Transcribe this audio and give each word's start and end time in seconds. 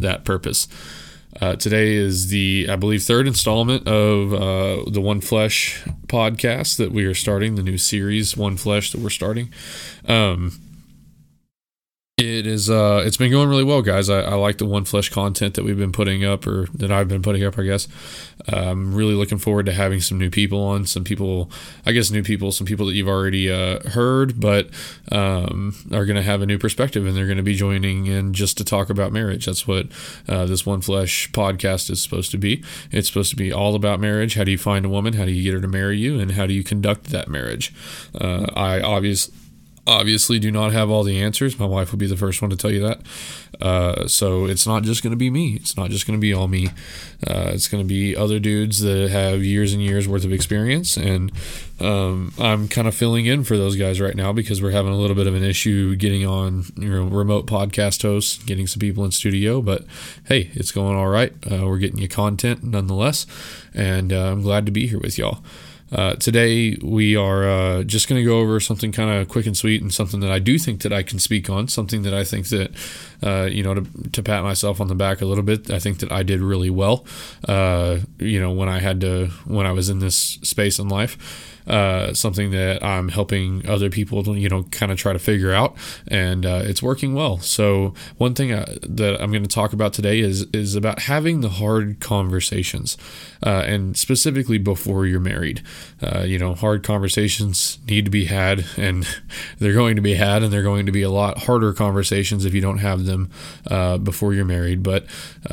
that 0.00 0.24
purpose? 0.24 0.68
Uh, 1.40 1.54
today 1.56 1.94
is 1.94 2.28
the, 2.28 2.66
I 2.68 2.76
believe, 2.76 3.02
third 3.02 3.26
installment 3.26 3.86
of 3.86 4.34
uh, 4.34 4.90
the 4.90 5.00
One 5.00 5.20
Flesh 5.20 5.82
podcast 6.06 6.76
that 6.78 6.90
we 6.90 7.04
are 7.04 7.14
starting, 7.14 7.54
the 7.54 7.62
new 7.62 7.78
series 7.78 8.36
One 8.36 8.56
Flesh 8.56 8.90
that 8.92 9.00
we're 9.00 9.10
starting. 9.10 9.52
Um, 10.08 10.60
it 12.20 12.46
is. 12.46 12.70
Uh, 12.70 13.02
it's 13.04 13.16
been 13.16 13.30
going 13.30 13.48
really 13.48 13.64
well, 13.64 13.82
guys. 13.82 14.08
I, 14.08 14.20
I, 14.20 14.34
like 14.34 14.58
the 14.58 14.66
One 14.66 14.84
Flesh 14.84 15.08
content 15.08 15.54
that 15.54 15.64
we've 15.64 15.76
been 15.76 15.92
putting 15.92 16.24
up, 16.24 16.46
or 16.46 16.66
that 16.74 16.90
I've 16.90 17.08
been 17.08 17.22
putting 17.22 17.44
up. 17.44 17.58
I 17.58 17.64
guess. 17.64 17.88
I'm 18.48 18.94
really 18.94 19.14
looking 19.14 19.38
forward 19.38 19.66
to 19.66 19.72
having 19.72 20.00
some 20.00 20.18
new 20.18 20.30
people 20.30 20.62
on. 20.62 20.86
Some 20.86 21.04
people, 21.04 21.50
I 21.84 21.92
guess, 21.92 22.10
new 22.10 22.22
people. 22.22 22.52
Some 22.52 22.66
people 22.66 22.86
that 22.86 22.94
you've 22.94 23.08
already 23.08 23.50
uh, 23.50 23.80
heard, 23.90 24.40
but 24.40 24.70
um, 25.12 25.74
are 25.92 26.06
going 26.06 26.16
to 26.16 26.22
have 26.22 26.42
a 26.42 26.46
new 26.46 26.58
perspective, 26.58 27.06
and 27.06 27.16
they're 27.16 27.26
going 27.26 27.36
to 27.36 27.42
be 27.42 27.54
joining 27.54 28.06
in 28.06 28.32
just 28.32 28.56
to 28.58 28.64
talk 28.64 28.90
about 28.90 29.12
marriage. 29.12 29.46
That's 29.46 29.66
what 29.66 29.88
uh, 30.28 30.46
this 30.46 30.64
One 30.64 30.80
Flesh 30.80 31.30
podcast 31.32 31.90
is 31.90 32.02
supposed 32.02 32.30
to 32.30 32.38
be. 32.38 32.64
It's 32.90 33.08
supposed 33.08 33.30
to 33.30 33.36
be 33.36 33.52
all 33.52 33.74
about 33.74 34.00
marriage. 34.00 34.34
How 34.34 34.44
do 34.44 34.50
you 34.50 34.58
find 34.58 34.84
a 34.84 34.88
woman? 34.88 35.14
How 35.14 35.24
do 35.24 35.32
you 35.32 35.42
get 35.42 35.54
her 35.54 35.60
to 35.60 35.68
marry 35.68 35.98
you? 35.98 36.18
And 36.18 36.32
how 36.32 36.46
do 36.46 36.54
you 36.54 36.64
conduct 36.64 37.04
that 37.06 37.28
marriage? 37.28 37.74
Uh, 38.14 38.46
I 38.54 38.80
obviously 38.80 39.34
obviously 39.90 40.38
do 40.38 40.50
not 40.52 40.72
have 40.72 40.88
all 40.88 41.02
the 41.02 41.20
answers. 41.20 41.58
My 41.58 41.66
wife 41.66 41.90
will 41.90 41.98
be 41.98 42.06
the 42.06 42.16
first 42.16 42.40
one 42.40 42.50
to 42.50 42.56
tell 42.56 42.70
you 42.70 42.80
that. 42.80 43.00
Uh, 43.60 44.06
so 44.06 44.46
it's 44.46 44.66
not 44.66 44.84
just 44.84 45.02
going 45.02 45.10
to 45.10 45.16
be 45.16 45.28
me. 45.28 45.54
It's 45.56 45.76
not 45.76 45.90
just 45.90 46.06
going 46.06 46.16
to 46.16 46.20
be 46.20 46.32
all 46.32 46.48
me. 46.48 46.68
Uh, 47.26 47.50
it's 47.52 47.68
going 47.68 47.82
to 47.82 47.88
be 47.88 48.16
other 48.16 48.38
dudes 48.38 48.80
that 48.80 49.10
have 49.10 49.42
years 49.42 49.72
and 49.72 49.82
years 49.82 50.06
worth 50.06 50.24
of 50.24 50.32
experience. 50.32 50.96
And 50.96 51.32
um, 51.80 52.32
I'm 52.38 52.68
kind 52.68 52.86
of 52.86 52.94
filling 52.94 53.26
in 53.26 53.42
for 53.42 53.56
those 53.56 53.76
guys 53.76 54.00
right 54.00 54.14
now 54.14 54.32
because 54.32 54.62
we're 54.62 54.70
having 54.70 54.92
a 54.92 54.96
little 54.96 55.16
bit 55.16 55.26
of 55.26 55.34
an 55.34 55.44
issue 55.44 55.96
getting 55.96 56.24
on, 56.24 56.64
you 56.76 56.88
know, 56.88 57.04
remote 57.04 57.46
podcast 57.46 58.02
hosts, 58.02 58.42
getting 58.44 58.66
some 58.68 58.80
people 58.80 59.04
in 59.04 59.10
studio. 59.10 59.60
But 59.60 59.84
hey, 60.26 60.50
it's 60.54 60.70
going 60.70 60.96
all 60.96 61.08
right. 61.08 61.32
Uh, 61.50 61.66
we're 61.66 61.78
getting 61.78 61.98
you 61.98 62.08
content 62.08 62.62
nonetheless. 62.62 63.26
And 63.74 64.12
uh, 64.12 64.30
I'm 64.30 64.42
glad 64.42 64.66
to 64.66 64.72
be 64.72 64.86
here 64.86 65.00
with 65.00 65.18
y'all. 65.18 65.42
Uh, 65.92 66.14
today 66.14 66.76
we 66.82 67.16
are 67.16 67.48
uh, 67.48 67.82
just 67.82 68.08
going 68.08 68.20
to 68.20 68.24
go 68.24 68.38
over 68.38 68.60
something 68.60 68.92
kind 68.92 69.10
of 69.10 69.28
quick 69.28 69.46
and 69.46 69.56
sweet 69.56 69.82
and 69.82 69.92
something 69.92 70.20
that 70.20 70.30
I 70.30 70.38
do 70.38 70.58
think 70.58 70.82
that 70.82 70.92
I 70.92 71.02
can 71.02 71.18
speak 71.18 71.50
on. 71.50 71.68
Something 71.68 72.02
that 72.02 72.14
I 72.14 72.22
think 72.22 72.48
that 72.48 72.70
uh, 73.22 73.48
you 73.50 73.62
know 73.62 73.74
to, 73.74 73.86
to, 74.12 74.22
pat 74.22 74.44
myself 74.44 74.80
on 74.80 74.88
the 74.88 74.94
back 74.94 75.20
a 75.20 75.26
little 75.26 75.42
bit. 75.42 75.70
I 75.70 75.78
think 75.78 75.98
that 75.98 76.12
I 76.12 76.22
did 76.22 76.40
really 76.40 76.70
well. 76.70 77.04
Uh, 77.46 77.98
you 78.18 78.40
know 78.40 78.52
when 78.52 78.68
I 78.68 78.78
had 78.78 79.00
to 79.00 79.26
when 79.46 79.66
I 79.66 79.72
was 79.72 79.88
in 79.88 79.98
this 79.98 80.16
space 80.16 80.78
in 80.78 80.88
life 80.88 81.49
uh, 81.70 82.12
something 82.12 82.50
that 82.50 82.82
I'm 82.84 83.10
helping 83.10 83.64
other 83.68 83.90
people, 83.90 84.36
you 84.36 84.48
know, 84.48 84.64
kind 84.64 84.90
of 84.90 84.98
try 84.98 85.12
to 85.12 85.20
figure 85.20 85.52
out, 85.52 85.76
and 86.08 86.44
uh, 86.44 86.62
it's 86.64 86.82
working 86.82 87.14
well. 87.14 87.38
So 87.38 87.94
one 88.18 88.34
thing 88.34 88.52
I, 88.52 88.62
uh, 88.62 88.74
that 88.82 89.22
I'm 89.22 89.30
going 89.30 89.44
to 89.44 89.48
talk 89.48 89.72
about 89.72 89.92
today 89.92 90.18
is 90.18 90.46
is 90.52 90.74
about 90.74 91.02
having 91.02 91.42
the 91.42 91.48
hard 91.48 92.00
conversations, 92.00 92.98
uh, 93.46 93.62
and 93.66 93.96
specifically 93.96 94.58
before 94.58 95.06
you're 95.06 95.20
married. 95.20 95.62
Uh, 96.02 96.22
you 96.22 96.40
know, 96.40 96.54
hard 96.54 96.82
conversations 96.82 97.78
need 97.86 98.04
to 98.04 98.10
be 98.10 98.24
had, 98.24 98.64
and 98.76 99.06
they're 99.60 99.72
going 99.72 99.94
to 99.94 100.02
be 100.02 100.14
had, 100.14 100.42
and 100.42 100.52
they're 100.52 100.64
going 100.64 100.86
to 100.86 100.92
be 100.92 101.02
a 101.02 101.10
lot 101.10 101.38
harder 101.44 101.72
conversations 101.72 102.44
if 102.44 102.52
you 102.52 102.60
don't 102.60 102.78
have 102.78 103.04
them 103.04 103.30
before 104.02 104.34
you're 104.34 104.44
married. 104.44 104.82
But 104.82 105.06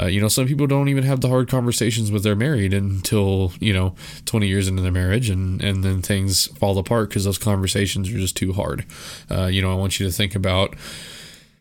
you 0.07 0.19
know, 0.19 0.29
some 0.29 0.47
people 0.47 0.65
don't 0.65 0.89
even 0.89 1.03
have 1.03 1.21
the 1.21 1.29
hard 1.29 1.47
conversations 1.47 2.11
with 2.11 2.23
their 2.23 2.35
married 2.35 2.73
until 2.73 3.53
you 3.59 3.71
know 3.71 3.93
20 4.25 4.47
years 4.47 4.67
into 4.67 4.81
their 4.81 4.91
marriage, 4.91 5.29
and 5.29 5.61
and 5.61 5.83
then 5.83 6.01
things 6.07 6.47
fall 6.57 6.77
apart 6.77 7.09
because 7.09 7.25
those 7.25 7.37
conversations 7.37 8.09
are 8.09 8.17
just 8.17 8.37
too 8.37 8.53
hard. 8.53 8.85
Uh, 9.29 9.45
you 9.45 9.61
know, 9.61 9.71
I 9.71 9.75
want 9.75 9.99
you 9.99 10.05
to 10.05 10.11
think 10.11 10.35
about 10.35 10.75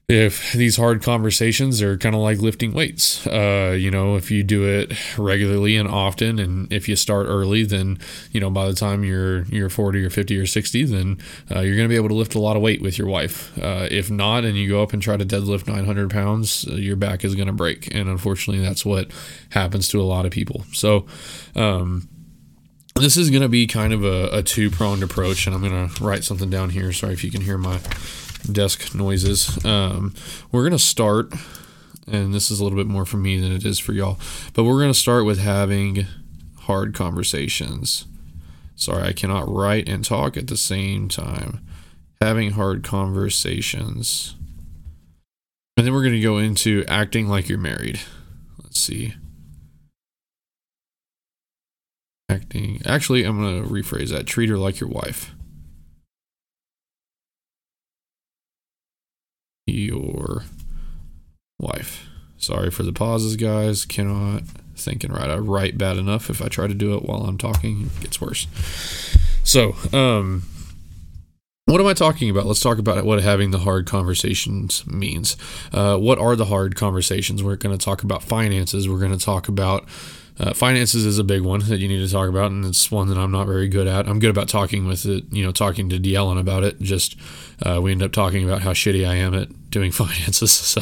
if 0.08 0.52
these 0.52 0.76
hard 0.76 1.02
conversations 1.02 1.82
are 1.82 1.98
kind 1.98 2.14
of 2.14 2.20
like 2.20 2.38
lifting 2.38 2.72
weights. 2.72 3.26
Uh, 3.26 3.74
you 3.76 3.90
know, 3.90 4.14
if 4.14 4.30
you 4.30 4.44
do 4.44 4.64
it 4.64 4.92
regularly 5.18 5.76
and 5.76 5.88
often, 5.88 6.38
and 6.38 6.72
if 6.72 6.88
you 6.88 6.94
start 6.94 7.26
early, 7.26 7.64
then 7.64 7.98
you 8.30 8.38
know 8.38 8.48
by 8.48 8.66
the 8.68 8.74
time 8.74 9.02
you're 9.02 9.42
you're 9.46 9.68
40 9.68 10.04
or 10.04 10.10
50 10.10 10.38
or 10.38 10.46
60, 10.46 10.84
then 10.84 11.18
uh, 11.50 11.60
you're 11.60 11.74
going 11.74 11.88
to 11.88 11.92
be 11.92 11.96
able 11.96 12.08
to 12.08 12.14
lift 12.14 12.36
a 12.36 12.40
lot 12.40 12.54
of 12.54 12.62
weight 12.62 12.80
with 12.80 12.98
your 12.98 13.08
wife. 13.08 13.56
Uh, 13.58 13.88
if 13.90 14.08
not, 14.08 14.44
and 14.44 14.56
you 14.56 14.68
go 14.68 14.82
up 14.82 14.92
and 14.92 15.02
try 15.02 15.16
to 15.16 15.26
deadlift 15.26 15.66
900 15.66 16.10
pounds, 16.10 16.66
uh, 16.68 16.74
your 16.74 16.96
back 16.96 17.24
is 17.24 17.34
going 17.34 17.48
to 17.48 17.52
break, 17.52 17.92
and 17.92 18.08
unfortunately, 18.08 18.64
that's 18.64 18.86
what 18.86 19.10
happens 19.50 19.88
to 19.88 20.00
a 20.00 20.04
lot 20.04 20.24
of 20.24 20.30
people. 20.30 20.64
So. 20.72 21.06
Um, 21.56 22.08
this 22.96 23.16
is 23.16 23.30
going 23.30 23.42
to 23.42 23.48
be 23.48 23.66
kind 23.66 23.92
of 23.92 24.04
a, 24.04 24.28
a 24.32 24.42
two 24.42 24.70
pronged 24.70 25.02
approach, 25.02 25.46
and 25.46 25.54
I'm 25.54 25.62
going 25.62 25.88
to 25.88 26.04
write 26.04 26.24
something 26.24 26.50
down 26.50 26.70
here. 26.70 26.92
Sorry 26.92 27.12
if 27.12 27.22
you 27.22 27.30
can 27.30 27.42
hear 27.42 27.58
my 27.58 27.80
desk 28.50 28.94
noises. 28.94 29.64
Um, 29.64 30.14
we're 30.50 30.62
going 30.62 30.72
to 30.72 30.78
start, 30.78 31.32
and 32.06 32.32
this 32.32 32.50
is 32.50 32.60
a 32.60 32.64
little 32.64 32.78
bit 32.78 32.86
more 32.86 33.04
for 33.04 33.18
me 33.18 33.38
than 33.38 33.52
it 33.52 33.64
is 33.64 33.78
for 33.78 33.92
y'all, 33.92 34.18
but 34.54 34.64
we're 34.64 34.80
going 34.80 34.92
to 34.92 34.98
start 34.98 35.24
with 35.24 35.38
having 35.38 36.06
hard 36.60 36.94
conversations. 36.94 38.06
Sorry, 38.74 39.02
I 39.02 39.12
cannot 39.12 39.48
write 39.48 39.88
and 39.88 40.04
talk 40.04 40.36
at 40.36 40.48
the 40.48 40.56
same 40.56 41.08
time. 41.08 41.60
Having 42.20 42.52
hard 42.52 42.82
conversations. 42.82 44.34
And 45.76 45.86
then 45.86 45.92
we're 45.92 46.02
going 46.02 46.14
to 46.14 46.20
go 46.20 46.38
into 46.38 46.84
acting 46.88 47.28
like 47.28 47.48
you're 47.48 47.58
married. 47.58 48.00
Let's 48.62 48.80
see. 48.80 49.14
Acting. 52.28 52.82
Actually, 52.84 53.24
I'm 53.24 53.40
going 53.40 53.62
to 53.62 53.68
rephrase 53.68 54.10
that. 54.10 54.26
Treat 54.26 54.48
her 54.48 54.58
like 54.58 54.80
your 54.80 54.88
wife. 54.88 55.32
Your 59.66 60.44
wife. 61.58 62.06
Sorry 62.36 62.70
for 62.70 62.82
the 62.82 62.92
pauses, 62.92 63.36
guys. 63.36 63.84
Cannot 63.84 64.42
think 64.76 65.04
and 65.04 65.14
write. 65.14 65.30
I 65.30 65.38
write 65.38 65.78
bad 65.78 65.96
enough. 65.96 66.28
If 66.28 66.42
I 66.42 66.48
try 66.48 66.66
to 66.66 66.74
do 66.74 66.96
it 66.96 67.04
while 67.04 67.22
I'm 67.22 67.38
talking, 67.38 67.90
it 67.96 68.02
gets 68.02 68.20
worse. 68.20 68.46
So, 69.44 69.76
um, 69.92 70.42
what 71.66 71.80
am 71.80 71.86
I 71.86 71.94
talking 71.94 72.30
about? 72.30 72.46
Let's 72.46 72.60
talk 72.60 72.78
about 72.78 73.04
what 73.04 73.22
having 73.22 73.50
the 73.50 73.58
hard 73.58 73.86
conversations 73.86 74.86
means. 74.86 75.36
Uh, 75.72 75.96
what 75.96 76.18
are 76.18 76.36
the 76.36 76.44
hard 76.46 76.76
conversations? 76.76 77.42
We're 77.42 77.56
going 77.56 77.76
to 77.76 77.84
talk 77.84 78.02
about 78.02 78.22
finances. 78.22 78.88
We're 78.88 79.00
going 79.00 79.16
to 79.16 79.24
talk 79.24 79.48
about 79.48 79.88
uh, 80.38 80.52
finances 80.52 81.06
is 81.06 81.18
a 81.18 81.24
big 81.24 81.42
one 81.42 81.60
that 81.60 81.78
you 81.78 81.88
need 81.88 82.06
to 82.06 82.12
talk 82.12 82.28
about, 82.28 82.50
and 82.50 82.64
it's 82.64 82.90
one 82.90 83.08
that 83.08 83.16
I'm 83.16 83.30
not 83.30 83.46
very 83.46 83.68
good 83.68 83.86
at. 83.86 84.06
I'm 84.06 84.18
good 84.18 84.30
about 84.30 84.48
talking 84.48 84.86
with 84.86 85.06
it, 85.06 85.24
you 85.30 85.44
know, 85.44 85.52
talking 85.52 85.88
to 85.88 85.98
Deellen 85.98 86.38
about 86.38 86.62
it. 86.62 86.80
Just 86.80 87.16
uh, 87.62 87.80
we 87.80 87.92
end 87.92 88.02
up 88.02 88.12
talking 88.12 88.44
about 88.44 88.62
how 88.62 88.72
shitty 88.72 89.08
I 89.08 89.14
am 89.14 89.34
at 89.34 89.48
doing 89.76 89.92
finances. 90.04 90.52
So, 90.52 90.80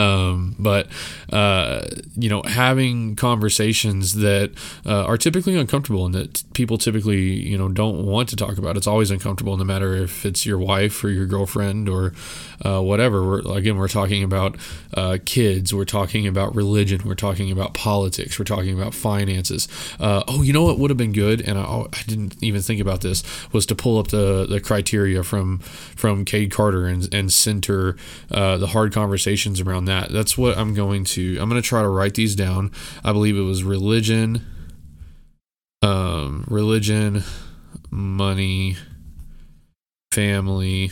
um, 0.00 0.54
but 0.58 0.86
uh, 1.32 1.84
you 2.16 2.28
know, 2.28 2.42
having 2.42 3.16
conversations 3.16 4.14
that 4.14 4.52
uh, 4.86 5.04
are 5.04 5.18
typically 5.18 5.56
uncomfortable 5.56 6.06
and 6.06 6.14
that 6.14 6.44
people 6.54 6.78
typically 6.78 7.22
you 7.22 7.58
know 7.58 7.68
don't 7.68 8.06
want 8.06 8.28
to 8.28 8.36
talk 8.36 8.56
about. 8.58 8.76
It's 8.76 8.86
always 8.86 9.10
uncomfortable, 9.10 9.56
no 9.56 9.64
matter 9.64 9.94
if 9.94 10.24
it's 10.24 10.46
your 10.46 10.58
wife 10.58 11.02
or 11.02 11.10
your 11.10 11.26
girlfriend 11.26 11.88
or 11.88 12.12
uh, 12.64 12.80
whatever. 12.80 13.26
We're, 13.26 13.56
again, 13.56 13.76
we're 13.76 13.88
talking 13.88 14.22
about 14.22 14.56
uh, 14.94 15.18
kids. 15.24 15.74
We're 15.74 15.84
talking 15.84 16.26
about 16.26 16.54
religion. 16.54 17.02
We're 17.04 17.14
talking 17.14 17.50
about 17.50 17.74
politics. 17.74 18.38
We're 18.38 18.44
talking 18.44 18.78
about 18.78 18.94
finances. 18.94 19.66
Uh, 19.98 20.22
oh, 20.28 20.42
you 20.42 20.52
know 20.52 20.62
what 20.64 20.78
would 20.78 20.90
have 20.90 20.96
been 20.98 21.12
good, 21.12 21.40
and 21.40 21.58
I, 21.58 21.62
I, 21.92 22.02
didn't 22.06 22.40
even 22.42 22.62
think 22.62 22.80
about 22.80 23.00
this 23.00 23.22
was 23.52 23.66
to 23.66 23.74
pull 23.74 23.98
up 23.98 24.08
the 24.08 24.46
the 24.48 24.60
criteria 24.60 25.22
from 25.24 25.58
from 25.58 26.24
Cade 26.24 26.52
Carter 26.52 26.86
and 26.86 27.12
and 27.12 27.32
uh, 28.30 28.58
the 28.58 28.68
hard 28.68 28.92
conversations 28.92 29.60
around 29.60 29.86
that. 29.86 30.10
That's 30.10 30.36
what 30.36 30.56
I'm 30.56 30.74
going 30.74 31.04
to. 31.04 31.38
I'm 31.40 31.48
going 31.48 31.60
to 31.60 31.66
try 31.66 31.82
to 31.82 31.88
write 31.88 32.14
these 32.14 32.34
down. 32.34 32.70
I 33.04 33.12
believe 33.12 33.36
it 33.36 33.42
was 33.42 33.64
religion, 33.64 34.44
um, 35.82 36.44
religion, 36.48 37.22
money, 37.90 38.76
family, 40.12 40.90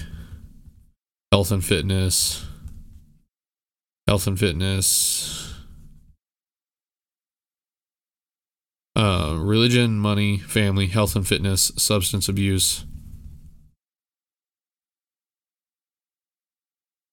health 1.32 1.50
and 1.50 1.64
fitness, 1.64 2.46
health 4.06 4.26
and 4.26 4.38
fitness. 4.38 5.46
Uh, 8.96 9.36
religion, 9.38 9.98
money, 9.98 10.36
family, 10.36 10.86
health 10.88 11.16
and 11.16 11.26
fitness, 11.26 11.72
substance 11.76 12.28
abuse, 12.28 12.84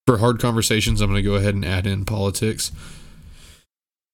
For 0.07 0.19
hard 0.19 0.39
conversations, 0.39 1.01
I'm 1.01 1.09
going 1.09 1.21
to 1.21 1.29
go 1.29 1.35
ahead 1.35 1.53
and 1.53 1.65
add 1.65 1.85
in 1.85 2.05
politics. 2.05 2.71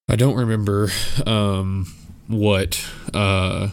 I 0.10 0.16
don't 0.16 0.36
remember 0.36 0.90
um, 1.24 1.94
what 2.28 2.84
uh, 3.14 3.70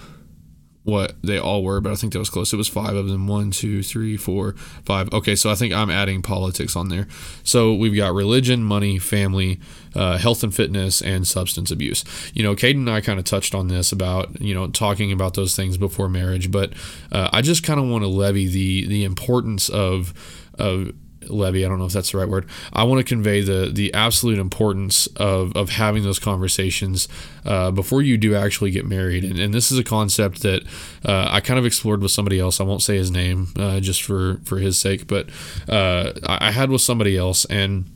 what 0.82 1.14
they 1.22 1.38
all 1.38 1.64
were, 1.64 1.80
but 1.80 1.92
I 1.92 1.94
think 1.94 2.12
that 2.12 2.18
was 2.18 2.28
close. 2.28 2.52
It 2.52 2.58
was 2.58 2.68
five 2.68 2.94
of 2.94 3.08
them. 3.08 3.26
One, 3.26 3.50
two, 3.50 3.82
three, 3.82 4.18
four, 4.18 4.52
five. 4.84 5.10
Okay, 5.14 5.34
so 5.34 5.50
I 5.50 5.54
think 5.54 5.72
I'm 5.72 5.88
adding 5.88 6.20
politics 6.20 6.76
on 6.76 6.90
there. 6.90 7.08
So 7.42 7.72
we've 7.72 7.96
got 7.96 8.12
religion, 8.12 8.64
money, 8.64 8.98
family, 8.98 9.58
uh, 9.94 10.18
health 10.18 10.42
and 10.42 10.54
fitness, 10.54 11.00
and 11.00 11.26
substance 11.26 11.70
abuse. 11.70 12.04
You 12.34 12.42
know, 12.42 12.54
Caden 12.54 12.74
and 12.74 12.90
I 12.90 13.00
kind 13.00 13.18
of 13.18 13.24
touched 13.24 13.54
on 13.54 13.68
this 13.68 13.92
about 13.92 14.42
you 14.42 14.52
know 14.54 14.66
talking 14.68 15.10
about 15.10 15.32
those 15.32 15.56
things 15.56 15.78
before 15.78 16.10
marriage, 16.10 16.50
but 16.50 16.74
uh, 17.12 17.30
I 17.32 17.40
just 17.40 17.62
kind 17.62 17.80
of 17.80 17.86
want 17.86 18.04
to 18.04 18.08
levy 18.08 18.46
the 18.46 18.86
the 18.88 19.04
importance 19.04 19.70
of 19.70 20.12
of 20.58 20.92
levy. 21.28 21.64
I 21.64 21.68
don't 21.68 21.78
know 21.78 21.86
if 21.86 21.92
that's 21.92 22.12
the 22.12 22.18
right 22.18 22.28
word. 22.28 22.46
I 22.72 22.84
want 22.84 22.98
to 22.98 23.04
convey 23.04 23.40
the 23.40 23.70
the 23.72 23.92
absolute 23.94 24.38
importance 24.38 25.06
of 25.16 25.54
of 25.56 25.70
having 25.70 26.02
those 26.02 26.18
conversations 26.18 27.08
uh, 27.44 27.70
before 27.70 28.02
you 28.02 28.16
do 28.16 28.34
actually 28.34 28.70
get 28.70 28.86
married. 28.86 29.24
And, 29.24 29.38
and 29.38 29.54
this 29.54 29.70
is 29.70 29.78
a 29.78 29.84
concept 29.84 30.42
that 30.42 30.62
uh, 31.04 31.28
I 31.30 31.40
kind 31.40 31.58
of 31.58 31.66
explored 31.66 32.02
with 32.02 32.10
somebody 32.10 32.38
else. 32.38 32.60
I 32.60 32.64
won't 32.64 32.82
say 32.82 32.96
his 32.96 33.10
name 33.10 33.48
uh, 33.58 33.80
just 33.80 34.02
for 34.02 34.40
for 34.44 34.58
his 34.58 34.78
sake, 34.78 35.06
but 35.06 35.28
uh, 35.68 36.12
I 36.24 36.50
had 36.50 36.70
with 36.70 36.82
somebody 36.82 37.16
else 37.16 37.44
and 37.46 37.86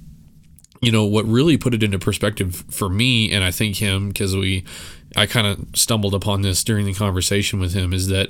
you 0.85 0.93
know 0.93 1.05
what 1.05 1.25
really 1.25 1.57
put 1.57 1.73
it 1.73 1.83
into 1.83 1.99
perspective 1.99 2.65
for 2.71 2.91
me 2.91 3.33
and 3.33 3.43
i 3.43 3.51
think 3.51 3.77
him 3.77 4.09
because 4.09 4.37
we 4.37 4.65
i 5.17 5.25
kind 5.25 5.47
of 5.47 5.65
stumbled 5.75 6.15
upon 6.15 6.43
this 6.43 6.63
during 6.63 6.85
the 6.85 6.93
conversation 6.93 7.59
with 7.59 7.73
him 7.73 7.93
is 7.93 8.09
that 8.09 8.29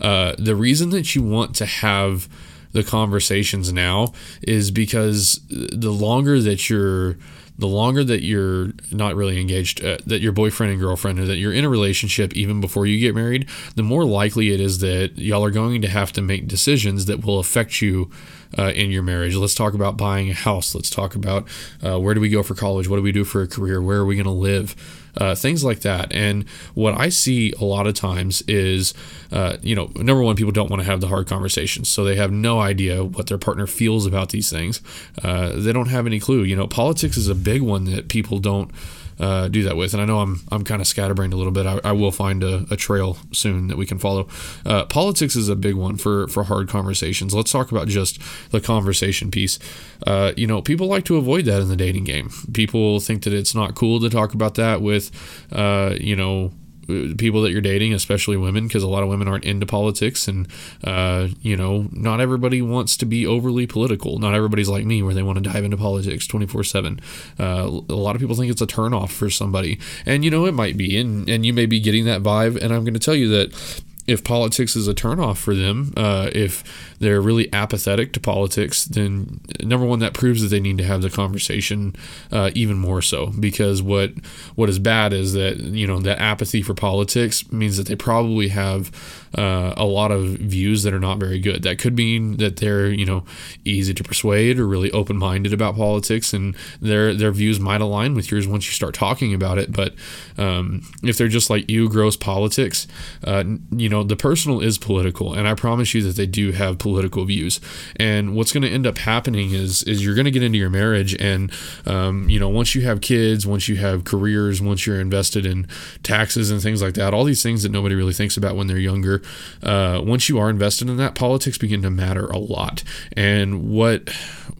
uh, 0.00 0.34
the 0.38 0.54
reason 0.54 0.90
that 0.90 1.14
you 1.14 1.22
want 1.22 1.56
to 1.56 1.66
have 1.66 2.28
the 2.76 2.84
conversations 2.84 3.72
now 3.72 4.12
is 4.42 4.70
because 4.70 5.40
the 5.48 5.90
longer 5.90 6.40
that 6.42 6.68
you're 6.68 7.16
the 7.58 7.66
longer 7.66 8.04
that 8.04 8.22
you're 8.22 8.72
not 8.92 9.16
really 9.16 9.40
engaged, 9.40 9.82
uh, 9.82 9.96
that 10.04 10.20
your 10.20 10.32
boyfriend 10.32 10.72
and 10.72 10.80
girlfriend, 10.80 11.18
or 11.18 11.24
that 11.24 11.36
you're 11.36 11.54
in 11.54 11.64
a 11.64 11.70
relationship 11.70 12.36
even 12.36 12.60
before 12.60 12.84
you 12.84 13.00
get 13.00 13.14
married, 13.14 13.48
the 13.76 13.82
more 13.82 14.04
likely 14.04 14.52
it 14.52 14.60
is 14.60 14.80
that 14.80 15.16
y'all 15.16 15.42
are 15.42 15.50
going 15.50 15.80
to 15.80 15.88
have 15.88 16.12
to 16.12 16.20
make 16.20 16.46
decisions 16.46 17.06
that 17.06 17.24
will 17.24 17.38
affect 17.38 17.80
you 17.80 18.10
uh, 18.58 18.72
in 18.74 18.90
your 18.90 19.02
marriage. 19.02 19.34
Let's 19.34 19.54
talk 19.54 19.72
about 19.72 19.96
buying 19.96 20.28
a 20.28 20.34
house. 20.34 20.74
Let's 20.74 20.90
talk 20.90 21.14
about 21.14 21.48
uh, 21.82 21.98
where 21.98 22.12
do 22.12 22.20
we 22.20 22.28
go 22.28 22.42
for 22.42 22.54
college? 22.54 22.88
What 22.88 22.96
do 22.96 23.02
we 23.02 23.12
do 23.12 23.24
for 23.24 23.40
a 23.40 23.48
career? 23.48 23.80
Where 23.80 24.00
are 24.00 24.06
we 24.06 24.16
going 24.16 24.24
to 24.24 24.30
live? 24.30 24.76
Uh, 25.16 25.34
things 25.34 25.64
like 25.64 25.80
that. 25.80 26.12
And 26.12 26.48
what 26.74 26.98
I 26.98 27.08
see 27.08 27.52
a 27.60 27.64
lot 27.64 27.86
of 27.86 27.94
times 27.94 28.42
is, 28.42 28.94
uh, 29.32 29.56
you 29.62 29.74
know, 29.74 29.90
number 29.96 30.22
one, 30.22 30.36
people 30.36 30.52
don't 30.52 30.70
want 30.70 30.82
to 30.82 30.86
have 30.86 31.00
the 31.00 31.08
hard 31.08 31.26
conversations, 31.26 31.88
so 31.88 32.04
they 32.04 32.16
have 32.16 32.32
no 32.32 32.60
idea 32.60 33.04
what 33.04 33.26
their 33.26 33.38
partner 33.38 33.66
feels 33.66 34.06
about 34.06 34.30
these 34.30 34.50
things. 34.50 34.80
Uh, 35.22 35.52
they 35.54 35.72
don't 35.72 35.88
have 35.88 36.06
any 36.06 36.20
clue. 36.20 36.42
You 36.42 36.56
know, 36.56 36.66
politics 36.66 37.16
is 37.16 37.28
a 37.28 37.34
big 37.34 37.62
one 37.62 37.84
that 37.84 38.08
people 38.08 38.38
don't 38.38 38.70
uh, 39.18 39.48
do 39.48 39.62
that 39.64 39.76
with. 39.76 39.92
And 39.92 40.02
I 40.02 40.04
know 40.04 40.20
I'm 40.20 40.40
I'm 40.50 40.64
kind 40.64 40.80
of 40.80 40.86
scatterbrained 40.86 41.32
a 41.32 41.36
little 41.36 41.52
bit. 41.52 41.66
I, 41.66 41.80
I 41.84 41.92
will 41.92 42.12
find 42.12 42.42
a, 42.42 42.66
a, 42.70 42.76
trail 42.76 43.16
soon 43.32 43.68
that 43.68 43.76
we 43.76 43.86
can 43.86 43.98
follow. 43.98 44.28
Uh, 44.64 44.84
politics 44.84 45.36
is 45.36 45.48
a 45.48 45.56
big 45.56 45.74
one 45.74 45.96
for 45.96 46.28
for 46.28 46.44
hard 46.44 46.68
conversations. 46.68 47.34
Let's 47.34 47.52
talk 47.52 47.70
about 47.70 47.88
just 47.88 48.20
the 48.50 48.60
conversation 48.60 49.30
piece. 49.30 49.58
Uh, 50.06 50.32
you 50.36 50.46
know, 50.46 50.60
people 50.60 50.86
like 50.86 51.04
to 51.06 51.16
avoid 51.16 51.44
that 51.46 51.62
in 51.62 51.68
the 51.68 51.76
dating 51.76 52.04
game. 52.04 52.30
People 52.52 53.00
think 53.00 53.22
that 53.24 53.32
it's 53.32 53.54
not 53.54 53.74
cool 53.74 54.00
to 54.00 54.10
talk 54.10 54.34
about 54.34 54.54
that 54.56 54.82
with, 54.82 55.10
uh, 55.52 55.94
you 56.00 56.16
know 56.16 56.52
people 56.86 57.42
that 57.42 57.52
you're 57.52 57.60
dating, 57.60 57.92
especially 57.92 58.36
women, 58.36 58.66
because 58.66 58.82
a 58.82 58.88
lot 58.88 59.02
of 59.02 59.08
women 59.08 59.28
aren't 59.28 59.44
into 59.44 59.66
politics, 59.66 60.28
and 60.28 60.48
uh, 60.84 61.28
you 61.40 61.56
know, 61.56 61.88
not 61.92 62.20
everybody 62.20 62.62
wants 62.62 62.96
to 62.98 63.06
be 63.06 63.26
overly 63.26 63.66
political. 63.66 64.18
Not 64.18 64.34
everybody's 64.34 64.68
like 64.68 64.84
me, 64.84 65.02
where 65.02 65.14
they 65.14 65.22
want 65.22 65.42
to 65.42 65.50
dive 65.50 65.64
into 65.64 65.76
politics 65.76 66.26
24 66.26 66.60
uh, 66.60 66.64
seven. 66.64 67.00
A 67.38 67.66
lot 67.66 68.14
of 68.14 68.20
people 68.20 68.36
think 68.36 68.50
it's 68.50 68.62
a 68.62 68.66
turnoff 68.66 69.10
for 69.10 69.30
somebody, 69.30 69.78
and 70.04 70.24
you 70.24 70.30
know, 70.30 70.46
it 70.46 70.52
might 70.52 70.76
be, 70.76 70.98
and 70.98 71.28
and 71.28 71.44
you 71.44 71.52
may 71.52 71.66
be 71.66 71.80
getting 71.80 72.04
that 72.06 72.22
vibe. 72.22 72.60
And 72.62 72.72
I'm 72.72 72.84
going 72.84 72.94
to 72.94 73.00
tell 73.00 73.14
you 73.14 73.28
that 73.28 73.82
if 74.06 74.22
politics 74.22 74.76
is 74.76 74.86
a 74.86 74.94
turnoff 74.94 75.36
for 75.36 75.54
them, 75.54 75.92
uh, 75.96 76.30
if 76.32 76.62
they're 76.98 77.20
really 77.20 77.52
apathetic 77.52 78.12
to 78.12 78.20
politics, 78.20 78.84
then 78.84 79.40
number 79.60 79.84
one, 79.84 79.98
that 79.98 80.14
proves 80.14 80.42
that 80.42 80.48
they 80.48 80.60
need 80.60 80.78
to 80.78 80.84
have 80.84 81.02
the 81.02 81.10
conversation 81.10 81.94
uh, 82.30 82.50
even 82.54 82.78
more 82.78 83.02
so. 83.02 83.32
Because 83.38 83.82
what 83.82 84.12
what 84.54 84.68
is 84.68 84.78
bad 84.78 85.12
is 85.12 85.32
that 85.32 85.58
you 85.58 85.86
know 85.86 86.00
that 86.00 86.20
apathy 86.20 86.62
for 86.62 86.74
politics 86.74 87.50
means 87.52 87.76
that 87.76 87.86
they 87.88 87.96
probably 87.96 88.48
have 88.48 88.90
uh, 89.36 89.74
a 89.76 89.84
lot 89.84 90.10
of 90.10 90.24
views 90.24 90.82
that 90.84 90.94
are 90.94 91.00
not 91.00 91.18
very 91.18 91.38
good. 91.38 91.62
That 91.62 91.78
could 91.78 91.96
mean 91.96 92.36
that 92.36 92.56
they're 92.56 92.88
you 92.88 93.04
know 93.04 93.24
easy 93.64 93.92
to 93.94 94.04
persuade 94.04 94.58
or 94.58 94.66
really 94.66 94.90
open 94.92 95.16
minded 95.16 95.52
about 95.52 95.76
politics, 95.76 96.32
and 96.32 96.56
their 96.80 97.12
their 97.12 97.32
views 97.32 97.58
might 97.58 97.80
align 97.80 98.14
with 98.14 98.30
yours 98.30 98.46
once 98.46 98.66
you 98.66 98.72
start 98.72 98.94
talking 98.94 99.34
about 99.34 99.58
it. 99.58 99.72
But 99.72 99.94
um, 100.38 100.82
if 101.02 101.18
they're 101.18 101.28
just 101.28 101.50
like 101.50 101.68
you, 101.68 101.88
gross 101.88 102.16
politics, 102.16 102.86
uh, 103.24 103.44
you 103.72 103.88
know 103.88 103.95
the 104.02 104.16
personal 104.16 104.60
is 104.60 104.78
political, 104.78 105.34
and 105.34 105.46
I 105.46 105.54
promise 105.54 105.94
you 105.94 106.02
that 106.02 106.16
they 106.16 106.26
do 106.26 106.52
have 106.52 106.78
political 106.78 107.24
views. 107.24 107.60
And 107.96 108.34
what's 108.34 108.52
going 108.52 108.62
to 108.62 108.70
end 108.70 108.86
up 108.86 108.98
happening 108.98 109.52
is 109.52 109.82
is 109.84 110.04
you're 110.04 110.14
going 110.14 110.24
to 110.24 110.30
get 110.30 110.42
into 110.42 110.58
your 110.58 110.70
marriage, 110.70 111.14
and 111.20 111.52
um, 111.86 112.28
you 112.28 112.40
know 112.40 112.48
once 112.48 112.74
you 112.74 112.82
have 112.82 113.00
kids, 113.00 113.46
once 113.46 113.68
you 113.68 113.76
have 113.76 114.04
careers, 114.04 114.60
once 114.60 114.86
you're 114.86 115.00
invested 115.00 115.46
in 115.46 115.66
taxes 116.02 116.50
and 116.50 116.62
things 116.62 116.82
like 116.82 116.94
that, 116.94 117.14
all 117.14 117.24
these 117.24 117.42
things 117.42 117.62
that 117.62 117.70
nobody 117.70 117.94
really 117.94 118.12
thinks 118.12 118.36
about 118.36 118.56
when 118.56 118.66
they're 118.66 118.78
younger. 118.78 119.22
Uh, 119.62 120.00
once 120.04 120.28
you 120.28 120.38
are 120.38 120.50
invested 120.50 120.88
in 120.88 120.96
that, 120.96 121.14
politics 121.14 121.58
begin 121.58 121.82
to 121.82 121.90
matter 121.90 122.26
a 122.26 122.38
lot. 122.38 122.82
And 123.16 123.70
what 123.70 124.10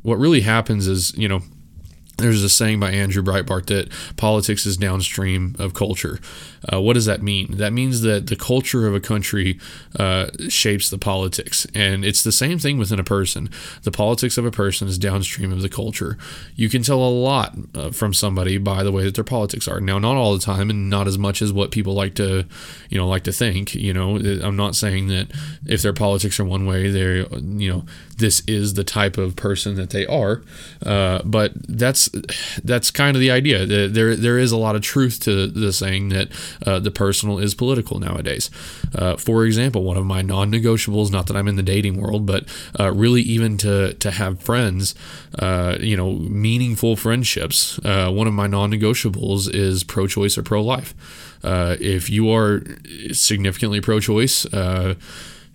what 0.02 0.18
really 0.18 0.42
happens 0.42 0.86
is 0.86 1.16
you 1.16 1.28
know 1.28 1.42
there's 2.18 2.42
a 2.42 2.48
saying 2.48 2.80
by 2.80 2.92
Andrew 2.92 3.22
Breitbart 3.22 3.66
that 3.66 3.90
politics 4.16 4.64
is 4.64 4.76
downstream 4.76 5.54
of 5.58 5.74
culture. 5.74 6.18
Uh, 6.72 6.80
what 6.80 6.94
does 6.94 7.06
that 7.06 7.22
mean? 7.22 7.56
That 7.58 7.72
means 7.72 8.00
that 8.02 8.26
the 8.26 8.36
culture 8.36 8.86
of 8.86 8.94
a 8.94 9.00
country 9.00 9.60
uh, 9.98 10.28
shapes 10.48 10.90
the 10.90 10.98
politics. 10.98 11.66
And 11.74 12.04
it's 12.04 12.24
the 12.24 12.32
same 12.32 12.58
thing 12.58 12.78
within 12.78 12.98
a 12.98 13.04
person. 13.04 13.50
The 13.82 13.90
politics 13.90 14.38
of 14.38 14.44
a 14.44 14.50
person 14.50 14.88
is 14.88 14.98
downstream 14.98 15.52
of 15.52 15.62
the 15.62 15.68
culture. 15.68 16.16
You 16.54 16.68
can 16.68 16.82
tell 16.82 16.98
a 16.98 17.10
lot 17.10 17.56
uh, 17.74 17.90
from 17.90 18.14
somebody 18.14 18.58
by 18.58 18.82
the 18.82 18.92
way 18.92 19.04
that 19.04 19.14
their 19.14 19.24
politics 19.24 19.68
are. 19.68 19.80
Now, 19.80 19.98
not 19.98 20.16
all 20.16 20.32
the 20.32 20.44
time 20.44 20.70
and 20.70 20.88
not 20.88 21.06
as 21.06 21.18
much 21.18 21.42
as 21.42 21.52
what 21.52 21.70
people 21.70 21.92
like 21.94 22.14
to, 22.14 22.46
you 22.88 22.98
know, 22.98 23.06
like 23.06 23.24
to 23.24 23.32
think. 23.32 23.74
You 23.74 23.92
know, 23.92 24.16
I'm 24.16 24.56
not 24.56 24.74
saying 24.74 25.08
that 25.08 25.28
if 25.66 25.82
their 25.82 25.92
politics 25.92 26.40
are 26.40 26.44
one 26.44 26.66
way, 26.66 26.90
they're, 26.90 27.26
you 27.38 27.70
know, 27.70 27.84
this 28.16 28.42
is 28.46 28.74
the 28.74 28.84
type 28.84 29.18
of 29.18 29.36
person 29.36 29.76
that 29.76 29.90
they 29.90 30.06
are. 30.06 30.42
Uh, 30.84 31.20
but 31.24 31.52
that's 31.68 32.08
that's 32.64 32.90
kind 32.90 33.16
of 33.16 33.20
the 33.20 33.30
idea. 33.30 33.66
There 33.66 34.16
there 34.16 34.38
is 34.38 34.52
a 34.52 34.56
lot 34.56 34.76
of 34.76 34.82
truth 34.82 35.20
to 35.20 35.46
the 35.46 35.72
saying 35.72 36.08
that 36.10 36.28
uh, 36.66 36.78
the 36.78 36.90
personal 36.90 37.38
is 37.38 37.54
political 37.54 37.98
nowadays. 37.98 38.50
Uh, 38.94 39.16
for 39.16 39.44
example, 39.44 39.82
one 39.82 39.96
of 39.96 40.06
my 40.06 40.22
non-negotiables, 40.22 41.10
not 41.10 41.26
that 41.26 41.36
I'm 41.36 41.48
in 41.48 41.56
the 41.56 41.62
dating 41.62 42.00
world, 42.00 42.26
but 42.26 42.44
uh, 42.78 42.92
really 42.92 43.22
even 43.22 43.58
to 43.58 43.94
to 43.94 44.10
have 44.10 44.40
friends, 44.40 44.94
uh, 45.38 45.76
you 45.80 45.96
know, 45.96 46.12
meaningful 46.12 46.96
friendships. 46.96 47.78
Uh, 47.84 48.10
one 48.10 48.26
of 48.26 48.32
my 48.32 48.46
non-negotiables 48.46 49.52
is 49.52 49.84
pro-choice 49.84 50.38
or 50.38 50.42
pro-life. 50.42 50.94
Uh, 51.44 51.76
if 51.80 52.10
you 52.10 52.30
are 52.30 52.62
significantly 53.12 53.80
pro-choice 53.80 54.46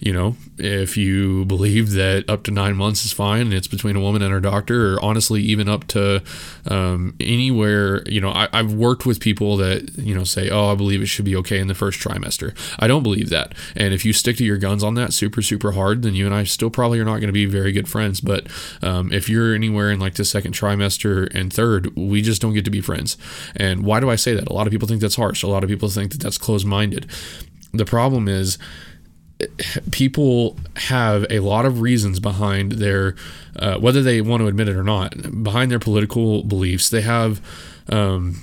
you 0.01 0.11
know, 0.11 0.35
if 0.57 0.97
you 0.97 1.45
believe 1.45 1.91
that 1.91 2.25
up 2.27 2.41
to 2.43 2.51
nine 2.51 2.75
months 2.75 3.05
is 3.05 3.13
fine 3.13 3.41
and 3.41 3.53
it's 3.53 3.67
between 3.67 3.95
a 3.95 4.01
woman 4.01 4.23
and 4.23 4.31
her 4.31 4.39
doctor, 4.39 4.95
or 4.95 5.05
honestly, 5.05 5.43
even 5.43 5.69
up 5.69 5.85
to 5.89 6.23
um, 6.65 7.15
anywhere, 7.19 8.01
you 8.07 8.19
know, 8.19 8.31
I, 8.31 8.49
have 8.51 8.73
worked 8.73 9.05
with 9.05 9.19
people 9.19 9.57
that, 9.57 9.95
you 9.99 10.15
know, 10.15 10.23
say, 10.23 10.49
oh, 10.49 10.71
I 10.71 10.75
believe 10.75 11.03
it 11.03 11.05
should 11.05 11.25
be 11.25 11.35
okay 11.35 11.59
in 11.59 11.67
the 11.67 11.75
first 11.75 11.99
trimester. 11.99 12.57
I 12.79 12.87
don't 12.87 13.03
believe 13.03 13.29
that. 13.29 13.53
And 13.75 13.93
if 13.93 14.03
you 14.03 14.11
stick 14.11 14.37
to 14.37 14.43
your 14.43 14.57
guns 14.57 14.83
on 14.83 14.95
that 14.95 15.13
super, 15.13 15.43
super 15.43 15.73
hard, 15.73 16.01
then 16.01 16.15
you 16.15 16.25
and 16.25 16.33
I 16.33 16.45
still 16.45 16.71
probably 16.71 16.99
are 16.99 17.05
not 17.05 17.17
going 17.17 17.27
to 17.27 17.31
be 17.31 17.45
very 17.45 17.71
good 17.71 17.87
friends. 17.87 18.21
But 18.21 18.47
um, 18.81 19.13
if 19.13 19.29
you're 19.29 19.53
anywhere 19.53 19.91
in 19.91 19.99
like 19.99 20.15
the 20.15 20.25
second 20.25 20.55
trimester 20.55 21.31
and 21.35 21.53
third, 21.53 21.95
we 21.95 22.23
just 22.23 22.41
don't 22.41 22.55
get 22.55 22.65
to 22.65 22.71
be 22.71 22.81
friends. 22.81 23.17
And 23.55 23.85
why 23.85 23.99
do 23.99 24.09
I 24.09 24.15
say 24.15 24.33
that? 24.33 24.49
A 24.49 24.53
lot 24.53 24.65
of 24.65 24.71
people 24.71 24.87
think 24.87 25.01
that's 25.01 25.15
harsh. 25.15 25.43
A 25.43 25.47
lot 25.47 25.63
of 25.63 25.69
people 25.69 25.89
think 25.89 26.11
that 26.13 26.21
that's 26.21 26.39
closed 26.39 26.65
minded. 26.65 27.07
The 27.71 27.85
problem 27.85 28.27
is, 28.27 28.57
people 29.91 30.57
have 30.75 31.25
a 31.29 31.39
lot 31.39 31.65
of 31.65 31.81
reasons 31.81 32.19
behind 32.19 32.73
their, 32.73 33.15
uh, 33.55 33.77
whether 33.77 34.01
they 34.01 34.21
want 34.21 34.41
to 34.41 34.47
admit 34.47 34.69
it 34.69 34.75
or 34.75 34.83
not, 34.83 35.43
behind 35.43 35.71
their 35.71 35.79
political 35.79 36.43
beliefs. 36.43 36.89
They 36.89 37.01
have 37.01 37.41
um, 37.89 38.41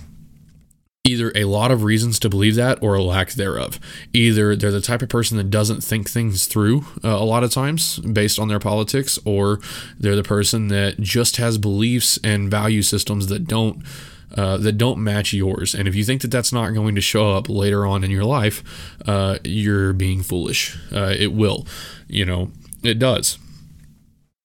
either 1.05 1.33
a 1.35 1.45
lot 1.45 1.71
of 1.71 1.83
reasons 1.83 2.19
to 2.19 2.29
believe 2.29 2.55
that 2.57 2.83
or 2.83 2.95
a 2.95 3.03
lack 3.03 3.33
thereof. 3.33 3.81
Either 4.13 4.55
they're 4.55 4.71
the 4.71 4.81
type 4.81 5.03
of 5.03 5.09
person 5.09 5.37
that 5.37 5.51
doesn't 5.51 5.83
think 5.83 6.09
things 6.09 6.47
through 6.47 6.85
uh, 7.03 7.09
a 7.09 7.25
lot 7.25 7.43
of 7.43 7.51
times 7.51 7.99
based 7.99 8.39
on 8.39 8.49
their 8.49 8.59
politics, 8.59 9.19
or 9.25 9.59
they're 9.99 10.17
the 10.17 10.23
person 10.23 10.69
that 10.69 11.01
just 11.01 11.37
has 11.37 11.59
beliefs 11.59 12.19
and 12.23 12.51
value 12.51 12.83
systems 12.83 13.29
that 13.29 13.47
don't 13.47 13.83
uh, 14.37 14.57
that 14.59 14.73
don't 14.73 15.03
match 15.03 15.33
yours. 15.33 15.75
And 15.75 15.89
if 15.89 15.95
you 15.95 16.05
think 16.05 16.23
that 16.23 16.31
that's 16.31 16.53
not 16.53 16.71
going 16.75 16.95
to 16.95 17.01
show 17.01 17.33
up 17.33 17.49
later 17.49 17.87
on 17.87 18.05
in 18.05 18.11
your 18.11 18.25
life, 18.25 18.63
uh, 19.07 19.39
you're 19.45 19.93
being 19.93 20.23
foolish. 20.23 20.77
Uh, 20.93 21.15
it 21.19 21.33
will, 21.33 21.67
you 22.09 22.25
know, 22.25 22.51
it 22.83 22.99
does. 22.99 23.39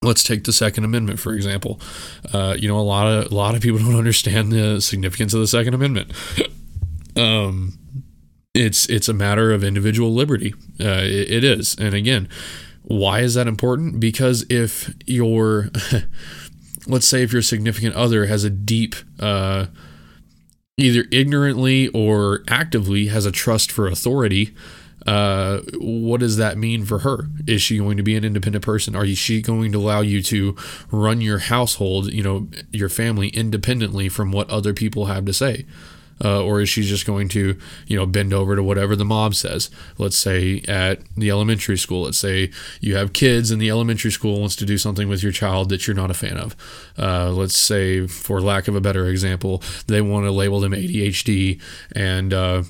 let's 0.02 0.24
take 0.24 0.44
the 0.44 0.54
Second 0.54 0.84
Amendment 0.84 1.20
for 1.20 1.34
example. 1.34 1.80
Uh, 2.34 2.56
you 2.58 2.68
know, 2.68 2.78
a 2.78 2.82
lot 2.82 3.08
of 3.08 3.32
a 3.32 3.36
lot 3.36 3.56
of 3.56 3.62
people 3.62 3.80
don't 3.86 3.96
understand 3.96 4.52
the 4.52 4.82
significance 4.82 5.34
of 5.34 5.40
the 5.40 5.48
Second 5.48 5.74
Amendment. 5.74 6.12
um, 7.16 7.78
it's 8.54 8.88
it's 8.90 9.10
a 9.10 9.14
matter 9.14 9.52
of 9.52 9.64
individual 9.64 10.14
liberty. 10.14 10.54
Uh, 10.80 11.02
it, 11.04 11.32
it 11.32 11.44
is, 11.44 11.76
and 11.80 11.94
again, 11.94 12.30
why 12.84 13.22
is 13.22 13.34
that 13.34 13.48
important? 13.48 14.00
Because 14.00 14.46
if 14.50 14.94
your 15.06 15.70
let's 16.88 17.08
say 17.08 17.24
if 17.24 17.34
your 17.34 17.42
significant 17.42 17.96
other 17.96 18.26
has 18.26 18.44
a 18.44 18.50
deep 18.50 18.96
uh, 19.20 19.68
either 20.78 21.06
ignorantly 21.12 21.88
or 21.90 22.44
actively 22.48 23.08
has 23.08 23.26
a 23.26 23.32
trust 23.32 23.72
for 23.72 23.88
authority 23.88 24.54
uh, 25.06 25.60
what 25.76 26.20
does 26.20 26.38
that 26.38 26.58
mean 26.58 26.86
for 26.86 27.00
her? 27.00 27.28
Is 27.46 27.62
she 27.62 27.78
going 27.78 27.98
to 27.98 28.04
be 28.04 28.16
an 28.16 28.24
independent 28.24 28.64
person? 28.64 28.96
Are 28.96 29.06
she 29.06 29.42
going 29.42 29.72
to 29.74 29.78
allow 29.78 30.02
you 30.02 30.22
to 30.24 30.56
run 30.92 31.20
your 31.20 31.40
household, 31.40 32.12
you 32.12 32.24
know, 32.24 32.48
your 32.72 32.90
family 32.90 33.28
independently 33.30 34.08
from 34.08 34.32
what 34.32 34.50
other 34.50 34.74
people 34.74 35.08
have 35.08 35.26
to 35.26 35.34
say? 35.34 35.66
Uh, 36.24 36.44
or 36.44 36.62
is 36.62 36.70
she 36.70 36.84
just 36.84 37.06
going 37.06 37.28
to, 37.30 37.58
you 37.88 37.98
know, 37.98 38.06
bend 38.06 38.34
over 38.34 38.56
to 38.56 38.64
whatever 38.64 38.96
the 38.96 39.06
mob 39.06 39.36
says? 39.36 39.70
Let's 39.98 40.18
say 40.18 40.62
at 40.68 41.02
the 41.16 41.30
elementary 41.30 41.78
school, 41.78 42.04
let's 42.04 42.18
say 42.18 42.52
you 42.82 42.96
have 42.96 43.14
kids 43.14 43.52
and 43.52 43.62
the 43.62 43.70
elementary 43.70 44.12
school 44.12 44.40
wants 44.40 44.56
to 44.58 44.66
do 44.66 44.78
something 44.78 45.08
with 45.08 45.24
your 45.24 45.32
child 45.32 45.70
that 45.70 45.88
you're 45.88 45.96
not 45.96 46.12
a 46.12 46.16
fan 46.16 46.38
of. 46.38 46.56
Uh, 46.98 47.32
let's 47.32 47.58
say, 47.58 48.08
for 48.08 48.42
lack 48.42 48.68
of 48.68 48.76
a 48.76 48.82
better 48.82 49.08
example, 49.08 49.62
they 49.88 50.02
want 50.02 50.26
to 50.26 50.32
label 50.32 50.60
them 50.60 50.74
ADHD 50.74 51.62
and, 51.94 52.34
uh, 52.34 52.64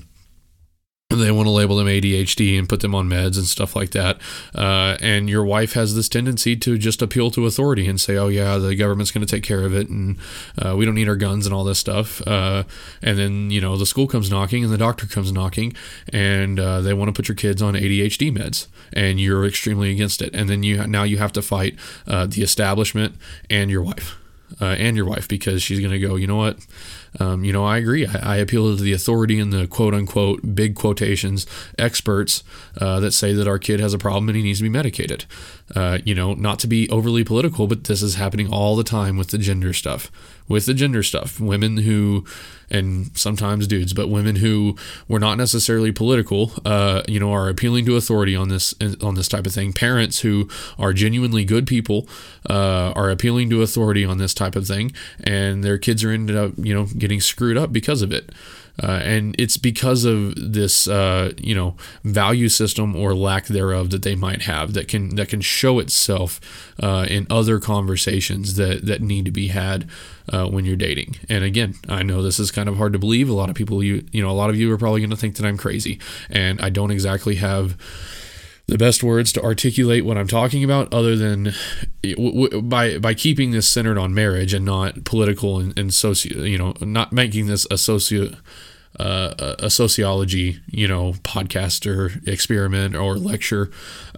they 1.10 1.30
want 1.30 1.46
to 1.46 1.50
label 1.50 1.76
them 1.76 1.86
ADHD 1.86 2.58
and 2.58 2.68
put 2.68 2.80
them 2.80 2.94
on 2.94 3.08
meds 3.08 3.36
and 3.36 3.46
stuff 3.46 3.76
like 3.76 3.90
that. 3.90 4.18
Uh, 4.54 4.96
and 5.00 5.28
your 5.28 5.44
wife 5.44 5.74
has 5.74 5.94
this 5.94 6.08
tendency 6.08 6.56
to 6.56 6.78
just 6.78 7.02
appeal 7.02 7.30
to 7.32 7.46
authority 7.46 7.86
and 7.86 8.00
say, 8.00 8.16
"Oh 8.16 8.28
yeah, 8.28 8.56
the 8.56 8.74
government's 8.74 9.10
going 9.10 9.24
to 9.26 9.30
take 9.30 9.44
care 9.44 9.64
of 9.64 9.74
it, 9.74 9.88
and 9.88 10.18
uh, 10.58 10.74
we 10.76 10.84
don't 10.84 10.94
need 10.94 11.08
our 11.08 11.16
guns 11.16 11.46
and 11.46 11.54
all 11.54 11.64
this 11.64 11.78
stuff." 11.78 12.26
Uh, 12.26 12.64
and 13.02 13.18
then 13.18 13.50
you 13.50 13.60
know 13.60 13.76
the 13.76 13.86
school 13.86 14.06
comes 14.06 14.30
knocking 14.30 14.64
and 14.64 14.72
the 14.72 14.78
doctor 14.78 15.06
comes 15.06 15.30
knocking, 15.30 15.74
and 16.12 16.58
uh, 16.58 16.80
they 16.80 16.94
want 16.94 17.08
to 17.08 17.12
put 17.12 17.28
your 17.28 17.36
kids 17.36 17.62
on 17.62 17.74
ADHD 17.74 18.36
meds, 18.36 18.66
and 18.92 19.20
you're 19.20 19.44
extremely 19.44 19.90
against 19.90 20.22
it. 20.22 20.34
And 20.34 20.48
then 20.48 20.62
you 20.62 20.86
now 20.86 21.02
you 21.02 21.18
have 21.18 21.32
to 21.32 21.42
fight 21.42 21.76
uh, 22.06 22.26
the 22.26 22.42
establishment 22.42 23.16
and 23.50 23.70
your 23.70 23.82
wife 23.82 24.16
uh, 24.60 24.76
and 24.78 24.96
your 24.96 25.06
wife 25.06 25.28
because 25.28 25.62
she's 25.62 25.80
going 25.80 25.92
to 25.92 25.98
go, 25.98 26.16
you 26.16 26.26
know 26.26 26.36
what? 26.36 26.58
Um, 27.20 27.44
you 27.44 27.52
know, 27.52 27.64
I 27.64 27.78
agree. 27.78 28.06
I, 28.06 28.34
I, 28.34 28.36
appeal 28.36 28.76
to 28.76 28.82
the 28.82 28.92
authority 28.92 29.38
and 29.38 29.52
the 29.52 29.66
quote 29.66 29.94
unquote 29.94 30.54
big 30.54 30.74
quotations 30.74 31.46
experts 31.78 32.42
uh, 32.80 32.98
that 33.00 33.12
say 33.12 33.32
that 33.32 33.46
our 33.46 33.58
kid 33.58 33.78
has 33.78 33.94
a 33.94 33.98
problem 33.98 34.28
and 34.28 34.36
he 34.36 34.42
needs 34.42 34.58
to 34.58 34.64
be 34.64 34.68
medicated. 34.68 35.24
Uh, 35.74 35.98
you 36.04 36.14
know, 36.14 36.34
not 36.34 36.58
to 36.60 36.66
be 36.66 36.88
overly 36.90 37.22
political, 37.22 37.66
but 37.66 37.84
this 37.84 38.02
is 38.02 38.16
happening 38.16 38.52
all 38.52 38.74
the 38.74 38.84
time 38.84 39.16
with 39.16 39.28
the 39.28 39.38
gender 39.38 39.72
stuff. 39.72 40.10
With 40.46 40.66
the 40.66 40.74
gender 40.74 41.02
stuff, 41.02 41.40
women 41.40 41.78
who, 41.78 42.26
and 42.68 43.16
sometimes 43.16 43.66
dudes, 43.66 43.94
but 43.94 44.08
women 44.10 44.36
who 44.36 44.76
were 45.08 45.18
not 45.18 45.38
necessarily 45.38 45.90
political, 45.90 46.52
uh, 46.66 47.02
you 47.08 47.18
know, 47.18 47.32
are 47.32 47.48
appealing 47.48 47.86
to 47.86 47.96
authority 47.96 48.36
on 48.36 48.50
this 48.50 48.74
on 49.00 49.14
this 49.14 49.26
type 49.26 49.46
of 49.46 49.54
thing. 49.54 49.72
Parents 49.72 50.20
who 50.20 50.46
are 50.78 50.92
genuinely 50.92 51.46
good 51.46 51.66
people 51.66 52.06
uh, 52.50 52.92
are 52.94 53.10
appealing 53.10 53.48
to 53.50 53.62
authority 53.62 54.04
on 54.04 54.18
this 54.18 54.34
type 54.34 54.54
of 54.54 54.66
thing, 54.66 54.92
and 55.22 55.64
their 55.64 55.78
kids 55.78 56.04
are 56.04 56.10
ended 56.10 56.36
up, 56.36 56.52
you 56.58 56.74
know, 56.74 56.86
getting 56.98 57.20
screwed 57.20 57.56
up 57.56 57.72
because 57.72 58.02
of 58.02 58.12
it. 58.12 58.30
Uh, 58.82 59.00
and 59.04 59.36
it's 59.38 59.56
because 59.56 60.04
of 60.04 60.34
this, 60.36 60.88
uh, 60.88 61.32
you 61.38 61.54
know, 61.54 61.76
value 62.02 62.48
system 62.48 62.96
or 62.96 63.14
lack 63.14 63.46
thereof 63.46 63.90
that 63.90 64.02
they 64.02 64.16
might 64.16 64.42
have 64.42 64.72
that 64.74 64.88
can 64.88 65.14
that 65.16 65.28
can 65.28 65.40
show 65.40 65.78
itself 65.78 66.40
uh, 66.82 67.06
in 67.08 67.26
other 67.30 67.60
conversations 67.60 68.54
that 68.56 68.84
that 68.84 69.00
need 69.00 69.24
to 69.24 69.30
be 69.30 69.48
had 69.48 69.88
uh, 70.32 70.46
when 70.46 70.64
you're 70.64 70.76
dating. 70.76 71.16
And 71.28 71.44
again, 71.44 71.74
I 71.88 72.02
know 72.02 72.22
this 72.22 72.40
is 72.40 72.50
kind 72.50 72.68
of 72.68 72.76
hard 72.76 72.92
to 72.94 72.98
believe. 72.98 73.28
A 73.28 73.32
lot 73.32 73.48
of 73.48 73.54
people, 73.54 73.82
you 73.82 74.04
you 74.10 74.22
know, 74.22 74.30
a 74.30 74.32
lot 74.32 74.50
of 74.50 74.56
you 74.56 74.72
are 74.72 74.78
probably 74.78 75.00
going 75.00 75.10
to 75.10 75.16
think 75.16 75.36
that 75.36 75.46
I'm 75.46 75.56
crazy, 75.56 76.00
and 76.28 76.60
I 76.60 76.68
don't 76.68 76.90
exactly 76.90 77.36
have 77.36 77.76
the 78.66 78.78
best 78.78 79.02
words 79.02 79.32
to 79.32 79.42
articulate 79.42 80.04
what 80.04 80.16
I'm 80.16 80.26
talking 80.26 80.64
about, 80.64 80.92
other 80.92 81.16
than 81.16 81.52
by 82.62 82.98
by 82.98 83.14
keeping 83.14 83.50
this 83.50 83.68
centered 83.68 83.98
on 83.98 84.14
marriage 84.14 84.54
and 84.54 84.64
not 84.64 85.04
political 85.04 85.58
and, 85.58 85.78
and 85.78 85.92
socio, 85.92 86.42
you 86.42 86.58
know, 86.58 86.74
not 86.80 87.12
making 87.12 87.46
this 87.46 87.66
a 87.70 87.78
socio 87.78 88.30
uh, 88.98 89.54
a 89.58 89.70
sociology, 89.70 90.60
you 90.66 90.86
know, 90.86 91.14
podcast 91.24 91.86
or 91.86 92.12
experiment 92.30 92.94
or 92.94 93.16
lecture. 93.16 93.70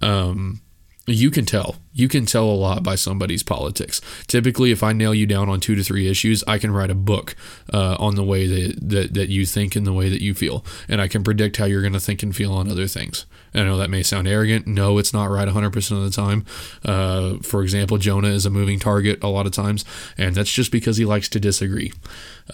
Um, 0.03 0.61
you 1.07 1.31
can 1.31 1.47
tell. 1.47 1.77
You 1.97 2.09
can 2.09 2.27
tell 2.27 2.45
a 2.45 2.53
lot 2.53 2.83
by 2.83 2.95
somebody's 2.95 3.43
politics. 3.43 4.03
Typically, 4.27 4.71
if 4.71 4.83
I 4.83 4.93
nail 4.93 5.15
you 5.15 5.25
down 5.25 5.49
on 5.49 5.61
two 5.61 5.75
to 5.75 5.83
three 5.83 6.09
issues, 6.09 6.45
I 6.47 6.59
can 6.59 6.71
write 6.71 6.91
a 6.91 6.95
book 6.95 7.35
uh, 7.73 7.97
on 7.99 8.17
the 8.17 8.23
way 8.23 8.47
that, 8.47 8.91
that, 8.91 9.15
that 9.15 9.31
you 9.31 9.47
think 9.47 9.75
and 9.75 9.87
the 9.87 9.95
way 9.95 10.11
that 10.11 10.21
you 10.21 10.35
feel. 10.35 10.63
And 10.91 11.01
I 11.01 11.09
can 11.09 11.25
predict 11.25 11.57
how 11.57 11.65
you're 11.65 11.81
going 11.81 11.95
to 11.95 12.01
think 12.01 12.23
and 12.23 12.37
feel 12.37 12.53
on 12.53 12.71
other 12.71 12.87
things. 12.87 13.25
I 13.55 13.65
know 13.65 13.79
that 13.79 13.89
may 13.89 14.03
sound 14.03 14.29
arrogant. 14.29 14.67
No, 14.67 14.99
it's 14.99 15.15
not 15.15 15.31
right 15.31 15.49
100% 15.49 15.91
of 15.93 16.03
the 16.03 16.11
time. 16.11 16.45
Uh, 16.85 17.39
for 17.39 17.63
example, 17.63 17.97
Jonah 17.97 18.29
is 18.29 18.45
a 18.45 18.51
moving 18.51 18.79
target 18.79 19.25
a 19.25 19.29
lot 19.29 19.47
of 19.47 19.53
times, 19.53 19.83
and 20.19 20.35
that's 20.35 20.53
just 20.53 20.71
because 20.71 20.99
he 20.99 21.07
likes 21.07 21.31
to 21.31 21.41
disagree. 21.41 21.93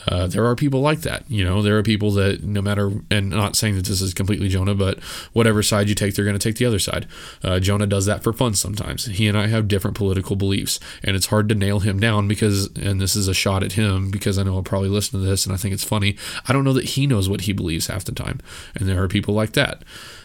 Uh, 0.07 0.29
there 0.29 0.47
are 0.47 0.55
people 0.55 0.81
like 0.81 1.01
that. 1.01 1.29
You 1.29 1.45
know, 1.45 1.61
there 1.61 1.77
are 1.77 1.83
people 1.83 2.13
that 2.13 2.45
no 2.45 2.63
matter, 2.63 2.93
and 3.11 3.31
not 3.31 3.57
saying 3.57 3.75
that 3.75 3.87
this 3.87 4.01
is 4.01 4.15
completely 4.15 4.49
Jonah, 4.49 4.77
but 4.77 5.01
whatever 5.33 5.63
side 5.63 5.89
you 5.89 5.97
take, 5.97 6.15
they're 6.15 6.25
going 6.25 6.39
to 6.39 6.49
take 6.49 6.57
the 6.57 6.67
other 6.67 6.79
side. 6.79 7.09
Uh, 7.43 7.59
Jonah 7.59 7.87
does 7.87 8.07
that 8.07 8.23
for 8.23 8.33
fun 8.33 8.55
sometimes. 8.55 9.07
He 9.07 9.32
and 9.33 9.41
I 9.41 9.47
have 9.47 9.67
different 9.67 9.97
political 9.97 10.37
beliefs, 10.37 10.79
and 11.03 11.17
it's 11.17 11.27
hard 11.27 11.49
to 11.49 11.55
nail 11.55 11.81
him 11.81 11.99
down 11.99 12.29
because, 12.29 12.67
and 12.77 13.01
this 13.01 13.17
is 13.17 13.29
a 13.29 13.35
shot 13.35 13.63
at 13.63 13.73
him 13.73 14.11
because 14.11 14.37
I 14.37 14.43
know 14.43 14.57
I'll 14.57 14.63
probably 14.63 14.91
listen 14.91 15.19
to 15.19 15.25
this 15.25 15.47
and 15.47 15.55
I 15.55 15.57
think 15.57 15.73
it's 15.73 15.83
funny. 15.83 16.19
I 16.47 16.53
don't 16.53 16.65
know 16.65 16.75
that 16.75 16.85
he 16.85 17.07
knows 17.07 17.31
what 17.31 17.43
he 17.43 17.55
believes 17.55 17.87
half 17.87 18.05
the 18.05 18.13
time, 18.13 18.41
and 18.75 18.87
there 18.87 19.03
are 19.03 19.09
people 19.09 19.33
like 19.33 19.55
that. 19.55 19.85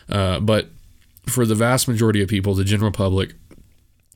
Uh, 0.10 0.42
but 0.42 0.68
for 1.26 1.46
the 1.46 1.56
vast 1.56 1.88
majority 1.88 2.22
of 2.22 2.28
people, 2.28 2.54
the 2.54 2.66
general 2.66 2.92
public, 2.92 3.34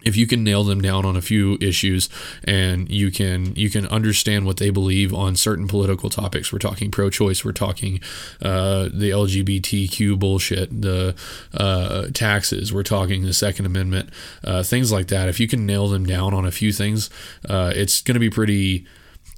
if 0.04 0.16
you 0.16 0.28
can 0.28 0.44
nail 0.44 0.64
them 0.64 0.82
down 0.82 1.06
on 1.06 1.16
a 1.16 1.22
few 1.22 1.58
issues 1.62 2.10
and 2.44 2.90
you 2.90 3.12
can 3.12 3.56
you 3.56 3.70
can 3.70 3.88
understand 3.88 4.46
what 4.46 4.58
they 4.58 4.70
believe 4.70 5.14
on 5.14 5.36
certain 5.36 5.68
political 5.68 6.10
topics. 6.10 6.52
We're 6.52 6.60
talking 6.60 6.92
pro-choice 6.92 7.44
we're 7.46 7.52
talking 7.52 8.00
uh, 8.42 8.90
the 8.94 9.12
lgbtq 9.12 10.20
bullshit 10.20 10.82
the 10.82 11.16
uh, 11.54 12.08
taxes 12.14 12.74
we're 12.74 12.84
talking 12.84 13.24
the 13.24 13.34
second 13.34 13.66
amendment 13.66 14.10
uh, 14.44 14.64
things 14.64 14.92
like 14.92 15.08
that. 15.08 15.30
If 15.30 15.40
you 15.40 15.48
can 15.48 15.66
nail 15.66 15.88
them 15.88 16.06
down 16.06 16.34
on 16.34 16.46
a 16.46 16.52
few 16.52 16.72
things 16.72 17.10
uh, 17.48 17.72
it's 17.76 18.02
going 18.02 18.16
to 18.16 18.20
be 18.20 18.30
pretty 18.30 18.86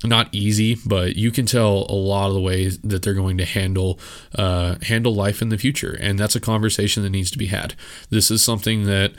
not 0.04 0.28
easy, 0.34 0.78
but 0.86 1.16
you 1.16 1.32
can 1.32 1.46
tell 1.46 1.86
a 1.90 1.96
lot 1.96 2.28
of 2.28 2.34
the 2.34 2.42
ways 2.42 2.78
that 2.80 3.02
they're 3.02 3.14
going 3.14 3.38
to 3.38 3.46
handle 3.46 4.00
uh, 4.36 4.76
handle 4.84 5.14
life 5.16 5.42
in 5.42 5.50
the 5.50 5.58
future, 5.58 5.98
and 6.00 6.20
that's 6.20 6.36
a 6.36 6.40
conversation 6.40 7.04
that 7.04 7.10
needs 7.10 7.32
to 7.32 7.38
be 7.38 7.48
had. 7.48 7.76
This 8.10 8.30
is 8.30 8.44
something 8.44 8.84
that 8.86 9.14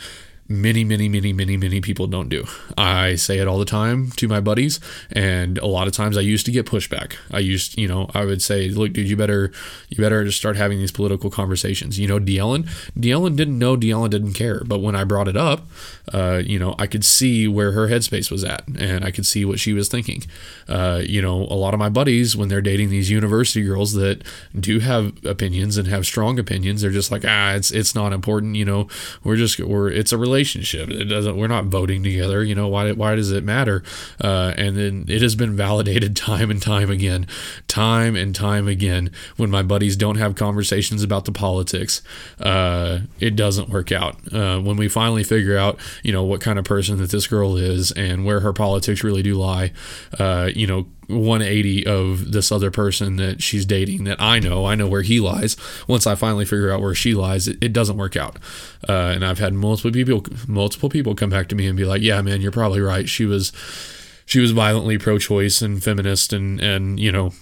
many, 0.49 0.85
many, 0.85 1.09
many, 1.09 1.33
many, 1.33 1.57
many 1.57 1.81
people 1.81 2.07
don't 2.07 2.29
do. 2.29 2.45
I 2.77 3.15
say 3.15 3.39
it 3.39 3.49
all 3.49 3.59
the 3.59 3.65
time 3.65 4.11
to 4.13 4.29
my 4.29 4.41
buddies, 4.41 4.79
and 5.11 5.59
a 5.59 5.67
lot 5.67 5.87
of 5.87 5.93
times 5.93 6.19
I 6.19 6.21
used 6.21 6.45
to 6.47 6.53
get 6.53 6.67
pushback. 6.67 7.15
I 7.31 7.39
used, 7.39 7.79
you 7.79 7.89
know, 7.89 8.11
I 8.15 8.25
would 8.25 8.43
say, 8.43 8.69
"Look, 8.69 8.93
dude, 8.93 9.09
you 9.09 9.17
better, 9.17 9.53
you 9.89 9.97
better 9.97 10.25
just 10.25 10.39
start 10.39 10.57
having 10.57 10.79
these 10.79 10.93
political 10.93 11.31
conversations." 11.31 11.99
You 11.99 12.09
know, 12.09 12.19
D'Ellen, 12.19 12.69
D'Ellen 12.99 13.37
didn't 13.37 13.59
know, 13.59 13.77
D'Ellen 13.77 14.11
didn't 14.11 14.35
care, 14.35 14.63
but 14.65 14.81
when 14.81 14.95
I 14.95 15.05
brought 15.05 15.29
it 15.29 15.37
up, 15.37 15.67
uh, 16.13 16.43
you 16.45 16.59
know, 16.59 16.75
I 16.79 16.87
could 16.87 17.05
see 17.05 17.49
where 17.49 17.73
her 17.73 17.89
headspace 17.89 18.31
was 18.31 18.45
at, 18.45 18.65
and 18.79 19.05
I 19.05 19.11
could 19.11 19.27
see 19.27 19.45
what 19.45 19.61
she 19.61 19.73
was 19.73 19.89
thinking. 19.89 20.25
Uh, 20.69 21.03
you 21.05 21.23
know, 21.23 21.43
a 21.43 21.57
lot 21.57 21.73
of 21.73 21.81
my 21.81 21.89
buddies, 21.89 22.37
when 22.37 22.49
they're 22.49 22.61
dating 22.61 22.91
these 22.91 23.11
university 23.11 23.63
girls 23.63 23.95
that 23.95 24.23
do 24.59 24.81
have 24.81 25.25
opinions 25.25 25.79
and 25.79 25.89
have 25.89 26.05
strong 26.05 26.39
opinions, 26.39 26.83
they're 26.83 26.91
just 26.91 27.11
like, 27.11 27.25
ah, 27.27 27.55
it's 27.55 27.71
it's 27.71 27.95
not 27.95 28.13
important. 28.13 28.57
You 28.57 28.67
know, 28.67 28.89
we're 29.23 29.37
just 29.37 29.59
we're 29.59 29.91
it's 29.91 30.13
a 30.13 30.19
relationship. 30.19 30.34
It 30.91 31.05
doesn't. 31.05 31.37
We're 31.37 31.47
not 31.47 31.67
voting 31.67 32.03
together. 32.03 32.43
You 32.43 32.55
know 32.55 32.69
why? 32.69 32.93
Why 32.93 33.15
does 33.15 33.31
it 33.31 33.45
matter? 33.45 33.83
Uh, 34.21 34.55
and 34.57 34.77
then 34.77 35.05
it 35.09 35.23
has 35.23 35.35
been 35.35 35.55
validated 35.57 36.17
time 36.25 36.51
and 36.51 36.61
time 36.61 36.91
again, 36.91 37.27
time 37.69 38.17
and 38.17 38.35
time 38.35 38.67
again. 38.67 39.11
When 39.37 39.51
my 39.51 39.63
buddies 39.63 39.97
don't 39.97 40.17
have 40.17 40.35
conversations 40.35 41.03
about 41.03 41.25
the 41.25 41.33
politics, 41.33 42.03
uh, 42.41 43.01
it 43.21 43.37
doesn't 43.37 43.69
work 43.69 43.93
out. 43.93 44.17
Uh, 44.33 44.61
when 44.61 44.77
we 44.77 44.89
finally 44.89 45.25
figure 45.25 45.57
out, 45.57 45.79
you 46.03 46.13
know, 46.13 46.25
what 46.25 46.41
kind 46.41 46.59
of 46.59 46.65
person 46.65 46.99
that 46.99 47.11
this 47.11 47.27
girl 47.27 47.57
is 47.57 47.93
and 47.93 48.25
where 48.25 48.41
her 48.41 48.53
politics 48.53 49.05
really 49.05 49.23
do 49.23 49.35
lie, 49.35 49.73
uh, 50.19 50.51
you 50.55 50.67
know, 50.67 50.87
180 51.09 51.87
of 51.87 52.33
this 52.33 52.51
other 52.51 52.71
person 52.71 53.17
that 53.17 53.43
she's 53.43 53.65
dating 53.65 54.05
that 54.05 54.21
I 54.21 54.39
know. 54.39 54.67
I 54.67 54.75
know 54.75 54.89
where 54.89 55.03
he 55.03 55.21
lies. 55.21 55.57
Once 55.87 56.07
I 56.07 56.15
finally 56.15 56.45
figure 56.45 56.71
out 56.71 56.81
where 56.81 56.95
she 56.95 57.15
lies, 57.15 57.49
it, 57.49 57.59
it 57.63 57.73
doesn't 57.73 57.97
work 57.97 58.17
out. 58.17 58.37
Uh, 58.89 59.13
and 59.15 59.25
I've 59.25 59.39
had 59.39 59.55
multiple 59.55 59.91
people, 59.91 60.25
multiple 60.47 60.89
people 60.89 61.15
come 61.15 61.31
back 61.31 61.49
to 61.49 61.55
me 61.55 61.67
and 61.67 61.77
be 61.77 61.85
like, 61.85 62.03
"Yeah, 62.03 62.21
man, 62.23 62.41
you're 62.41 62.53
probably 62.53 62.81
right. 62.81 63.09
She 63.09 63.25
was, 63.25 63.53
she 64.27 64.41
was 64.41 64.53
violently 64.53 64.99
pro-choice 64.99 65.63
and 65.63 65.83
feminist, 65.83 66.33
and 66.33 66.61
and 66.61 66.99
you 66.99 67.13
know, 67.13 67.33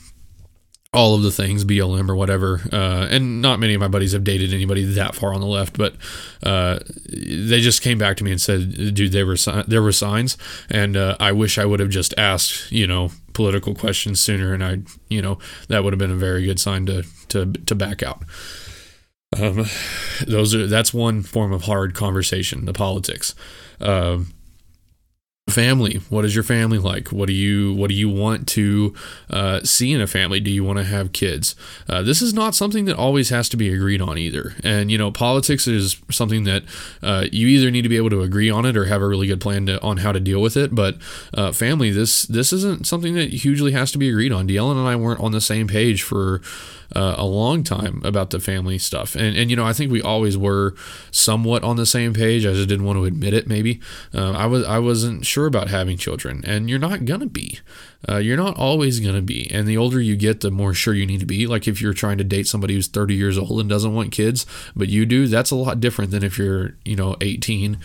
all 0.94 1.14
of 1.14 1.22
the 1.22 1.30
things 1.30 1.64
BLM 1.64 2.10
or 2.10 2.14
whatever. 2.14 2.60
Uh, 2.70 3.06
and 3.10 3.40
not 3.40 3.58
many 3.58 3.74
of 3.74 3.80
my 3.80 3.88
buddies 3.88 4.12
have 4.12 4.24
dated 4.24 4.52
anybody 4.52 4.84
that 4.84 5.14
far 5.14 5.32
on 5.32 5.40
the 5.40 5.46
left, 5.46 5.78
but 5.78 5.94
uh, 6.42 6.78
they 7.08 7.60
just 7.60 7.80
came 7.80 7.96
back 7.98 8.16
to 8.18 8.24
me 8.24 8.30
and 8.30 8.40
said, 8.40 8.94
"Dude, 8.94 9.12
there 9.12 9.26
were 9.26 9.36
there 9.66 9.82
were 9.82 9.92
signs, 9.92 10.36
and 10.68 10.96
uh, 10.96 11.16
I 11.18 11.32
wish 11.32 11.58
I 11.58 11.64
would 11.64 11.80
have 11.80 11.88
just 11.88 12.12
asked, 12.18 12.70
you 12.70 12.86
know, 12.86 13.10
political 13.32 13.74
questions 13.74 14.20
sooner, 14.20 14.52
and 14.52 14.62
I, 14.62 14.78
you 15.08 15.22
know, 15.22 15.38
that 15.68 15.82
would 15.82 15.94
have 15.94 15.98
been 15.98 16.10
a 16.10 16.16
very 16.16 16.44
good 16.44 16.60
sign 16.60 16.84
to 16.86 17.04
to 17.28 17.52
to 17.52 17.74
back 17.74 18.02
out." 18.02 18.22
Um, 19.38 19.64
those 20.26 20.54
are 20.54 20.66
that's 20.66 20.92
one 20.92 21.22
form 21.22 21.52
of 21.52 21.62
hard 21.62 21.94
conversation, 21.94 22.66
the 22.66 22.74
politics. 22.74 23.34
Um, 23.80 24.34
family. 25.52 26.00
What 26.08 26.24
is 26.24 26.34
your 26.34 26.44
family 26.44 26.78
like? 26.78 27.08
What 27.08 27.26
do 27.26 27.32
you 27.32 27.74
what 27.74 27.88
do 27.88 27.94
you 27.94 28.08
want 28.08 28.48
to 28.48 28.94
uh, 29.30 29.60
see 29.62 29.92
in 29.92 30.00
a 30.00 30.06
family? 30.06 30.40
Do 30.40 30.50
you 30.50 30.64
want 30.64 30.78
to 30.78 30.84
have 30.84 31.12
kids? 31.12 31.54
Uh, 31.88 32.02
this 32.02 32.22
is 32.22 32.34
not 32.34 32.54
something 32.54 32.84
that 32.86 32.96
always 32.96 33.28
has 33.30 33.48
to 33.50 33.56
be 33.56 33.72
agreed 33.72 34.00
on 34.00 34.18
either. 34.18 34.54
And 34.64 34.90
you 34.90 34.98
know 34.98 35.10
politics 35.10 35.66
is 35.66 35.96
something 36.10 36.44
that 36.44 36.64
uh, 37.02 37.26
you 37.30 37.46
either 37.48 37.70
need 37.70 37.82
to 37.82 37.88
be 37.88 37.96
able 37.96 38.10
to 38.10 38.22
agree 38.22 38.50
on 38.50 38.66
it 38.66 38.76
or 38.76 38.86
have 38.86 39.02
a 39.02 39.08
really 39.08 39.26
good 39.26 39.40
plan 39.40 39.66
to, 39.66 39.80
on 39.82 39.98
how 39.98 40.12
to 40.12 40.20
deal 40.20 40.40
with 40.40 40.56
it. 40.56 40.74
But 40.74 40.96
uh, 41.34 41.52
family 41.52 41.90
this 41.90 42.24
this 42.24 42.52
isn't 42.52 42.86
something 42.86 43.14
that 43.14 43.30
hugely 43.30 43.72
has 43.72 43.92
to 43.92 43.98
be 43.98 44.08
agreed 44.08 44.32
on. 44.32 44.48
Dylan 44.48 44.78
and 44.78 44.88
I 44.88 44.96
weren't 44.96 45.20
on 45.20 45.32
the 45.32 45.40
same 45.40 45.68
page 45.68 46.02
for 46.02 46.40
uh, 46.94 47.14
a 47.18 47.24
long 47.24 47.62
time 47.62 48.00
about 48.04 48.30
the 48.30 48.40
family 48.40 48.78
stuff. 48.78 49.14
And, 49.14 49.36
and, 49.36 49.50
you 49.50 49.56
know, 49.56 49.64
I 49.64 49.72
think 49.72 49.90
we 49.90 50.02
always 50.02 50.36
were 50.36 50.74
somewhat 51.10 51.62
on 51.64 51.76
the 51.76 51.86
same 51.86 52.12
page. 52.14 52.44
I 52.44 52.52
just 52.52 52.68
didn't 52.68 52.84
want 52.84 52.98
to 52.98 53.04
admit 53.04 53.34
it, 53.34 53.46
maybe. 53.46 53.80
Uh, 54.14 54.32
I, 54.32 54.46
was, 54.46 54.64
I 54.64 54.78
wasn't 54.78 55.26
sure 55.26 55.46
about 55.46 55.68
having 55.68 55.96
children, 55.96 56.42
and 56.46 56.68
you're 56.68 56.78
not 56.78 57.04
going 57.04 57.20
to 57.20 57.26
be. 57.26 57.60
Uh, 58.08 58.16
you're 58.16 58.36
not 58.36 58.56
always 58.56 59.00
going 59.00 59.14
to 59.14 59.22
be. 59.22 59.50
And 59.52 59.66
the 59.66 59.76
older 59.76 60.00
you 60.00 60.16
get, 60.16 60.40
the 60.40 60.50
more 60.50 60.74
sure 60.74 60.94
you 60.94 61.06
need 61.06 61.20
to 61.20 61.26
be. 61.26 61.46
Like 61.46 61.68
if 61.68 61.80
you're 61.80 61.94
trying 61.94 62.18
to 62.18 62.24
date 62.24 62.46
somebody 62.46 62.74
who's 62.74 62.88
30 62.88 63.14
years 63.14 63.38
old 63.38 63.60
and 63.60 63.68
doesn't 63.68 63.94
want 63.94 64.12
kids, 64.12 64.44
but 64.74 64.88
you 64.88 65.06
do, 65.06 65.26
that's 65.26 65.50
a 65.50 65.56
lot 65.56 65.80
different 65.80 66.10
than 66.10 66.24
if 66.24 66.38
you're, 66.38 66.76
you 66.84 66.96
know, 66.96 67.16
18, 67.20 67.78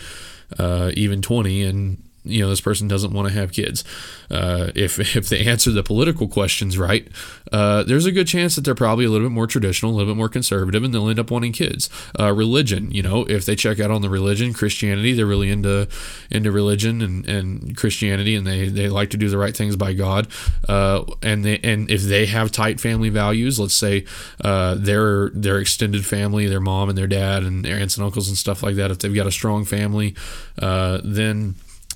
uh, 0.58 0.90
even 0.94 1.22
20, 1.22 1.62
and 1.62 2.07
you 2.28 2.42
know 2.42 2.50
this 2.50 2.60
person 2.60 2.88
doesn't 2.88 3.12
want 3.12 3.28
to 3.28 3.34
have 3.34 3.52
kids. 3.52 3.84
Uh, 4.30 4.70
if 4.74 4.98
if 5.16 5.28
they 5.28 5.46
answer 5.46 5.70
the 5.70 5.82
political 5.82 6.28
questions 6.28 6.78
right, 6.78 7.08
uh, 7.52 7.82
there's 7.82 8.06
a 8.06 8.12
good 8.12 8.26
chance 8.26 8.54
that 8.56 8.62
they're 8.62 8.74
probably 8.74 9.04
a 9.04 9.10
little 9.10 9.28
bit 9.28 9.34
more 9.34 9.46
traditional, 9.46 9.92
a 9.92 9.94
little 9.94 10.12
bit 10.12 10.18
more 10.18 10.28
conservative, 10.28 10.82
and 10.84 10.92
they'll 10.92 11.08
end 11.08 11.18
up 11.18 11.30
wanting 11.30 11.52
kids. 11.52 11.88
Uh, 12.18 12.32
religion, 12.32 12.90
you 12.90 13.02
know, 13.02 13.24
if 13.24 13.44
they 13.44 13.56
check 13.56 13.80
out 13.80 13.90
on 13.90 14.02
the 14.02 14.10
religion, 14.10 14.52
Christianity, 14.52 15.12
they're 15.12 15.26
really 15.26 15.50
into 15.50 15.88
into 16.30 16.52
religion 16.52 17.02
and, 17.02 17.26
and 17.28 17.76
Christianity, 17.76 18.34
and 18.34 18.46
they, 18.46 18.68
they 18.68 18.88
like 18.88 19.10
to 19.10 19.16
do 19.16 19.28
the 19.28 19.38
right 19.38 19.56
things 19.56 19.76
by 19.76 19.92
God. 19.92 20.28
Uh, 20.68 21.04
and 21.22 21.44
they 21.44 21.58
and 21.58 21.90
if 21.90 22.02
they 22.02 22.26
have 22.26 22.52
tight 22.52 22.80
family 22.80 23.08
values, 23.08 23.58
let's 23.58 23.74
say 23.74 24.04
uh, 24.42 24.74
their 24.74 25.30
their 25.30 25.58
extended 25.58 26.04
family, 26.04 26.46
their 26.46 26.60
mom 26.60 26.88
and 26.88 26.98
their 26.98 27.06
dad 27.06 27.42
and 27.42 27.64
their 27.64 27.76
aunts 27.76 27.96
and 27.96 28.04
uncles 28.04 28.28
and 28.28 28.36
stuff 28.36 28.62
like 28.62 28.76
that, 28.76 28.90
if 28.90 28.98
they've 28.98 29.14
got 29.14 29.26
a 29.26 29.32
strong 29.32 29.64
family, 29.64 30.14
uh, 30.60 31.00
then 31.02 31.54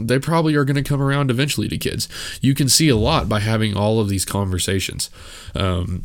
they 0.08 0.18
probably 0.18 0.54
are 0.54 0.64
going 0.64 0.82
to 0.82 0.88
come 0.88 1.00
around 1.00 1.30
eventually 1.30 1.68
to 1.68 1.78
kids. 1.78 2.08
You 2.40 2.54
can 2.54 2.68
see 2.68 2.88
a 2.88 2.96
lot 2.96 3.28
by 3.28 3.40
having 3.40 3.76
all 3.76 4.00
of 4.00 4.08
these 4.08 4.24
conversations. 4.24 5.10
Um, 5.54 6.04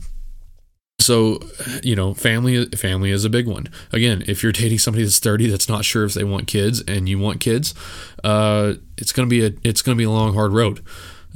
so 1.00 1.40
you 1.84 1.96
know 1.96 2.14
family 2.14 2.66
family 2.70 3.12
is 3.12 3.24
a 3.24 3.30
big 3.30 3.48
one 3.48 3.70
again 3.94 4.24
if 4.28 4.42
you're 4.42 4.52
dating 4.52 4.80
somebody 4.80 5.04
that's 5.04 5.20
30 5.20 5.50
that's 5.50 5.70
not 5.70 5.86
sure 5.86 6.06
if 6.06 6.14
they 6.14 6.24
want 6.24 6.48
kids 6.48 6.82
and 6.88 7.08
you 7.08 7.20
want 7.20 7.40
kids 7.40 7.74
uh, 8.24 8.74
it's 8.98 9.12
going 9.12 9.28
to 9.28 9.30
be 9.30 9.46
a 9.46 9.52
it's 9.64 9.82
to 9.96 10.00
be 10.00 10.06
a 10.06 10.10
long 10.10 10.34
hard 10.34 10.52
road 10.52 10.82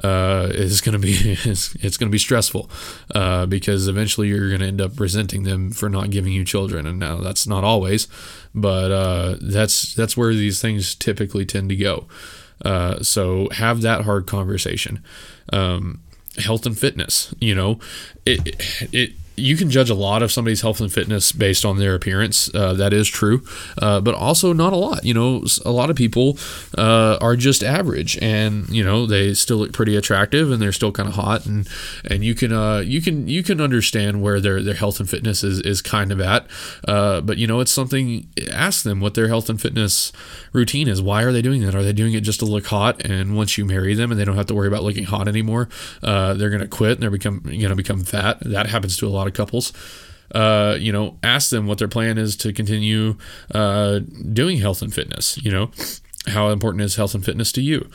uh, 0.03 0.48
it's 0.51 0.82
going 0.82 0.94
to 0.94 1.00
be 1.00 1.13
it's, 1.46 1.75
it's 1.75 1.98
to 1.98 2.10
be 2.10 2.18
stressful 2.18 2.70
uh, 3.13 3.46
because 3.46 3.88
eventually 3.88 4.30
you're 4.30 4.50
going 4.50 4.62
to 4.62 4.68
end 4.68 4.82
up 4.82 5.00
resenting 5.00 5.44
them 5.44 5.72
for 5.72 5.89
not 5.89 6.10
giving 6.10 6.34
you 6.34 6.44
children 6.44 6.88
and 6.88 6.98
now 6.98 7.18
that's 7.18 7.46
not 7.46 7.63
always 7.63 8.08
but 8.56 8.91
uh, 8.91 9.36
that's 9.41 9.94
that's 9.94 10.18
where 10.18 10.34
these 10.34 10.60
things 10.60 10.96
typically 10.96 11.46
tend 11.46 11.70
to 11.70 11.75
go 11.75 12.08
uh, 12.63 13.01
so 13.01 13.50
have 13.51 13.82
that 13.82 14.01
hard 14.01 14.27
conversation. 14.27 15.03
Um, 15.51 16.01
health 16.38 16.65
and 16.65 16.77
fitness, 16.77 17.34
you 17.39 17.53
know, 17.53 17.80
it, 18.25 18.56
it, 18.94 19.13
you 19.41 19.57
can 19.57 19.69
judge 19.69 19.89
a 19.89 19.95
lot 19.95 20.21
of 20.21 20.31
somebody's 20.31 20.62
health 20.62 20.79
and 20.79 20.91
fitness 20.91 21.31
based 21.31 21.65
on 21.65 21.77
their 21.77 21.95
appearance. 21.95 22.54
Uh, 22.54 22.73
that 22.73 22.93
is 22.93 23.08
true, 23.08 23.43
uh, 23.82 23.99
but 23.99 24.15
also 24.15 24.54
not 24.54 24.73
a 24.73 24.75
lot. 24.75 25.04
You 25.04 25.13
know, 25.13 25.43
a 25.65 25.71
lot 25.71 25.89
of 25.89 25.95
people 25.95 26.38
uh, 26.77 27.17
are 27.19 27.36
just 27.36 27.63
average, 27.63 28.17
and 28.21 28.69
you 28.69 28.84
know 28.84 29.06
they 29.06 29.34
still 29.34 29.58
look 29.58 29.73
pretty 29.73 29.95
attractive, 29.95 30.51
and 30.51 30.62
they're 30.62 30.71
still 30.71 30.91
kind 30.91 31.10
of 31.10 31.15
hot, 31.15 31.45
and 31.45 31.67
and 32.06 32.23
you 32.23 32.36
can 32.36 32.54
uh, 32.54 32.80
you 32.80 33.01
can 33.01 33.27
you 33.27 33.43
can 33.43 33.60
understand 33.60 34.21
where 34.21 34.39
their 34.39 34.62
their 34.62 34.75
health 34.75 34.99
and 34.99 35.10
fitness 35.10 35.43
is 35.43 35.60
is 35.62 35.82
kind 35.82 36.12
of 36.12 36.21
at. 36.21 36.47
Uh, 36.88 37.21
but 37.21 37.38
you 37.38 37.47
know, 37.47 37.60
it's 37.60 37.71
something. 37.71 38.27
Ask 38.51 38.84
them 38.84 38.99
what 38.99 39.15
their 39.15 39.27
health 39.27 39.49
and 39.49 39.60
fitness 39.60 40.12
routine 40.54 40.88
is. 40.88 41.01
Why 41.01 41.23
are 41.23 41.32
they 41.32 41.41
doing 41.41 41.62
that? 41.62 41.75
Are 41.75 41.84
they 41.84 41.93
doing 41.93 42.13
it 42.13 42.21
just 42.21 42.39
to 42.39 42.45
look 42.45 42.67
hot? 42.67 43.04
And 43.06 43.36
once 43.36 43.58
you 43.58 43.65
marry 43.65 43.93
them, 43.93 44.12
and 44.12 44.19
they 44.19 44.25
don't 44.25 44.38
have 44.38 44.47
to 44.47 44.56
worry 44.56 44.67
about 44.67 44.84
looking 44.84 45.06
hot 45.06 45.27
anymore, 45.27 45.69
uh, 46.04 46.34
they're 46.34 46.49
gonna 46.49 46.67
quit 46.67 46.93
and 46.93 47.04
they're 47.04 47.10
become 47.10 47.41
gonna 47.43 47.75
become 47.75 48.04
fat. 48.04 48.39
That 48.41 48.67
happens 48.67 48.97
to 48.97 49.08
a 49.08 49.10
lot 49.10 49.27
of 49.27 49.31
couples. 49.32 49.74
Uh, 50.34 50.78
you 50.80 50.91
know, 50.91 51.17
ask 51.24 51.50
them 51.50 51.67
what 51.67 51.78
their 51.78 51.89
plan 51.89 52.17
is 52.17 52.38
to 52.38 52.54
continue 52.54 53.17
uh, 53.54 54.00
doing 54.32 54.60
health 54.60 54.82
and 54.82 54.94
fitness. 54.94 55.38
You 55.44 55.52
know, 55.52 55.72
how 56.28 56.50
important 56.50 56.84
is 56.84 56.96
health 56.96 57.13
and 57.13 57.26
fitness 57.26 57.52
to 57.54 57.62
you? 57.62 57.89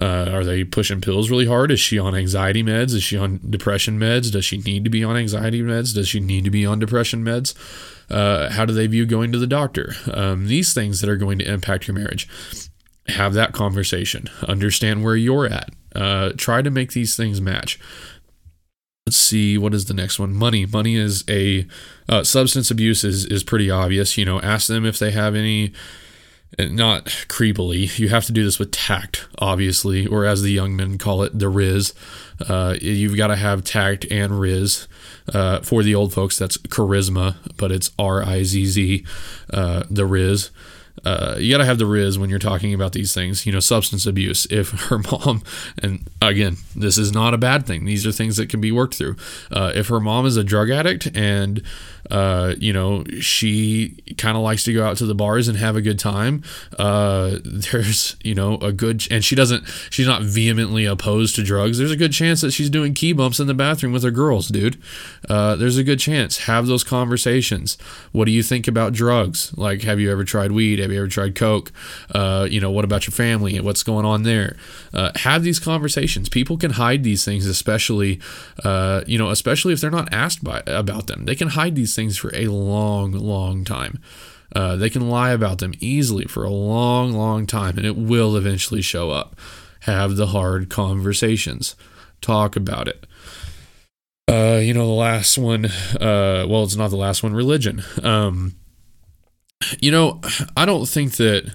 Uh, 0.00 0.30
are 0.30 0.44
they 0.44 0.64
pushing 0.64 1.00
pills 1.00 1.30
really 1.30 1.46
hard? 1.46 1.70
Is 1.70 1.80
she 1.80 1.98
on 1.98 2.14
anxiety 2.14 2.62
meds? 2.62 2.94
Is 2.94 3.02
she 3.02 3.18
on 3.18 3.40
depression 3.48 3.98
meds? 3.98 4.32
Does 4.32 4.44
she 4.44 4.58
need 4.58 4.84
to 4.84 4.90
be 4.90 5.04
on 5.04 5.16
anxiety 5.16 5.62
meds? 5.62 5.94
Does 5.94 6.08
she 6.08 6.20
need 6.20 6.44
to 6.44 6.50
be 6.50 6.64
on 6.64 6.78
depression 6.78 7.22
meds? 7.22 7.54
Uh, 8.10 8.50
how 8.50 8.64
do 8.64 8.72
they 8.72 8.86
view 8.86 9.04
going 9.04 9.30
to 9.32 9.38
the 9.38 9.46
doctor? 9.46 9.94
Um, 10.12 10.46
these 10.46 10.72
things 10.72 11.00
that 11.00 11.10
are 11.10 11.16
going 11.16 11.38
to 11.38 11.50
impact 11.50 11.86
your 11.86 11.94
marriage. 11.94 12.28
Have 13.08 13.34
that 13.34 13.52
conversation. 13.52 14.28
Understand 14.46 15.04
where 15.04 15.16
you're 15.16 15.46
at. 15.46 15.70
Uh, 15.94 16.30
try 16.36 16.62
to 16.62 16.70
make 16.70 16.92
these 16.92 17.16
things 17.16 17.40
match. 17.40 17.78
Let's 19.10 19.18
see 19.18 19.58
what 19.58 19.74
is 19.74 19.86
the 19.86 19.94
next 19.94 20.20
one. 20.20 20.32
Money. 20.32 20.66
Money 20.66 20.94
is 20.94 21.24
a 21.28 21.66
uh, 22.08 22.22
substance 22.22 22.70
abuse 22.70 23.02
is 23.02 23.24
is 23.26 23.42
pretty 23.42 23.68
obvious. 23.68 24.16
You 24.16 24.24
know, 24.24 24.40
ask 24.40 24.68
them 24.68 24.86
if 24.86 25.00
they 25.00 25.10
have 25.10 25.34
any. 25.34 25.72
Uh, 26.56 26.66
not 26.66 27.06
creepily. 27.06 27.98
You 27.98 28.08
have 28.10 28.24
to 28.26 28.32
do 28.32 28.44
this 28.44 28.60
with 28.60 28.70
tact, 28.70 29.26
obviously, 29.40 30.06
or 30.06 30.24
as 30.24 30.42
the 30.42 30.52
young 30.52 30.76
men 30.76 30.96
call 30.96 31.24
it, 31.24 31.36
the 31.36 31.46
rizz. 31.46 31.92
Uh, 32.48 32.76
you've 32.80 33.16
got 33.16 33.28
to 33.28 33.36
have 33.36 33.64
tact 33.64 34.04
and 34.12 34.34
rizz. 34.34 34.86
Uh, 35.34 35.58
for 35.58 35.82
the 35.82 35.96
old 35.96 36.12
folks, 36.14 36.38
that's 36.38 36.56
charisma, 36.58 37.34
but 37.56 37.72
it's 37.72 37.90
R 37.98 38.24
I 38.24 38.44
Z 38.44 38.64
Z, 38.66 39.04
uh, 39.52 39.82
the 39.90 40.06
rizz 40.06 40.50
uh, 41.04 41.36
you 41.38 41.50
got 41.50 41.58
to 41.58 41.64
have 41.64 41.78
the 41.78 41.84
rizz 41.84 42.18
when 42.18 42.30
you're 42.30 42.38
talking 42.38 42.74
about 42.74 42.92
these 42.92 43.14
things. 43.14 43.46
You 43.46 43.52
know, 43.52 43.60
substance 43.60 44.06
abuse. 44.06 44.46
If 44.50 44.70
her 44.88 44.98
mom, 44.98 45.42
and 45.82 46.08
again, 46.20 46.56
this 46.76 46.98
is 46.98 47.12
not 47.12 47.34
a 47.34 47.38
bad 47.38 47.66
thing. 47.66 47.84
These 47.84 48.06
are 48.06 48.12
things 48.12 48.36
that 48.36 48.48
can 48.48 48.60
be 48.60 48.72
worked 48.72 48.94
through. 48.94 49.16
Uh, 49.50 49.72
if 49.74 49.88
her 49.88 50.00
mom 50.00 50.26
is 50.26 50.36
a 50.36 50.44
drug 50.44 50.70
addict 50.70 51.08
and 51.16 51.62
uh, 52.10 52.54
you 52.58 52.72
know, 52.72 53.04
she 53.20 53.96
kind 54.18 54.36
of 54.36 54.42
likes 54.42 54.64
to 54.64 54.72
go 54.72 54.84
out 54.84 54.96
to 54.96 55.06
the 55.06 55.14
bars 55.14 55.48
and 55.48 55.56
have 55.56 55.76
a 55.76 55.80
good 55.80 55.98
time. 55.98 56.42
Uh, 56.78 57.38
there's, 57.44 58.16
you 58.22 58.34
know, 58.34 58.56
a 58.56 58.72
good, 58.72 59.06
and 59.10 59.24
she 59.24 59.34
doesn't, 59.34 59.64
she's 59.90 60.06
not 60.06 60.22
vehemently 60.22 60.84
opposed 60.84 61.36
to 61.36 61.42
drugs. 61.42 61.78
There's 61.78 61.90
a 61.90 61.96
good 61.96 62.12
chance 62.12 62.40
that 62.40 62.52
she's 62.52 62.70
doing 62.70 62.94
key 62.94 63.12
bumps 63.12 63.38
in 63.38 63.46
the 63.46 63.54
bathroom 63.54 63.92
with 63.92 64.02
her 64.02 64.10
girls, 64.10 64.48
dude. 64.48 64.80
Uh, 65.28 65.56
there's 65.56 65.76
a 65.76 65.84
good 65.84 66.00
chance. 66.00 66.38
Have 66.38 66.66
those 66.66 66.84
conversations. 66.84 67.78
What 68.12 68.24
do 68.24 68.32
you 68.32 68.42
think 68.42 68.66
about 68.66 68.92
drugs? 68.92 69.56
Like, 69.56 69.82
have 69.82 70.00
you 70.00 70.10
ever 70.10 70.24
tried 70.24 70.52
weed? 70.52 70.78
Have 70.80 70.89
you 70.92 70.98
ever 70.98 71.08
tried 71.08 71.34
coke? 71.34 71.72
Uh, 72.14 72.46
you 72.50 72.60
know, 72.60 72.70
what 72.70 72.84
about 72.84 73.06
your 73.06 73.12
family 73.12 73.58
what's 73.60 73.82
going 73.82 74.04
on 74.04 74.22
there? 74.22 74.56
Uh, 74.92 75.10
have 75.16 75.42
these 75.42 75.58
conversations. 75.58 76.28
People 76.28 76.56
can 76.56 76.72
hide 76.72 77.04
these 77.04 77.24
things, 77.24 77.46
especially, 77.46 78.20
uh, 78.64 79.02
you 79.06 79.18
know, 79.18 79.30
especially 79.30 79.72
if 79.72 79.80
they're 79.80 79.90
not 79.90 80.12
asked 80.12 80.42
by 80.42 80.62
about 80.66 81.06
them. 81.06 81.24
They 81.24 81.34
can 81.34 81.48
hide 81.48 81.74
these 81.74 81.94
things 81.94 82.16
for 82.18 82.34
a 82.34 82.48
long, 82.48 83.12
long 83.12 83.64
time. 83.64 84.00
Uh, 84.54 84.76
they 84.76 84.90
can 84.90 85.08
lie 85.08 85.30
about 85.30 85.58
them 85.58 85.74
easily 85.78 86.24
for 86.24 86.44
a 86.44 86.50
long, 86.50 87.12
long 87.12 87.46
time, 87.46 87.76
and 87.76 87.86
it 87.86 87.96
will 87.96 88.36
eventually 88.36 88.82
show 88.82 89.10
up. 89.10 89.36
Have 89.80 90.16
the 90.16 90.28
hard 90.28 90.68
conversations, 90.68 91.76
talk 92.20 92.56
about 92.56 92.88
it. 92.88 93.06
Uh, 94.28 94.60
you 94.62 94.74
know, 94.74 94.86
the 94.86 94.92
last 94.92 95.38
one, 95.38 95.66
uh, 95.66 96.46
well, 96.48 96.62
it's 96.64 96.76
not 96.76 96.90
the 96.90 96.96
last 96.96 97.22
one, 97.22 97.32
religion. 97.32 97.82
Um, 98.02 98.54
you 99.80 99.90
know, 99.90 100.20
I 100.56 100.64
don't 100.64 100.86
think 100.86 101.16
that 101.16 101.54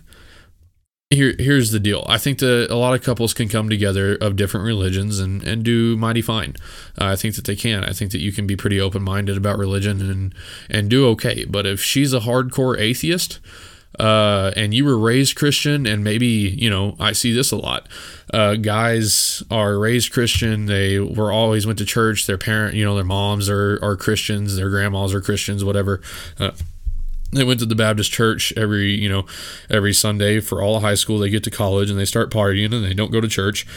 here 1.12 1.36
here's 1.38 1.72
the 1.72 1.80
deal. 1.80 2.04
I 2.08 2.18
think 2.18 2.40
that 2.40 2.68
a 2.70 2.76
lot 2.76 2.94
of 2.94 3.04
couples 3.04 3.34
can 3.34 3.48
come 3.48 3.70
together 3.70 4.16
of 4.16 4.36
different 4.36 4.66
religions 4.66 5.20
and, 5.20 5.44
and 5.44 5.64
do 5.64 5.96
mighty 5.96 6.22
fine. 6.22 6.56
Uh, 7.00 7.06
I 7.06 7.16
think 7.16 7.36
that 7.36 7.46
they 7.46 7.56
can. 7.56 7.84
I 7.84 7.92
think 7.92 8.12
that 8.12 8.20
you 8.20 8.32
can 8.32 8.48
be 8.48 8.56
pretty 8.56 8.80
open 8.80 9.04
minded 9.04 9.38
about 9.38 9.58
religion 9.58 10.02
and 10.10 10.36
and 10.70 10.90
do 10.90 11.08
okay. 11.10 11.46
But 11.46 11.66
if 11.66 11.82
she's 11.82 12.14
a 12.14 12.22
hardcore 12.22 12.78
atheist, 12.80 13.40
uh, 14.00 14.52
and 14.58 14.74
you 14.74 14.84
were 14.84 14.98
raised 14.98 15.36
Christian, 15.36 15.86
and 15.86 16.04
maybe 16.04 16.26
you 16.26 16.70
know 16.70 16.96
I 17.00 17.12
see 17.12 17.32
this 17.32 17.52
a 17.52 17.58
lot. 17.58 17.88
Uh, 18.34 18.56
guys 18.56 19.44
are 19.52 19.78
raised 19.78 20.12
Christian. 20.12 20.66
They 20.66 21.00
were 21.00 21.32
always 21.32 21.68
went 21.68 21.80
to 21.80 21.86
church. 21.86 22.26
Their 22.26 22.40
parent, 22.40 22.76
you 22.76 22.84
know, 22.84 22.96
their 22.96 23.06
moms 23.06 23.48
are 23.48 23.80
are 23.84 23.96
Christians. 23.96 24.56
Their 24.56 24.70
grandmas 24.70 25.14
are 25.14 25.22
Christians. 25.22 25.64
Whatever. 25.64 26.02
They 27.36 27.44
went 27.44 27.60
to 27.60 27.66
the 27.66 27.76
Baptist 27.76 28.12
church 28.12 28.54
every 28.58 28.92
you 28.92 29.10
know 29.10 29.26
every 29.70 29.94
Sunday 29.94 30.40
for 30.40 30.62
all 30.62 30.78
of 30.78 30.84
high 30.84 30.96
school. 30.96 31.20
They 31.20 31.30
get 31.30 31.44
to 31.44 31.52
college 31.52 31.90
and 31.90 32.00
they 32.00 32.06
start 32.06 32.32
partying 32.32 32.74
and 32.74 32.84
they 32.84 32.94
don't 32.94 33.12
go 33.12 33.22
to 33.22 33.28
church. 33.28 33.68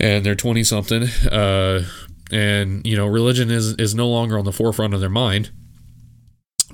And 0.00 0.24
they're 0.24 0.36
twenty 0.36 0.62
something, 0.62 1.04
uh, 1.30 1.84
and 2.30 2.86
you 2.86 2.96
know 2.96 3.06
religion 3.06 3.50
is 3.50 3.74
is 3.74 3.94
no 3.94 4.08
longer 4.08 4.38
on 4.38 4.44
the 4.44 4.52
forefront 4.52 4.94
of 4.94 5.00
their 5.00 5.10
mind 5.10 5.50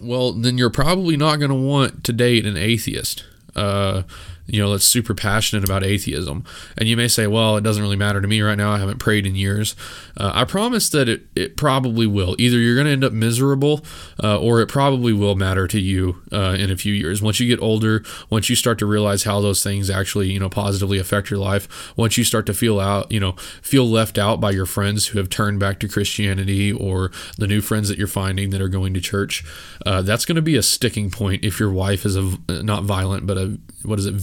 well, 0.00 0.33
then 0.33 0.59
you're 0.59 0.70
probably 0.70 1.16
not 1.16 1.37
going 1.37 1.50
to 1.50 1.55
want 1.57 2.05
to 2.05 2.12
date 2.12 2.46
an 2.46 2.57
atheist. 2.57 3.24
Uh, 3.55 4.03
you 4.46 4.61
know, 4.61 4.70
that's 4.70 4.85
super 4.85 5.14
passionate 5.14 5.64
about 5.64 5.85
atheism. 5.85 6.44
And 6.76 6.88
you 6.88 6.96
may 6.96 7.09
say, 7.09 7.26
well, 7.26 7.57
it 7.57 7.62
doesn't 7.62 7.83
really 7.83 7.96
matter 7.96 8.20
to 8.20 8.28
me 8.28 8.40
right 8.42 8.59
now. 8.59 8.72
I 8.72 8.78
haven't 8.78 8.98
prayed 8.98 9.26
in 9.26 9.35
years. 9.35 9.74
Uh, 10.16 10.33
I 10.35 10.44
promise 10.44 10.88
that 10.90 11.09
it, 11.09 11.26
it 11.35 11.57
probably 11.57 12.07
will. 12.07 12.37
Either 12.38 12.59
you're 12.59 12.74
going 12.74 12.87
to 12.87 12.92
end 12.92 13.04
up 13.04 13.12
miserable 13.12 13.85
uh, 14.22 14.38
or 14.38 14.61
it 14.61 14.68
probably 14.68 15.12
will 15.12 15.35
matter 15.35 15.66
to 15.68 15.80
you 15.80 16.22
uh, 16.30 16.57
in 16.59 16.70
a 16.70 16.76
few 16.76 16.92
years. 16.92 17.22
Once 17.22 17.40
you 17.40 17.48
get 17.48 17.62
older, 17.62 18.04
once 18.28 18.50
you 18.50 18.57
start 18.57 18.78
to 18.78 18.87
realize 18.87 19.24
how 19.24 19.40
those 19.40 19.62
things 19.62 19.88
actually, 19.88 20.30
you 20.30 20.38
know, 20.38 20.50
positively 20.50 20.98
affect 20.98 21.30
your 21.30 21.40
life, 21.40 21.96
once 21.96 22.18
you 22.18 22.24
start 22.24 22.44
to 22.46 22.54
feel 22.54 22.78
out, 22.78 23.11
you 23.11 23.20
know, 23.20 23.33
feel 23.62 23.88
left 23.88 24.18
out 24.18 24.40
by 24.40 24.50
your 24.50 24.66
friends 24.66 25.09
who 25.09 25.18
have 25.18 25.30
turned 25.30 25.59
back 25.59 25.80
to 25.80 25.88
Christianity 25.88 26.72
or 26.72 27.11
the 27.38 27.46
new 27.46 27.61
friends 27.61 27.88
that 27.88 27.96
you're 27.98 28.07
finding 28.07 28.50
that 28.50 28.61
are 28.61 28.68
going 28.68 28.92
to 28.94 29.00
church, 29.00 29.44
uh, 29.87 30.02
that's 30.02 30.24
going 30.24 30.37
to 30.37 30.42
be 30.42 30.57
a 30.57 30.62
sticking 30.62 31.11
point 31.11 31.44
if 31.44 31.59
your 31.59 31.70
wife 31.72 32.04
is 32.04 32.16
a, 32.16 32.37
not 32.48 32.85
violent, 32.85 33.26
but 33.26 33.38
a, 33.38 33.59
what 33.85 33.98
is 33.98 34.07
it, 34.07 34.14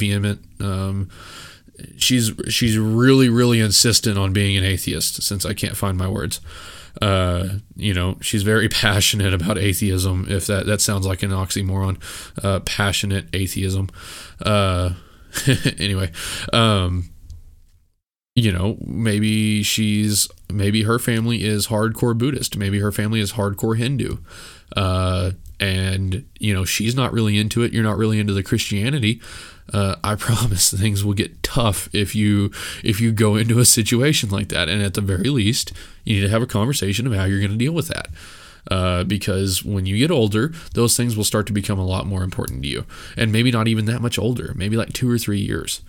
Um, 0.60 1.10
she's 1.98 2.32
she's 2.50 2.78
really 2.78 3.30
really 3.30 3.60
insistent 3.60 4.18
on 4.18 4.34
being 4.34 4.58
an 4.58 4.64
atheist 4.64 5.24
since 5.24 5.46
I 5.46 5.54
can't 5.54 5.78
find 5.78 5.98
my 5.98 6.08
words. 6.08 6.42
Uh, 7.02 7.48
you 7.76 7.94
know, 7.94 8.18
she's 8.22 8.44
very 8.44 8.68
passionate 8.70 9.34
about 9.34 9.58
atheism. 9.58 10.26
If 10.30 10.48
that 10.48 10.66
that 10.66 10.82
sounds 10.82 11.06
like 11.06 11.24
an 11.24 11.32
oxymoron, 11.32 11.98
uh, 12.44 12.60
passionate 12.62 13.28
atheism. 13.34 13.90
Uh, 14.44 14.94
anyway, 15.78 16.12
um, 16.52 17.10
you 18.36 18.52
know, 18.52 18.78
maybe 18.82 19.64
she's 19.64 20.28
maybe 20.50 20.84
her 20.84 21.00
family 21.00 21.44
is 21.44 21.68
hardcore 21.68 22.18
Buddhist. 22.18 22.58
Maybe 22.58 22.80
her 22.80 22.92
family 22.92 23.20
is 23.20 23.34
hardcore 23.34 23.78
Hindu. 23.78 24.18
Uh, 24.76 25.32
and 25.62 26.26
you 26.40 26.54
know 26.54 26.66
she's 26.66 26.96
not 26.96 27.14
really 27.14 27.38
into 27.38 27.62
it 27.62 27.72
you're 27.72 27.84
not 27.84 27.98
really 27.98 28.20
into 28.20 28.34
the 28.34 28.42
christianity 28.42 29.22
uh, 29.74 29.96
i 30.04 30.16
promise 30.28 30.72
things 30.72 31.04
will 31.04 31.14
get 31.14 31.42
tough 31.44 31.90
if 31.94 32.16
you 32.16 32.52
if 32.84 33.00
you 33.00 33.12
go 33.12 33.36
into 33.36 33.60
a 33.60 33.66
situation 33.66 34.30
like 34.30 34.50
that 34.50 34.70
and 34.70 34.82
at 34.82 34.94
the 34.94 35.02
very 35.02 35.30
least 35.30 35.72
you 36.04 36.16
need 36.16 36.22
to 36.22 36.30
have 36.30 36.42
a 36.42 36.48
conversation 36.48 37.08
of 37.08 37.14
how 37.14 37.26
you're 37.26 37.40
going 37.40 37.52
to 37.52 37.58
deal 37.58 37.74
with 37.74 37.88
that 37.88 38.08
uh, 38.70 39.04
because 39.04 39.64
when 39.64 39.86
you 39.86 39.98
get 39.98 40.12
older, 40.12 40.54
those 40.74 40.96
things 40.96 41.18
will 41.18 41.24
start 41.24 41.48
to 41.48 41.54
become 41.54 41.80
a 41.80 41.86
lot 41.86 42.06
more 42.06 42.24
important 42.24 42.62
to 42.62 42.70
you. 42.70 42.86
And 43.18 43.32
maybe 43.32 43.52
not 43.52 43.68
even 43.68 43.86
that 43.86 44.02
much 44.02 44.20
older, 44.20 44.54
maybe 44.56 44.78
like 44.78 44.94
two 44.94 45.10
or 45.10 45.18
three 45.18 45.40
years. 45.40 45.82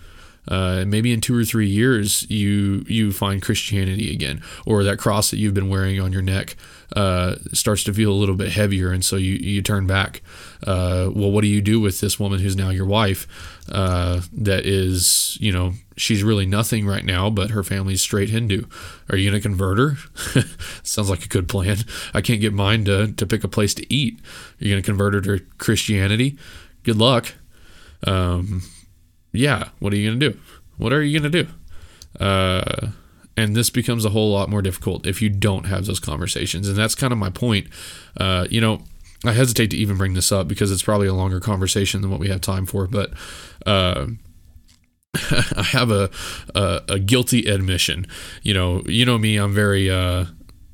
Uh, 0.47 0.83
maybe 0.85 1.13
in 1.13 1.21
two 1.21 1.37
or 1.37 1.45
three 1.45 1.69
years 1.69 2.29
you 2.29 2.83
you 2.87 3.11
find 3.11 3.41
Christianity 3.41 4.11
again, 4.11 4.41
or 4.65 4.83
that 4.83 4.99
cross 4.99 5.31
that 5.31 5.37
you've 5.37 5.53
been 5.53 5.69
wearing 5.69 5.99
on 5.99 6.11
your 6.11 6.21
neck 6.21 6.55
uh, 6.95 7.35
starts 7.53 7.83
to 7.83 7.93
feel 7.93 8.11
a 8.11 8.13
little 8.13 8.35
bit 8.35 8.51
heavier, 8.51 8.91
and 8.91 9.03
so 9.03 9.15
you 9.15 9.33
you 9.33 9.61
turn 9.61 9.87
back. 9.87 10.21
Uh, 10.65 11.09
well, 11.13 11.31
what 11.31 11.41
do 11.41 11.47
you 11.47 11.61
do 11.61 11.79
with 11.79 11.99
this 11.99 12.19
woman 12.19 12.39
who's 12.39 12.55
now 12.55 12.69
your 12.69 12.85
wife? 12.85 13.27
Uh, 13.71 14.21
that 14.31 14.65
is, 14.65 15.37
you 15.39 15.51
know, 15.51 15.73
she's 15.97 16.23
really 16.23 16.45
nothing 16.45 16.85
right 16.85 17.05
now, 17.05 17.29
but 17.29 17.51
her 17.51 17.63
family's 17.63 18.01
straight 18.01 18.29
Hindu. 18.29 18.65
Are 19.09 19.17
you 19.17 19.31
to 19.31 19.39
convert 19.39 19.77
her? 19.77 19.95
Sounds 20.83 21.09
like 21.09 21.25
a 21.25 21.29
good 21.29 21.47
plan. 21.47 21.77
I 22.13 22.21
can't 22.21 22.41
get 22.41 22.53
mine 22.53 22.85
to 22.85 23.11
to 23.11 23.25
pick 23.25 23.43
a 23.43 23.47
place 23.47 23.73
to 23.75 23.93
eat. 23.93 24.19
You're 24.59 24.77
to 24.77 24.83
convert 24.83 25.13
her 25.13 25.21
to 25.21 25.39
Christianity? 25.57 26.37
Good 26.83 26.97
luck. 26.97 27.33
Um, 28.05 28.61
yeah, 29.33 29.69
what 29.79 29.91
are 29.93 29.97
you 29.97 30.09
going 30.09 30.19
to 30.19 30.29
do? 30.29 30.39
What 30.77 30.93
are 30.93 31.01
you 31.01 31.19
going 31.19 31.31
to 31.31 31.43
do? 31.43 32.23
Uh, 32.23 32.91
and 33.35 33.55
this 33.55 33.69
becomes 33.69 34.05
a 34.05 34.09
whole 34.09 34.31
lot 34.31 34.49
more 34.49 34.61
difficult 34.61 35.07
if 35.07 35.21
you 35.21 35.29
don't 35.29 35.65
have 35.65 35.85
those 35.85 35.99
conversations. 35.99 36.67
And 36.67 36.77
that's 36.77 36.95
kind 36.95 37.11
of 37.11 37.19
my 37.19 37.29
point. 37.29 37.67
Uh, 38.15 38.45
you 38.49 38.61
know, 38.61 38.83
I 39.25 39.31
hesitate 39.31 39.71
to 39.71 39.77
even 39.77 39.97
bring 39.97 40.13
this 40.13 40.31
up 40.31 40.47
because 40.47 40.71
it's 40.71 40.83
probably 40.83 41.07
a 41.07 41.13
longer 41.13 41.39
conversation 41.39 42.01
than 42.01 42.11
what 42.11 42.19
we 42.19 42.27
have 42.29 42.41
time 42.41 42.65
for. 42.65 42.87
But 42.87 43.13
uh, 43.65 44.07
I 45.15 45.63
have 45.71 45.89
a, 45.89 46.11
a, 46.53 46.81
a 46.89 46.99
guilty 46.99 47.47
admission. 47.47 48.05
You 48.43 48.53
know, 48.53 48.81
you 48.85 49.05
know 49.05 49.17
me. 49.17 49.37
I'm 49.37 49.53
very 49.53 49.89
uh, 49.89 50.25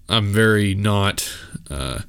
I'm 0.10 0.34
very 0.34 0.76
not 0.76 1.32
uh, 1.69 2.00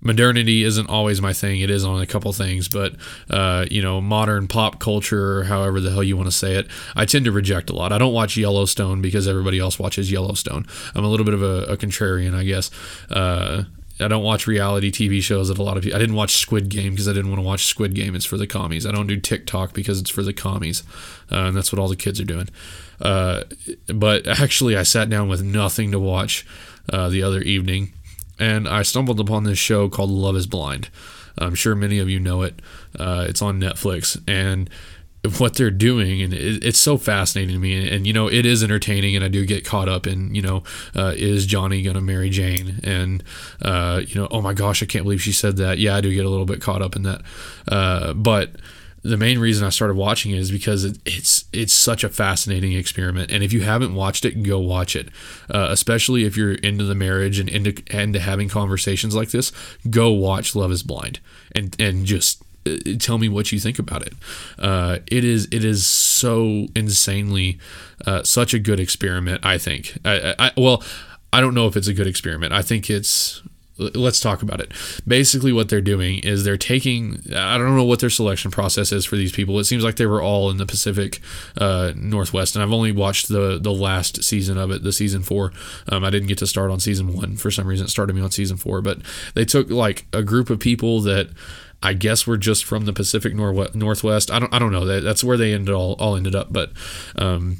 modernity 0.00 0.62
isn't 0.62 0.88
always 0.88 1.20
my 1.20 1.32
thing. 1.32 1.60
It 1.60 1.70
is 1.70 1.84
on 1.84 2.00
a 2.00 2.06
couple 2.06 2.32
things, 2.32 2.68
but 2.68 2.94
uh, 3.30 3.66
you 3.70 3.82
know, 3.82 4.00
modern 4.00 4.48
pop 4.48 4.78
culture, 4.78 5.44
however 5.44 5.80
the 5.80 5.90
hell 5.90 6.02
you 6.02 6.16
want 6.16 6.28
to 6.28 6.36
say 6.36 6.54
it, 6.54 6.68
I 6.94 7.04
tend 7.04 7.24
to 7.24 7.32
reject 7.32 7.70
a 7.70 7.74
lot. 7.74 7.92
I 7.92 7.98
don't 7.98 8.12
watch 8.12 8.36
Yellowstone 8.36 9.02
because 9.02 9.26
everybody 9.26 9.58
else 9.58 9.78
watches 9.78 10.10
Yellowstone. 10.10 10.66
I'm 10.94 11.04
a 11.04 11.08
little 11.08 11.24
bit 11.24 11.34
of 11.34 11.42
a, 11.42 11.64
a 11.64 11.76
contrarian, 11.76 12.34
I 12.34 12.44
guess. 12.44 12.70
Uh, 13.10 13.64
I 13.98 14.08
don't 14.08 14.22
watch 14.22 14.46
reality 14.46 14.90
TV 14.90 15.22
shows 15.22 15.48
that 15.48 15.56
a 15.56 15.62
lot 15.62 15.78
of 15.78 15.82
people. 15.82 15.96
I 15.96 16.00
didn't 16.00 16.16
watch 16.16 16.36
Squid 16.36 16.68
Game 16.68 16.92
because 16.92 17.08
I 17.08 17.14
didn't 17.14 17.30
want 17.30 17.40
to 17.40 17.46
watch 17.46 17.64
Squid 17.64 17.94
Game. 17.94 18.14
It's 18.14 18.26
for 18.26 18.36
the 18.36 18.46
commies. 18.46 18.84
I 18.84 18.92
don't 18.92 19.06
do 19.06 19.18
TikTok 19.18 19.72
because 19.72 19.98
it's 20.00 20.10
for 20.10 20.22
the 20.22 20.34
commies, 20.34 20.82
uh, 21.32 21.46
and 21.46 21.56
that's 21.56 21.72
what 21.72 21.78
all 21.78 21.88
the 21.88 21.96
kids 21.96 22.20
are 22.20 22.24
doing. 22.24 22.48
Uh, 23.00 23.44
but 23.86 24.26
actually, 24.26 24.76
I 24.76 24.82
sat 24.82 25.08
down 25.08 25.28
with 25.28 25.42
nothing 25.42 25.92
to 25.92 25.98
watch 25.98 26.46
uh, 26.92 27.08
the 27.08 27.22
other 27.22 27.40
evening 27.40 27.92
and 28.38 28.68
I 28.68 28.82
stumbled 28.82 29.20
upon 29.20 29.44
this 29.44 29.58
show 29.58 29.88
called 29.88 30.10
Love 30.10 30.36
is 30.36 30.46
Blind. 30.46 30.88
I'm 31.38 31.54
sure 31.54 31.74
many 31.74 31.98
of 31.98 32.08
you 32.08 32.18
know 32.18 32.42
it. 32.42 32.60
Uh, 32.98 33.26
it's 33.28 33.42
on 33.42 33.60
Netflix, 33.60 34.22
and 34.26 34.70
what 35.38 35.54
they're 35.54 35.70
doing, 35.70 36.22
and 36.22 36.32
it, 36.32 36.64
it's 36.64 36.78
so 36.78 36.96
fascinating 36.96 37.54
to 37.54 37.60
me. 37.60 37.78
And, 37.78 37.88
and, 37.88 38.06
you 38.06 38.12
know, 38.12 38.28
it 38.28 38.46
is 38.46 38.62
entertaining, 38.62 39.16
and 39.16 39.24
I 39.24 39.28
do 39.28 39.44
get 39.44 39.64
caught 39.64 39.88
up 39.88 40.06
in, 40.06 40.34
you 40.34 40.42
know, 40.42 40.62
uh, 40.94 41.12
is 41.16 41.46
Johnny 41.46 41.82
gonna 41.82 42.00
marry 42.00 42.30
Jane? 42.30 42.80
And 42.82 43.22
uh, 43.60 44.02
you 44.06 44.14
know, 44.20 44.28
oh 44.30 44.40
my 44.40 44.54
gosh, 44.54 44.82
I 44.82 44.86
can't 44.86 45.04
believe 45.04 45.22
she 45.22 45.32
said 45.32 45.56
that. 45.56 45.78
Yeah, 45.78 45.96
I 45.96 46.00
do 46.00 46.14
get 46.14 46.24
a 46.24 46.30
little 46.30 46.46
bit 46.46 46.60
caught 46.60 46.82
up 46.82 46.96
in 46.96 47.02
that, 47.02 47.22
uh, 47.68 48.12
but 48.12 48.52
the 49.06 49.16
main 49.16 49.38
reason 49.38 49.66
I 49.66 49.70
started 49.70 49.94
watching 49.94 50.32
it 50.32 50.38
is 50.38 50.50
because 50.50 50.84
it, 50.84 50.98
it's 51.04 51.44
it's 51.52 51.72
such 51.72 52.04
a 52.04 52.08
fascinating 52.08 52.72
experiment. 52.72 53.30
And 53.30 53.42
if 53.42 53.52
you 53.52 53.62
haven't 53.62 53.94
watched 53.94 54.24
it, 54.24 54.42
go 54.42 54.58
watch 54.58 54.96
it. 54.96 55.08
Uh, 55.48 55.68
especially 55.70 56.24
if 56.24 56.36
you're 56.36 56.54
into 56.54 56.84
the 56.84 56.94
marriage 56.94 57.38
and 57.38 57.48
into 57.48 57.74
into 57.90 58.20
having 58.20 58.48
conversations 58.48 59.14
like 59.14 59.30
this, 59.30 59.52
go 59.88 60.10
watch 60.12 60.54
Love 60.54 60.72
Is 60.72 60.82
Blind 60.82 61.20
and 61.54 61.76
and 61.80 62.04
just 62.04 62.42
uh, 62.66 62.76
tell 62.98 63.18
me 63.18 63.28
what 63.28 63.52
you 63.52 63.60
think 63.60 63.78
about 63.78 64.02
it. 64.02 64.14
Uh, 64.58 64.98
it 65.06 65.24
is 65.24 65.46
it 65.52 65.64
is 65.64 65.86
so 65.86 66.66
insanely 66.74 67.58
uh, 68.06 68.22
such 68.22 68.54
a 68.54 68.58
good 68.58 68.80
experiment. 68.80 69.44
I 69.44 69.58
think. 69.58 69.98
I, 70.04 70.34
I, 70.38 70.50
well, 70.56 70.82
I 71.32 71.40
don't 71.40 71.54
know 71.54 71.66
if 71.66 71.76
it's 71.76 71.88
a 71.88 71.94
good 71.94 72.06
experiment. 72.06 72.52
I 72.52 72.62
think 72.62 72.90
it's 72.90 73.42
let's 73.78 74.20
talk 74.20 74.42
about 74.42 74.60
it. 74.60 74.72
Basically, 75.06 75.52
what 75.52 75.68
they're 75.68 75.80
doing 75.80 76.18
is 76.20 76.44
they're 76.44 76.56
taking. 76.56 77.22
I 77.34 77.58
don't 77.58 77.76
know 77.76 77.84
what 77.84 78.00
their 78.00 78.10
selection 78.10 78.50
process 78.50 78.92
is 78.92 79.04
for 79.04 79.16
these 79.16 79.32
people. 79.32 79.58
It 79.58 79.64
seems 79.64 79.84
like 79.84 79.96
they 79.96 80.06
were 80.06 80.22
all 80.22 80.50
in 80.50 80.56
the 80.56 80.66
Pacific 80.66 81.20
uh, 81.58 81.92
Northwest, 81.94 82.56
and 82.56 82.62
I've 82.62 82.72
only 82.72 82.92
watched 82.92 83.28
the 83.28 83.58
the 83.60 83.72
last 83.72 84.24
season 84.24 84.58
of 84.58 84.70
it, 84.70 84.82
the 84.82 84.92
season 84.92 85.22
four. 85.22 85.52
Um, 85.88 86.04
I 86.04 86.10
didn't 86.10 86.28
get 86.28 86.38
to 86.38 86.46
start 86.46 86.70
on 86.70 86.80
season 86.80 87.12
one 87.14 87.36
for 87.36 87.50
some 87.50 87.66
reason. 87.66 87.86
It 87.86 87.90
started 87.90 88.14
me 88.14 88.22
on 88.22 88.30
season 88.30 88.56
four, 88.56 88.80
but 88.80 89.00
they 89.34 89.44
took 89.44 89.70
like 89.70 90.06
a 90.12 90.22
group 90.22 90.50
of 90.50 90.58
people 90.58 91.00
that. 91.02 91.30
I 91.82 91.92
guess 91.92 92.26
were 92.26 92.38
just 92.38 92.64
from 92.64 92.86
the 92.86 92.92
Pacific 92.94 93.34
Northwest. 93.34 94.30
I 94.30 94.38
don't. 94.38 94.52
I 94.52 94.58
don't 94.58 94.72
know. 94.72 94.86
That 94.86 95.04
that's 95.04 95.22
where 95.22 95.36
they 95.36 95.52
ended 95.52 95.74
all 95.74 95.92
all 95.98 96.16
ended 96.16 96.34
up. 96.34 96.50
But 96.50 96.72
um, 97.16 97.58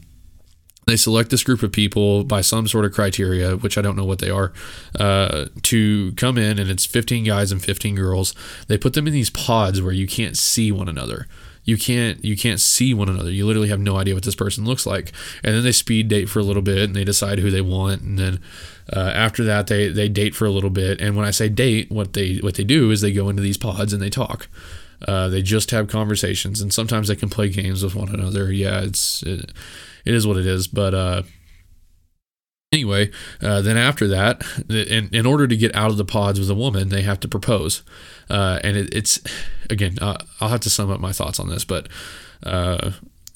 they 0.87 0.97
select 0.97 1.31
this 1.31 1.43
group 1.43 1.65
of 1.65 1.73
people 1.73 2.23
by 2.23 2.41
some 2.41 2.69
sort 2.69 2.85
of 2.85 2.93
criteria, 2.93 3.57
which 3.57 3.77
I 3.77 3.83
don't 3.83 3.97
know 3.97 4.05
what 4.05 4.21
they 4.21 4.31
are, 4.31 4.53
uh, 5.01 5.47
to 5.63 6.13
come 6.13 6.39
in, 6.39 6.61
and 6.61 6.71
it's 6.71 6.87
15 6.87 7.25
guys 7.25 7.51
and 7.51 7.61
15 7.61 7.97
girls. 7.97 8.35
They 8.69 8.79
put 8.79 8.93
them 8.93 9.09
in 9.09 9.13
these 9.13 9.29
pods 9.29 9.83
where 9.83 9.93
you 9.93 10.07
can't 10.07 10.39
see 10.39 10.71
one 10.71 10.89
another. 10.89 11.27
You 11.65 11.77
can't 11.77 12.25
you 12.25 12.37
can't 12.37 12.61
see 12.61 12.95
one 12.95 13.09
another. 13.09 13.33
You 13.33 13.45
literally 13.45 13.71
have 13.71 13.81
no 13.81 13.97
idea 13.97 14.15
what 14.15 14.23
this 14.23 14.37
person 14.37 14.65
looks 14.65 14.87
like. 14.87 15.11
And 15.43 15.57
then 15.57 15.65
they 15.65 15.73
speed 15.73 16.07
date 16.07 16.29
for 16.29 16.39
a 16.39 16.45
little 16.45 16.63
bit, 16.63 16.85
and 16.85 16.95
they 16.95 17.03
decide 17.03 17.41
who 17.41 17.51
they 17.51 17.61
want, 17.61 18.03
and 18.03 18.17
then 18.17 18.39
uh, 18.95 19.11
after 19.13 19.43
that 19.43 19.67
they 19.67 19.89
they 19.89 20.09
date 20.09 20.37
for 20.37 20.45
a 20.45 20.53
little 20.53 20.71
bit. 20.71 21.01
And 21.01 21.17
when 21.17 21.27
I 21.27 21.33
say 21.33 21.49
date, 21.49 21.91
what 21.91 22.13
they 22.13 22.37
what 22.37 22.55
they 22.55 22.63
do 22.63 22.93
is 22.93 23.01
they 23.01 23.11
go 23.11 23.29
into 23.29 23.43
these 23.43 23.57
pods 23.57 23.93
and 23.93 24.01
they 24.01 24.11
talk. 24.11 24.47
Uh, 25.09 25.29
they 25.29 25.43
just 25.43 25.73
have 25.73 25.89
conversations, 25.89 26.61
and 26.61 26.73
sometimes 26.73 27.09
they 27.09 27.17
can 27.17 27.29
play 27.29 27.49
games 27.49 27.83
with 27.83 27.97
one 27.97 28.09
another. 28.09 28.53
Yeah, 28.53 28.83
it's. 28.83 29.25
It, 29.25 29.51
it 30.07 30.15
is 30.15 30.27
what 30.27 30.37
it 30.37 30.47
is. 30.47 30.69
But 30.69 30.95
uh, 30.95 31.23
Anyway, 32.73 33.11
uh, 33.41 33.63
then 33.63 33.77
after 33.77 34.09
that, 34.09 34.43
in, 34.69 35.09
in 35.13 35.25
order 35.25 35.47
to 35.47 35.57
get 35.57 35.75
out 35.75 35.91
of 35.91 35.97
the 35.97 36.05
pods 36.05 36.41
with 36.41 36.51
a 36.51 36.55
woman, 36.55 36.89
they 36.89 37.03
have 37.03 37.21
to 37.21 37.29
propose. 37.29 37.83
Uh, 38.29 38.59
and 38.65 38.77
it, 38.77 38.93
it's, 38.93 39.21
again, 39.71 39.97
uh, 40.01 40.17
I'll 40.41 40.49
have 40.49 40.61
to 40.61 40.71
sum 40.71 40.91
up 40.91 40.99
my 40.99 41.13
thoughts 41.13 41.39
on 41.39 41.49
this, 41.49 41.65
but 41.65 41.89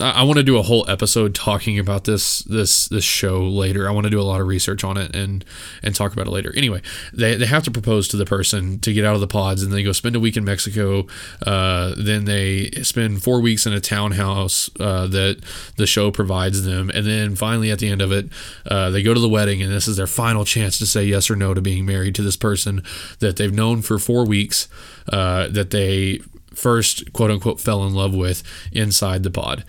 I 0.00 0.22
want 0.22 0.38
to 0.38 0.42
do 0.42 0.56
a 0.56 0.62
whole 0.62 0.88
episode 0.88 1.34
talking 1.34 1.78
about 1.78 2.04
this 2.04 2.40
this 2.40 2.88
this 2.88 3.04
show 3.04 3.42
later. 3.42 3.88
I 3.88 3.92
want 3.92 4.04
to 4.04 4.10
do 4.10 4.20
a 4.20 4.22
lot 4.22 4.40
of 4.40 4.46
research 4.46 4.84
on 4.84 4.96
it 4.96 5.14
and 5.14 5.44
and 5.82 5.94
talk 5.94 6.12
about 6.12 6.26
it 6.26 6.30
later. 6.30 6.52
Anyway, 6.56 6.82
they, 7.12 7.34
they 7.36 7.46
have 7.46 7.62
to 7.64 7.70
propose 7.70 8.08
to 8.08 8.16
the 8.16 8.24
person 8.24 8.78
to 8.80 8.92
get 8.92 9.04
out 9.04 9.14
of 9.14 9.20
the 9.20 9.26
pods, 9.26 9.62
and 9.62 9.72
they 9.72 9.82
go 9.82 9.92
spend 9.92 10.16
a 10.16 10.20
week 10.20 10.36
in 10.36 10.44
Mexico. 10.44 11.06
Uh, 11.46 11.94
then 11.96 12.24
they 12.24 12.70
spend 12.82 13.22
four 13.22 13.40
weeks 13.40 13.66
in 13.66 13.72
a 13.72 13.80
townhouse 13.80 14.70
uh, 14.80 15.06
that 15.06 15.40
the 15.76 15.86
show 15.86 16.10
provides 16.10 16.64
them, 16.64 16.90
and 16.90 17.06
then 17.06 17.36
finally 17.36 17.70
at 17.70 17.78
the 17.78 17.88
end 17.88 18.02
of 18.02 18.12
it, 18.12 18.28
uh, 18.66 18.90
they 18.90 19.02
go 19.02 19.14
to 19.14 19.20
the 19.20 19.28
wedding, 19.28 19.62
and 19.62 19.72
this 19.72 19.86
is 19.86 19.96
their 19.96 20.06
final 20.06 20.44
chance 20.44 20.78
to 20.78 20.86
say 20.86 21.04
yes 21.04 21.30
or 21.30 21.36
no 21.36 21.54
to 21.54 21.60
being 21.60 21.84
married 21.84 22.14
to 22.14 22.22
this 22.22 22.36
person 22.36 22.82
that 23.18 23.36
they've 23.36 23.54
known 23.54 23.82
for 23.82 23.98
four 23.98 24.24
weeks. 24.24 24.68
Uh, 25.10 25.48
that 25.48 25.70
they 25.70 26.20
first 26.54 27.12
quote 27.12 27.30
unquote 27.30 27.60
fell 27.60 27.84
in 27.84 27.94
love 27.94 28.14
with 28.14 28.42
inside 28.72 29.22
the 29.22 29.30
pod. 29.30 29.64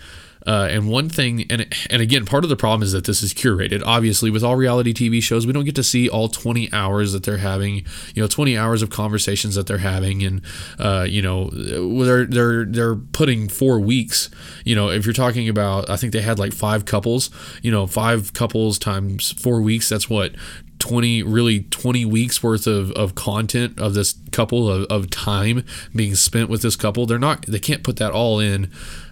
Uh, 0.46 0.68
and 0.72 0.90
one 0.90 1.08
thing, 1.08 1.46
and 1.52 1.68
and 1.90 2.02
again, 2.02 2.26
part 2.26 2.44
of 2.44 2.50
the 2.50 2.56
problem 2.56 2.82
is 2.82 2.92
that 2.94 3.06
this 3.06 3.22
is 3.22 3.34
curated. 3.34 3.84
Obviously, 3.86 4.32
with 4.32 4.44
all 4.44 4.56
reality 4.56 4.92
TV 4.92 5.22
shows, 5.22 5.46
we 5.46 5.54
don't 5.54 5.66
get 5.66 5.76
to 5.76 5.84
see 5.84 6.10
all 6.10 6.28
20 6.28 6.72
hours 6.74 7.14
that 7.14 7.24
they're 7.24 7.38
having. 7.38 7.86
You 8.16 8.24
know, 8.24 8.28
20 8.28 8.58
hours 8.58 8.82
of 8.82 8.90
conversations 8.90 9.54
that 9.56 9.68
they're 9.68 9.78
having, 9.78 10.24
and 10.24 10.42
uh, 10.80 11.06
you 11.08 11.22
know, 11.22 11.50
they're 11.52 12.26
they're 12.26 12.66
they're 12.66 12.96
putting 12.96 13.50
four 13.50 13.80
weeks. 13.80 14.32
You 14.66 14.76
know, 14.76 14.90
if 14.90 15.06
you're 15.06 15.14
talking 15.14 15.48
about, 15.48 15.90
I 15.90 15.96
think 15.96 16.12
they 16.12 16.22
had 16.22 16.40
like 16.40 16.54
five 16.54 16.86
couples. 16.86 17.30
You 17.62 17.70
know, 17.70 17.86
five 17.86 18.34
couples 18.34 18.80
times 18.80 19.32
four 19.34 19.62
weeks. 19.62 19.90
That's 19.90 20.10
what 20.10 20.34
20 20.82 21.24
really 21.24 21.62
20 21.62 22.06
weeks 22.06 22.42
worth 22.42 22.68
of, 22.68 22.92
of 22.92 23.16
content 23.16 23.80
of 23.80 23.94
this 23.94 24.16
couple 24.32 24.70
of, 24.70 24.84
of 24.86 25.10
time 25.10 25.64
being 25.96 26.16
spent 26.16 26.50
with 26.50 26.64
this 26.64 26.76
couple 26.76 27.06
they're 27.06 27.20
not 27.20 27.46
they 27.46 27.60
can't 27.60 27.84
put 27.84 27.98
that 27.98 28.12
all 28.12 28.40
in 28.40 28.70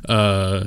uh 0.07 0.65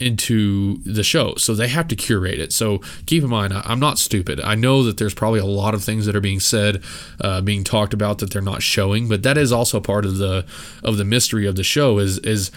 into 0.00 0.78
the 0.78 1.04
show. 1.04 1.34
So 1.36 1.54
they 1.54 1.68
have 1.68 1.86
to 1.88 1.96
curate 1.96 2.40
it. 2.40 2.52
So 2.52 2.78
keep 3.04 3.22
in 3.22 3.28
mind, 3.28 3.52
I'm 3.52 3.78
not 3.78 3.98
stupid. 3.98 4.40
I 4.40 4.54
know 4.54 4.82
that 4.82 4.96
there's 4.96 5.14
probably 5.14 5.40
a 5.40 5.44
lot 5.44 5.74
of 5.74 5.84
things 5.84 6.06
that 6.06 6.16
are 6.16 6.22
being 6.22 6.40
said, 6.40 6.82
uh, 7.20 7.42
being 7.42 7.62
talked 7.62 7.92
about 7.92 8.18
that 8.18 8.30
they're 8.30 8.40
not 8.40 8.62
showing, 8.62 9.08
but 9.08 9.22
that 9.22 9.36
is 9.36 9.52
also 9.52 9.78
part 9.78 10.06
of 10.06 10.16
the 10.16 10.46
of 10.82 10.96
the 10.96 11.04
mystery 11.04 11.46
of 11.46 11.54
the 11.54 11.62
show. 11.62 11.98
Is 11.98 12.18
is 12.20 12.50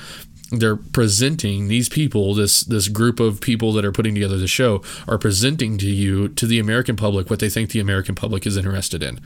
they're 0.59 0.75
presenting 0.75 1.67
these 1.67 1.89
people 1.89 2.33
this 2.33 2.61
this 2.61 2.87
group 2.87 3.19
of 3.19 3.41
people 3.41 3.73
that 3.73 3.85
are 3.85 3.91
putting 3.91 4.13
together 4.13 4.37
the 4.37 4.47
show 4.47 4.81
are 5.07 5.17
presenting 5.17 5.77
to 5.77 5.89
you 5.89 6.29
to 6.29 6.45
the 6.45 6.59
American 6.59 6.95
public 6.95 7.29
what 7.29 7.39
they 7.39 7.49
think 7.49 7.71
the 7.71 7.79
American 7.79 8.15
public 8.15 8.45
is 8.45 8.57
interested 8.57 9.01
in. 9.03 9.19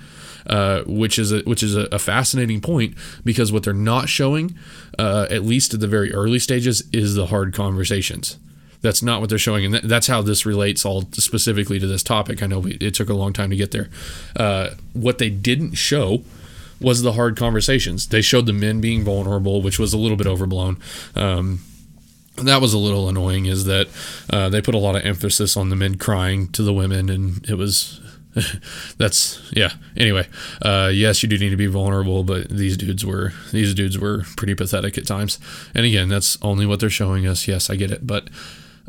Uh, 0.45 0.83
which 0.83 1.19
is 1.19 1.33
a, 1.33 1.39
which 1.41 1.61
is 1.61 1.75
a, 1.75 1.99
fascinating 1.99 2.61
point 2.61 2.95
because 3.25 3.51
what 3.51 3.63
they're 3.63 3.73
not 3.73 4.07
showing 4.07 4.57
uh, 4.97 5.27
at 5.29 5.43
least 5.43 5.73
at 5.73 5.81
the 5.81 5.87
very 5.87 6.13
early 6.13 6.39
stages 6.39 6.83
is 6.93 7.15
the 7.15 7.25
hard 7.25 7.53
conversations. 7.53 8.37
That's 8.81 9.03
not 9.03 9.19
what 9.19 9.29
they're 9.29 9.37
showing 9.37 9.65
and 9.65 9.75
that's 9.83 10.07
how 10.07 10.21
this 10.21 10.45
relates 10.45 10.85
all 10.85 11.01
specifically 11.11 11.79
to 11.79 11.87
this 11.87 12.01
topic. 12.01 12.41
I 12.41 12.45
know 12.45 12.63
it 12.65 12.93
took 12.93 13.09
a 13.09 13.13
long 13.13 13.33
time 13.33 13.49
to 13.49 13.57
get 13.57 13.71
there. 13.71 13.89
Uh, 14.37 14.69
what 14.93 15.17
they 15.17 15.29
didn't 15.29 15.73
show 15.73 16.23
was 16.79 17.01
the 17.01 17.13
hard 17.13 17.37
conversations. 17.37 18.07
They 18.07 18.21
showed 18.21 18.45
the 18.45 18.53
men 18.53 18.81
being 18.81 19.03
vulnerable, 19.03 19.61
which 19.61 19.79
was 19.79 19.93
a 19.93 19.97
little 19.97 20.17
bit 20.17 20.27
overblown. 20.27 20.77
Um, 21.15 21.61
that 22.37 22.61
was 22.61 22.73
a 22.73 22.77
little 22.77 23.09
annoying. 23.09 23.45
Is 23.45 23.65
that 23.65 23.87
uh, 24.29 24.49
they 24.49 24.61
put 24.61 24.75
a 24.75 24.79
lot 24.79 24.95
of 24.95 25.03
emphasis 25.03 25.57
on 25.57 25.69
the 25.69 25.75
men 25.75 25.97
crying 25.97 26.49
to 26.49 26.63
the 26.63 26.73
women, 26.73 27.09
and 27.09 27.47
it 27.49 27.55
was 27.55 27.99
that's 28.97 29.41
yeah. 29.51 29.73
Anyway, 29.95 30.27
uh, 30.61 30.91
yes, 30.93 31.23
you 31.23 31.29
do 31.29 31.37
need 31.37 31.49
to 31.49 31.57
be 31.57 31.67
vulnerable, 31.67 32.23
but 32.23 32.49
these 32.49 32.77
dudes 32.77 33.05
were 33.05 33.33
these 33.51 33.73
dudes 33.73 33.97
were 33.97 34.23
pretty 34.35 34.55
pathetic 34.55 34.97
at 34.97 35.07
times. 35.07 35.39
And 35.73 35.85
again, 35.85 36.09
that's 36.09 36.37
only 36.41 36.65
what 36.65 36.79
they're 36.79 36.89
showing 36.89 37.27
us. 37.27 37.47
Yes, 37.47 37.69
I 37.69 37.75
get 37.75 37.91
it, 37.91 38.05
but 38.05 38.29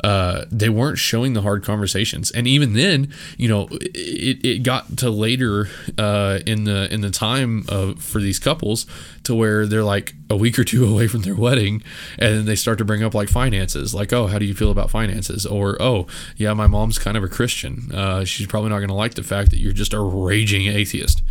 uh, 0.03 0.45
they 0.51 0.69
weren't 0.69 0.97
showing 0.97 1.33
the 1.33 1.41
hard 1.41 1.63
conversations. 1.63 2.31
And 2.31 2.47
even 2.47 2.73
then, 2.73 3.13
you 3.37 3.47
know, 3.47 3.67
it, 3.71 4.45
it 4.45 4.63
got 4.63 4.97
to 4.97 5.09
later 5.09 5.69
uh, 5.97 6.39
in 6.45 6.63
the 6.63 6.91
in 6.93 7.01
the 7.01 7.09
time 7.09 7.65
of 7.67 8.01
for 8.01 8.19
these 8.19 8.39
couples 8.39 8.85
to 9.23 9.35
where 9.35 9.65
they're 9.65 9.83
like 9.83 10.15
a 10.29 10.35
week 10.35 10.57
or 10.57 10.63
two 10.63 10.85
away 10.91 11.07
from 11.07 11.21
their 11.21 11.35
wedding, 11.35 11.83
and 12.17 12.37
then 12.37 12.45
they 12.45 12.55
start 12.55 12.77
to 12.77 12.85
bring 12.85 13.03
up 13.03 13.13
like 13.13 13.29
finances, 13.29 13.93
like, 13.93 14.13
oh, 14.13 14.27
how 14.27 14.39
do 14.39 14.45
you 14.45 14.53
feel 14.53 14.71
about 14.71 14.89
finances? 14.89 15.45
Or 15.45 15.81
oh, 15.81 16.07
yeah, 16.37 16.53
my 16.53 16.67
mom's 16.67 16.97
kind 16.97 17.17
of 17.17 17.23
a 17.23 17.27
Christian. 17.27 17.91
Uh, 17.93 18.25
she's 18.25 18.47
probably 18.47 18.69
not 18.69 18.77
going 18.77 18.89
to 18.89 18.95
like 18.95 19.15
the 19.15 19.23
fact 19.23 19.51
that 19.51 19.57
you're 19.59 19.73
just 19.73 19.93
a 19.93 19.99
raging 19.99 20.67
atheist. 20.67 21.21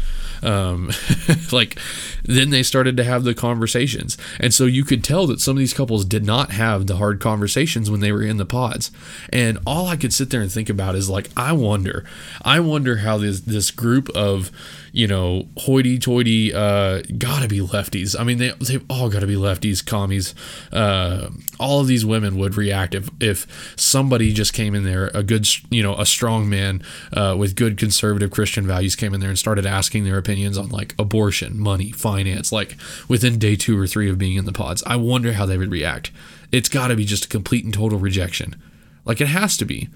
Um, 0.43 0.93
like, 1.53 1.79
then 2.23 2.51
they 2.51 2.63
started 2.63 2.97
to 2.99 3.05
have 3.05 3.25
the 3.25 3.35
conversations, 3.35 4.17
and 4.39 4.53
so 4.55 4.65
you 4.65 4.85
could 4.85 5.03
tell 5.03 5.27
that 5.27 5.41
some 5.41 5.57
of 5.57 5.59
these 5.59 5.75
couples 5.75 6.05
did 6.05 6.25
not 6.25 6.53
have 6.53 6.87
the 6.87 6.97
hard 6.97 7.21
conversations 7.21 7.91
when 7.91 8.01
they 8.01 8.13
were 8.13 8.23
in 8.23 8.37
the 8.37 8.47
pods. 8.59 8.91
And 9.33 9.59
all 9.67 9.87
I 9.87 9.97
could 9.97 10.13
sit 10.13 10.31
there 10.31 10.41
and 10.41 10.51
think 10.51 10.69
about 10.69 10.95
is 10.95 11.09
like, 11.09 11.29
I 11.37 11.53
wonder, 11.53 12.05
I 12.43 12.61
wonder 12.61 12.99
how 12.99 13.19
this 13.19 13.41
this 13.41 13.71
group 13.71 14.09
of 14.11 14.51
you 14.93 15.07
know, 15.07 15.47
hoity-toity, 15.59 16.53
uh, 16.53 17.03
gotta 17.19 17.49
be 17.49 17.61
lefties. 17.61 18.19
I 18.19 18.25
mean, 18.25 18.39
they 18.39 18.53
they've 18.61 18.85
all 18.89 19.09
got 19.09 19.21
to 19.21 19.27
be 19.27 19.37
lefties, 19.37 19.85
commies. 19.85 20.35
Uh, 20.73 21.31
all 21.61 21.81
of 21.81 21.87
these 21.87 22.05
women 22.05 22.37
would 22.39 22.57
react 22.57 22.95
if 22.95 23.09
if 23.21 23.75
somebody 23.77 24.33
just 24.33 24.53
came 24.53 24.75
in 24.75 24.85
there, 24.85 25.11
a 25.15 25.23
good, 25.23 25.47
you 25.71 25.83
know, 25.83 25.95
a 25.97 26.07
strong 26.07 26.49
man 26.49 26.83
uh, 27.13 27.37
with 27.39 27.55
good 27.55 27.77
conservative 27.77 28.31
Christian 28.31 28.67
values 28.67 28.97
came 28.97 29.15
in 29.15 29.21
there 29.21 29.31
and 29.31 29.39
started 29.39 29.67
asking 29.67 30.05
their 30.05 30.19
opinions 30.19 30.59
on 30.59 30.69
like 30.71 30.95
abortion, 30.99 31.59
money, 31.59 31.93
finance, 31.93 32.51
like 32.51 32.77
within 33.09 33.39
day 33.39 33.57
two 33.57 33.79
or 33.79 33.87
three 33.87 34.11
of 34.11 34.19
being 34.19 34.37
in 34.37 34.47
the 34.47 34.53
pods. 34.53 34.83
I 34.87 34.97
wonder 34.97 35.35
how 35.35 35.47
they 35.47 35.59
would 35.59 35.71
react. 35.71 36.11
It's 36.53 36.69
got 36.69 36.89
to 36.89 36.97
be 36.97 37.05
just 37.05 37.27
a 37.27 37.29
complete 37.29 37.65
and 37.65 37.75
total 37.75 37.99
rejection. 37.99 38.61
Like 39.05 39.21
it 39.21 39.29
has 39.29 39.57
to 39.59 39.65
be. 39.65 39.89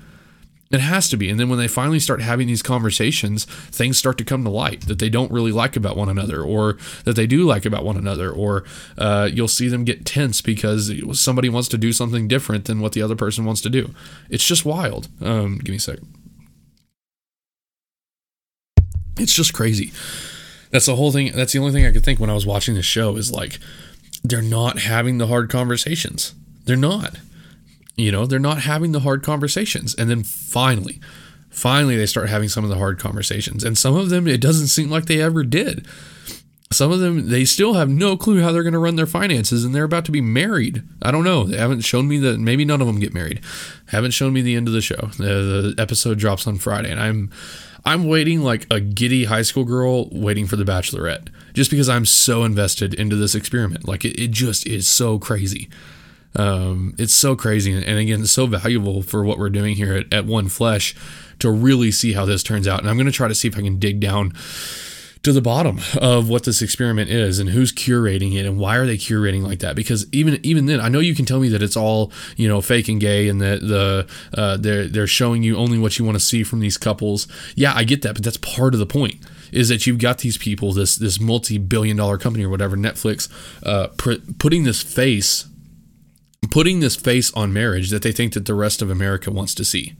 It 0.70 0.80
has 0.80 1.10
to 1.10 1.18
be. 1.18 1.28
And 1.28 1.38
then 1.38 1.50
when 1.50 1.58
they 1.58 1.68
finally 1.68 2.00
start 2.00 2.22
having 2.22 2.46
these 2.46 2.62
conversations, 2.62 3.44
things 3.44 3.98
start 3.98 4.16
to 4.18 4.24
come 4.24 4.42
to 4.44 4.50
light 4.50 4.82
that 4.86 4.98
they 4.98 5.10
don't 5.10 5.30
really 5.30 5.52
like 5.52 5.76
about 5.76 5.98
one 5.98 6.08
another 6.08 6.42
or 6.42 6.78
that 7.04 7.14
they 7.14 7.26
do 7.26 7.44
like 7.44 7.66
about 7.66 7.84
one 7.84 7.98
another. 7.98 8.30
Or 8.30 8.64
uh, 8.96 9.28
you'll 9.30 9.48
see 9.48 9.68
them 9.68 9.84
get 9.84 10.06
tense 10.06 10.40
because 10.40 10.90
somebody 11.12 11.50
wants 11.50 11.68
to 11.68 11.78
do 11.78 11.92
something 11.92 12.26
different 12.26 12.64
than 12.64 12.80
what 12.80 12.92
the 12.92 13.02
other 13.02 13.16
person 13.16 13.44
wants 13.44 13.60
to 13.60 13.70
do. 13.70 13.94
It's 14.30 14.46
just 14.46 14.64
wild. 14.64 15.08
Um, 15.20 15.58
give 15.58 15.72
me 15.72 15.76
a 15.76 15.80
second. 15.80 16.08
It's 19.18 19.34
just 19.34 19.52
crazy. 19.52 19.92
That's 20.70 20.86
the 20.86 20.96
whole 20.96 21.12
thing. 21.12 21.32
That's 21.32 21.52
the 21.52 21.58
only 21.58 21.72
thing 21.72 21.84
I 21.84 21.92
could 21.92 22.02
think 22.02 22.18
when 22.18 22.30
I 22.30 22.34
was 22.34 22.46
watching 22.46 22.74
this 22.74 22.86
show 22.86 23.16
is 23.16 23.30
like, 23.30 23.58
they're 24.24 24.40
not 24.40 24.78
having 24.78 25.18
the 25.18 25.26
hard 25.26 25.50
conversations. 25.50 26.34
They're 26.64 26.76
not. 26.76 27.16
You 27.96 28.10
know, 28.10 28.26
they're 28.26 28.38
not 28.38 28.62
having 28.62 28.92
the 28.92 29.00
hard 29.00 29.22
conversations. 29.22 29.94
And 29.94 30.08
then 30.08 30.22
finally, 30.22 31.00
finally, 31.50 31.96
they 31.96 32.06
start 32.06 32.28
having 32.28 32.48
some 32.48 32.64
of 32.64 32.70
the 32.70 32.78
hard 32.78 32.98
conversations. 32.98 33.64
And 33.64 33.76
some 33.76 33.96
of 33.96 34.08
them, 34.08 34.26
it 34.26 34.40
doesn't 34.40 34.68
seem 34.68 34.90
like 34.90 35.06
they 35.06 35.20
ever 35.20 35.44
did. 35.44 35.86
Some 36.72 36.90
of 36.90 37.00
them, 37.00 37.28
they 37.28 37.44
still 37.44 37.74
have 37.74 37.90
no 37.90 38.16
clue 38.16 38.40
how 38.40 38.50
they're 38.50 38.62
going 38.62 38.72
to 38.72 38.78
run 38.78 38.96
their 38.96 39.06
finances 39.06 39.62
and 39.62 39.74
they're 39.74 39.84
about 39.84 40.06
to 40.06 40.12
be 40.12 40.22
married. 40.22 40.82
I 41.02 41.10
don't 41.10 41.24
know. 41.24 41.44
They 41.44 41.58
haven't 41.58 41.82
shown 41.82 42.08
me 42.08 42.16
that. 42.18 42.40
Maybe 42.40 42.64
none 42.64 42.80
of 42.80 42.86
them 42.86 42.98
get 42.98 43.12
married. 43.12 43.42
Haven't 43.88 44.12
shown 44.12 44.32
me 44.32 44.40
the 44.40 44.56
end 44.56 44.68
of 44.68 44.74
the 44.74 44.80
show. 44.80 45.10
The, 45.18 45.74
the 45.76 45.82
episode 45.82 46.18
drops 46.18 46.46
on 46.46 46.58
Friday 46.58 46.90
and 46.90 47.00
I'm. 47.00 47.30
I'm 47.84 48.04
waiting 48.04 48.42
like 48.42 48.68
a 48.70 48.78
giddy 48.78 49.24
high 49.24 49.42
school 49.42 49.64
girl 49.64 50.08
waiting 50.10 50.46
for 50.46 50.54
the 50.54 50.62
bachelorette 50.62 51.26
just 51.52 51.68
because 51.68 51.88
I'm 51.88 52.06
so 52.06 52.44
invested 52.44 52.94
into 52.94 53.16
this 53.16 53.34
experiment. 53.34 53.88
Like 53.88 54.04
it, 54.04 54.16
it 54.22 54.30
just 54.30 54.68
is 54.68 54.86
so 54.86 55.18
crazy. 55.18 55.68
Um, 56.34 56.94
it's 56.98 57.14
so 57.14 57.36
crazy, 57.36 57.72
and 57.72 57.98
again, 57.98 58.24
so 58.26 58.46
valuable 58.46 59.02
for 59.02 59.24
what 59.24 59.38
we're 59.38 59.50
doing 59.50 59.76
here 59.76 59.94
at, 59.94 60.12
at 60.12 60.26
One 60.26 60.48
Flesh 60.48 60.94
to 61.40 61.50
really 61.50 61.90
see 61.90 62.12
how 62.12 62.24
this 62.24 62.42
turns 62.42 62.66
out. 62.66 62.80
And 62.80 62.88
I'm 62.88 62.96
going 62.96 63.06
to 63.06 63.12
try 63.12 63.28
to 63.28 63.34
see 63.34 63.48
if 63.48 63.56
I 63.56 63.62
can 63.62 63.78
dig 63.78 64.00
down 64.00 64.32
to 65.22 65.32
the 65.32 65.40
bottom 65.40 65.78
of 66.00 66.28
what 66.28 66.44
this 66.44 66.62
experiment 66.62 67.08
is 67.08 67.38
and 67.38 67.50
who's 67.50 67.72
curating 67.72 68.34
it 68.34 68.44
and 68.44 68.58
why 68.58 68.76
are 68.76 68.86
they 68.86 68.96
curating 68.96 69.42
like 69.42 69.60
that? 69.60 69.76
Because 69.76 70.06
even 70.12 70.40
even 70.42 70.66
then 70.66 70.80
I 70.80 70.88
know 70.88 70.98
you 70.98 71.14
can 71.14 71.24
tell 71.24 71.38
me 71.38 71.48
that 71.50 71.62
it's 71.62 71.76
all 71.76 72.10
you 72.36 72.48
know 72.48 72.60
fake 72.60 72.88
and 72.88 73.00
gay 73.00 73.28
and 73.28 73.40
that 73.40 73.60
the 73.60 74.08
uh, 74.36 74.56
they're 74.56 74.88
they're 74.88 75.06
showing 75.06 75.42
you 75.42 75.56
only 75.56 75.78
what 75.78 75.98
you 75.98 76.04
want 76.04 76.16
to 76.16 76.24
see 76.24 76.42
from 76.42 76.60
these 76.60 76.76
couples. 76.76 77.28
Yeah 77.54 77.72
I 77.74 77.84
get 77.84 78.02
that 78.02 78.14
but 78.14 78.24
that's 78.24 78.38
part 78.38 78.74
of 78.74 78.80
the 78.80 78.86
point 78.86 79.16
is 79.52 79.68
that 79.68 79.86
you've 79.86 79.98
got 79.98 80.18
these 80.18 80.38
people 80.38 80.72
this 80.72 80.96
this 80.96 81.20
multi-billion 81.20 81.96
dollar 81.96 82.18
company 82.18 82.44
or 82.44 82.48
whatever 82.48 82.76
Netflix 82.76 83.28
uh, 83.64 83.88
pr- 83.96 84.14
putting 84.38 84.64
this 84.64 84.82
face 84.82 85.46
putting 86.50 86.80
this 86.80 86.96
face 86.96 87.32
on 87.34 87.52
marriage 87.52 87.90
that 87.90 88.02
they 88.02 88.12
think 88.12 88.34
that 88.34 88.46
the 88.46 88.54
rest 88.54 88.82
of 88.82 88.90
America 88.90 89.30
wants 89.30 89.54
to 89.54 89.64
see, 89.64 89.94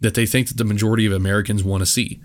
that 0.00 0.14
they 0.14 0.26
think 0.26 0.48
that 0.48 0.56
the 0.56 0.64
majority 0.64 1.06
of 1.06 1.12
Americans 1.12 1.62
want 1.62 1.82
to 1.82 1.86
see. 1.86 2.20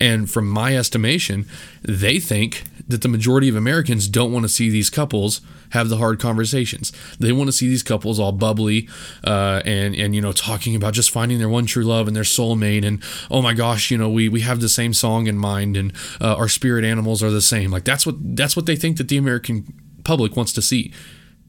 And 0.00 0.28
from 0.28 0.48
my 0.48 0.76
estimation, 0.76 1.46
they 1.82 2.18
think 2.18 2.64
that 2.88 3.02
the 3.02 3.08
majority 3.08 3.48
of 3.48 3.54
Americans 3.54 4.08
don't 4.08 4.32
want 4.32 4.44
to 4.44 4.48
see 4.48 4.68
these 4.68 4.90
couples 4.90 5.40
have 5.70 5.88
the 5.88 5.98
hard 5.98 6.18
conversations. 6.18 6.92
They 7.20 7.30
want 7.30 7.46
to 7.48 7.52
see 7.52 7.68
these 7.68 7.84
couples 7.84 8.18
all 8.18 8.32
bubbly 8.32 8.88
uh, 9.24 9.62
and 9.64 9.94
and 9.94 10.12
you 10.12 10.20
know 10.20 10.32
talking 10.32 10.74
about 10.74 10.92
just 10.92 11.12
finding 11.12 11.38
their 11.38 11.48
one 11.48 11.66
true 11.66 11.84
love 11.84 12.08
and 12.08 12.16
their 12.16 12.24
soulmate 12.24 12.84
and 12.84 13.00
oh 13.30 13.42
my 13.42 13.54
gosh, 13.54 13.92
you 13.92 13.96
know 13.96 14.10
we 14.10 14.28
we 14.28 14.40
have 14.40 14.60
the 14.60 14.68
same 14.68 14.92
song 14.92 15.28
in 15.28 15.38
mind 15.38 15.76
and 15.76 15.92
uh, 16.20 16.34
our 16.34 16.48
spirit 16.48 16.84
animals 16.84 17.22
are 17.22 17.30
the 17.30 17.40
same. 17.40 17.70
Like 17.70 17.84
that's 17.84 18.04
what 18.04 18.16
that's 18.36 18.56
what 18.56 18.66
they 18.66 18.76
think 18.76 18.96
that 18.96 19.08
the 19.08 19.16
American 19.16 19.72
public 20.02 20.36
wants 20.36 20.52
to 20.54 20.62
see. 20.62 20.92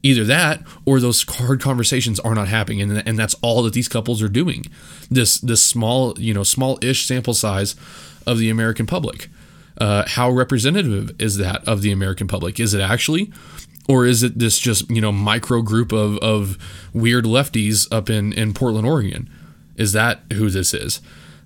Either 0.04 0.22
that 0.22 0.62
or 0.84 1.00
those 1.00 1.22
hard 1.22 1.62
conversations 1.62 2.20
are 2.20 2.34
not 2.34 2.46
happening, 2.46 2.82
and, 2.82 3.08
and 3.08 3.18
that's 3.18 3.34
all 3.40 3.62
that 3.62 3.72
these 3.72 3.88
couples 3.88 4.22
are 4.22 4.28
doing. 4.28 4.66
This 5.10 5.38
this 5.40 5.64
small 5.64 6.14
you 6.20 6.34
know 6.34 6.44
small-ish 6.44 7.06
sample 7.06 7.34
size 7.34 7.74
of 8.26 8.38
the 8.38 8.50
American 8.50 8.86
public. 8.86 9.28
Uh, 9.78 10.04
how 10.06 10.30
representative 10.30 11.10
is 11.18 11.38
that 11.38 11.66
of 11.66 11.82
the 11.82 11.90
American 11.90 12.28
public? 12.28 12.60
Is 12.60 12.74
it 12.74 12.80
actually? 12.80 13.32
Or 13.88 14.06
is 14.06 14.22
it 14.22 14.38
this 14.38 14.58
just, 14.58 14.90
you 14.90 15.00
know, 15.00 15.12
micro 15.12 15.60
group 15.60 15.92
of, 15.92 16.16
of 16.18 16.56
weird 16.94 17.24
lefties 17.24 17.86
up 17.92 18.08
in, 18.08 18.32
in 18.32 18.54
Portland, 18.54 18.86
Oregon? 18.86 19.28
Is 19.76 19.92
that 19.92 20.20
who 20.32 20.48
this 20.48 20.72
is? 20.72 21.00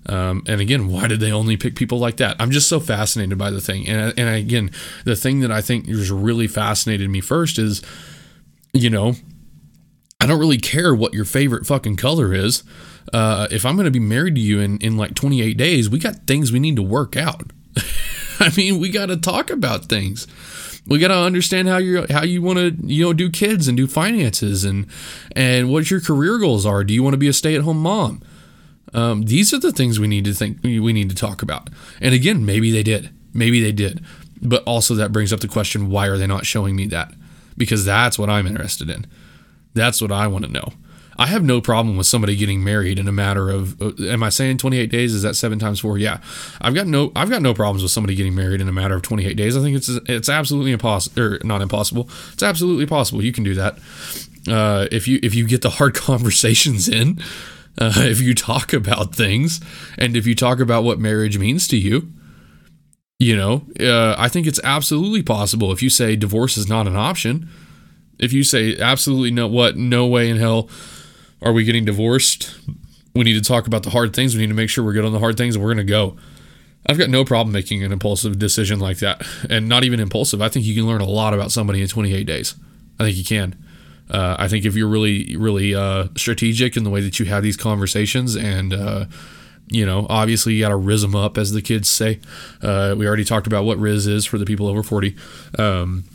Um, 0.05 0.43
and 0.47 0.61
again, 0.61 0.87
why 0.87 1.07
did 1.07 1.19
they 1.19 1.31
only 1.31 1.57
pick 1.57 1.75
people 1.75 1.99
like 1.99 2.17
that? 2.17 2.37
I'm 2.39 2.51
just 2.51 2.69
so 2.69 2.79
fascinated 2.79 3.37
by 3.37 3.51
the 3.51 3.59
thing. 3.59 3.87
And, 3.87 4.17
and 4.17 4.29
again, 4.29 4.71
the 5.03 5.15
thing 5.15 5.41
that 5.41 5.51
I 5.51 5.61
think 5.61 5.87
has 5.87 6.11
really 6.11 6.47
fascinated 6.47 7.09
me 7.09 7.19
first 7.19 7.59
is, 7.59 7.81
you 8.73 8.89
know, 8.89 9.15
I 10.19 10.25
don't 10.25 10.39
really 10.39 10.57
care 10.57 10.93
what 10.93 11.13
your 11.13 11.25
favorite 11.25 11.65
fucking 11.65 11.95
color 11.95 12.33
is. 12.33 12.63
Uh, 13.13 13.47
if 13.49 13.65
I'm 13.65 13.75
going 13.75 13.85
to 13.85 13.91
be 13.91 13.99
married 13.99 14.35
to 14.35 14.41
you 14.41 14.59
in, 14.59 14.77
in 14.79 14.97
like 14.97 15.15
28 15.15 15.57
days, 15.57 15.89
we 15.89 15.97
got 15.99 16.27
things 16.27 16.51
we 16.51 16.59
need 16.59 16.75
to 16.75 16.83
work 16.83 17.15
out. 17.15 17.51
I 18.39 18.51
mean, 18.55 18.79
we 18.79 18.89
got 18.89 19.07
to 19.07 19.17
talk 19.17 19.49
about 19.49 19.85
things. 19.85 20.27
We 20.87 20.99
got 20.99 21.09
to 21.09 21.17
understand 21.17 21.67
how 21.67 21.77
you 21.77 22.05
how 22.09 22.23
you 22.23 22.41
want 22.41 22.57
to 22.57 22.87
you 22.87 23.05
know 23.05 23.13
do 23.13 23.29
kids 23.29 23.67
and 23.67 23.77
do 23.77 23.85
finances 23.85 24.63
and 24.63 24.87
and 25.35 25.71
what 25.71 25.91
your 25.91 26.01
career 26.01 26.39
goals 26.39 26.65
are. 26.65 26.83
Do 26.83 26.93
you 26.93 27.03
want 27.03 27.13
to 27.13 27.17
be 27.17 27.27
a 27.27 27.33
stay 27.33 27.55
at 27.55 27.61
home 27.61 27.81
mom? 27.81 28.21
Um, 28.93 29.23
these 29.23 29.53
are 29.53 29.59
the 29.59 29.71
things 29.71 29.99
we 29.99 30.07
need 30.07 30.25
to 30.25 30.33
think 30.33 30.63
we 30.63 30.93
need 30.93 31.09
to 31.09 31.15
talk 31.15 31.41
about. 31.41 31.69
And 32.01 32.15
again, 32.15 32.43
maybe 32.45 32.71
they 32.71 32.81
did, 32.81 33.11
maybe 33.33 33.61
they 33.61 33.71
did, 33.71 34.03
but 34.41 34.63
also 34.63 34.95
that 34.95 35.11
brings 35.11 35.31
up 35.31 35.41
the 35.41 35.47
question: 35.47 35.89
Why 35.89 36.07
are 36.07 36.17
they 36.17 36.27
not 36.27 36.45
showing 36.45 36.75
me 36.75 36.87
that? 36.87 37.13
Because 37.59 37.85
that's 37.85 38.17
what 38.17 38.29
I'm 38.29 38.47
interested 38.47 38.89
in. 38.89 39.05
That's 39.75 40.01
what 40.01 40.11
I 40.11 40.25
want 40.25 40.45
to 40.45 40.51
know. 40.51 40.73
I 41.19 41.27
have 41.27 41.43
no 41.43 41.59
problem 41.59 41.97
with 41.97 42.07
somebody 42.07 42.37
getting 42.37 42.63
married 42.63 42.97
in 42.97 43.05
a 43.09 43.11
matter 43.11 43.49
of. 43.49 43.79
Uh, 43.81 43.91
am 44.05 44.23
I 44.23 44.29
saying 44.29 44.57
28 44.57 44.89
days? 44.89 45.13
Is 45.13 45.21
that 45.23 45.35
seven 45.35 45.59
times 45.59 45.81
four? 45.81 45.97
Yeah, 45.97 46.21
I've 46.61 46.73
got 46.73 46.87
no. 46.87 47.11
I've 47.13 47.29
got 47.29 47.41
no 47.41 47.53
problems 47.53 47.83
with 47.83 47.91
somebody 47.91 48.15
getting 48.15 48.33
married 48.33 48.61
in 48.61 48.69
a 48.69 48.71
matter 48.71 48.95
of 48.95 49.01
28 49.01 49.35
days. 49.35 49.57
I 49.57 49.61
think 49.61 49.75
it's 49.75 49.89
it's 49.89 50.29
absolutely 50.29 50.71
impossible, 50.71 51.21
or 51.21 51.39
not 51.43 51.61
impossible. 51.61 52.09
It's 52.31 52.41
absolutely 52.41 52.85
possible. 52.85 53.21
You 53.21 53.33
can 53.33 53.43
do 53.43 53.53
that 53.55 53.77
uh, 54.47 54.87
if 54.93 55.09
you 55.09 55.19
if 55.21 55.35
you 55.35 55.45
get 55.45 55.61
the 55.61 55.71
hard 55.71 55.93
conversations 56.09 56.87
in. 56.87 57.21
Uh, 57.77 57.93
if 57.97 58.19
you 58.19 58.33
talk 58.33 58.73
about 58.73 59.15
things 59.15 59.61
and 59.97 60.17
if 60.17 60.27
you 60.27 60.35
talk 60.35 60.59
about 60.59 60.83
what 60.83 60.99
marriage 60.99 61.37
means 61.37 61.65
to 61.65 61.77
you, 61.77 62.11
you 63.19 63.35
know, 63.35 63.65
uh, 63.81 64.15
I 64.17 64.29
think 64.29 64.47
it's 64.47 64.61
absolutely 64.63 65.21
possible. 65.21 65.73
If 65.73 65.83
you 65.83 65.89
say 65.89 66.15
divorce 66.15 66.57
is 66.57 66.69
not 66.69 66.87
an 66.87 66.95
option, 66.95 67.49
if 68.17 68.31
you 68.31 68.43
say 68.43 68.77
absolutely 68.77 69.31
no, 69.31 69.47
what, 69.47 69.75
no 69.75 70.07
way 70.07 70.29
in 70.29 70.37
hell 70.37 70.69
are 71.41 71.51
we 71.51 71.65
getting 71.65 71.83
divorced? 71.83 72.57
We 73.13 73.25
need 73.25 73.33
to 73.33 73.41
talk 73.41 73.67
about 73.67 73.83
the 73.83 73.89
hard 73.89 74.15
things. 74.15 74.35
We 74.35 74.41
need 74.41 74.47
to 74.47 74.53
make 74.53 74.69
sure 74.69 74.85
we're 74.85 74.93
good 74.93 75.05
on 75.05 75.11
the 75.11 75.19
hard 75.19 75.35
things 75.37 75.55
and 75.55 75.63
we're 75.63 75.73
going 75.73 75.85
to 75.85 75.91
go. 75.91 76.15
I've 76.87 76.97
got 76.97 77.09
no 77.09 77.25
problem 77.25 77.51
making 77.51 77.83
an 77.83 77.91
impulsive 77.91 78.39
decision 78.39 78.79
like 78.79 78.99
that. 78.99 79.21
And 79.49 79.67
not 79.67 79.83
even 79.83 79.99
impulsive. 79.99 80.41
I 80.41 80.47
think 80.47 80.65
you 80.65 80.73
can 80.73 80.87
learn 80.87 81.01
a 81.01 81.05
lot 81.05 81.33
about 81.33 81.51
somebody 81.51 81.81
in 81.81 81.89
28 81.89 82.23
days. 82.23 82.55
I 82.99 83.03
think 83.03 83.17
you 83.17 83.25
can. 83.25 83.61
Uh, 84.09 84.37
I 84.39 84.47
think 84.47 84.65
if 84.65 84.75
you're 84.75 84.87
really, 84.87 85.35
really 85.35 85.75
uh, 85.75 86.07
strategic 86.15 86.77
in 86.77 86.83
the 86.83 86.89
way 86.89 87.01
that 87.01 87.19
you 87.19 87.25
have 87.25 87.43
these 87.43 87.57
conversations 87.57 88.35
and, 88.35 88.73
uh, 88.73 89.05
you 89.69 89.85
know, 89.85 90.07
obviously 90.09 90.53
you 90.53 90.63
got 90.63 90.69
to 90.69 90.75
rizz 90.75 91.01
them 91.01 91.15
up, 91.15 91.37
as 91.37 91.51
the 91.51 91.61
kids 91.61 91.87
say. 91.87 92.19
Uh, 92.61 92.95
we 92.97 93.07
already 93.07 93.23
talked 93.23 93.47
about 93.47 93.65
what 93.65 93.77
rizz 93.77 94.07
is 94.07 94.25
for 94.25 94.37
the 94.37 94.45
people 94.45 94.67
over 94.67 94.83
40. 94.83 95.15
Um, 95.57 96.05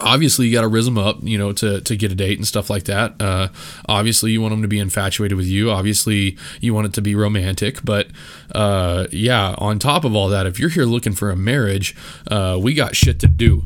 obviously 0.00 0.46
you 0.46 0.52
got 0.52 0.62
to 0.62 0.68
rizz 0.68 0.84
them 0.84 0.98
up 0.98 1.16
you 1.22 1.38
know 1.38 1.52
to, 1.52 1.80
to 1.80 1.96
get 1.96 2.12
a 2.12 2.14
date 2.14 2.38
and 2.38 2.46
stuff 2.46 2.70
like 2.70 2.84
that. 2.84 3.20
Uh, 3.20 3.48
obviously 3.88 4.30
you 4.30 4.40
want 4.40 4.52
them 4.52 4.62
to 4.62 4.68
be 4.68 4.78
infatuated 4.78 5.36
with 5.36 5.46
you. 5.46 5.70
Obviously 5.70 6.36
you 6.60 6.74
want 6.74 6.86
it 6.86 6.92
to 6.94 7.02
be 7.02 7.14
romantic 7.14 7.84
but 7.84 8.08
uh, 8.54 9.06
yeah 9.10 9.54
on 9.58 9.78
top 9.78 10.04
of 10.04 10.14
all 10.14 10.28
that 10.28 10.46
if 10.46 10.58
you're 10.58 10.70
here 10.70 10.84
looking 10.84 11.12
for 11.12 11.30
a 11.30 11.36
marriage 11.36 11.96
uh, 12.30 12.58
we 12.60 12.74
got 12.74 12.94
shit 12.94 13.18
to 13.20 13.26
do. 13.26 13.64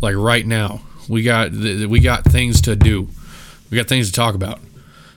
Like 0.00 0.16
right 0.16 0.46
now 0.46 0.82
we 1.08 1.22
got 1.22 1.52
we 1.52 2.00
got 2.00 2.24
things 2.24 2.60
to 2.62 2.76
do. 2.76 3.08
We 3.70 3.76
got 3.76 3.86
things 3.86 4.08
to 4.08 4.12
talk 4.12 4.34
about 4.34 4.60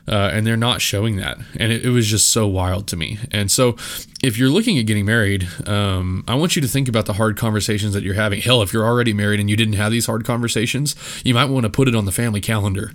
uh, 0.07 0.31
and 0.33 0.45
they're 0.45 0.57
not 0.57 0.81
showing 0.81 1.15
that. 1.17 1.37
And 1.57 1.71
it, 1.71 1.85
it, 1.85 1.89
was 1.89 2.07
just 2.07 2.29
so 2.29 2.45
wild 2.45 2.87
to 2.87 2.97
me. 2.97 3.19
And 3.31 3.49
so, 3.49 3.77
if 4.21 4.37
you're 4.37 4.49
looking 4.49 4.77
at 4.77 4.85
getting 4.85 5.05
married, 5.05 5.47
um, 5.65 6.23
I 6.27 6.35
want 6.35 6.55
you 6.55 6.61
to 6.61 6.67
think 6.67 6.89
about 6.89 7.05
the 7.05 7.13
hard 7.13 7.37
conversations 7.37 7.93
that 7.93 8.03
you're 8.03 8.13
having. 8.13 8.41
Hell, 8.41 8.61
if 8.61 8.73
you're 8.73 8.85
already 8.85 9.13
married 9.13 9.39
and 9.39 9.49
you 9.49 9.55
didn't 9.55 9.75
have 9.75 9.91
these 9.91 10.05
hard 10.05 10.25
conversations, 10.25 10.95
you 11.23 11.33
might 11.33 11.45
want 11.45 11.63
to 11.63 11.69
put 11.69 11.87
it 11.87 11.95
on 11.95 12.05
the 12.05 12.11
family 12.11 12.41
calendar 12.41 12.91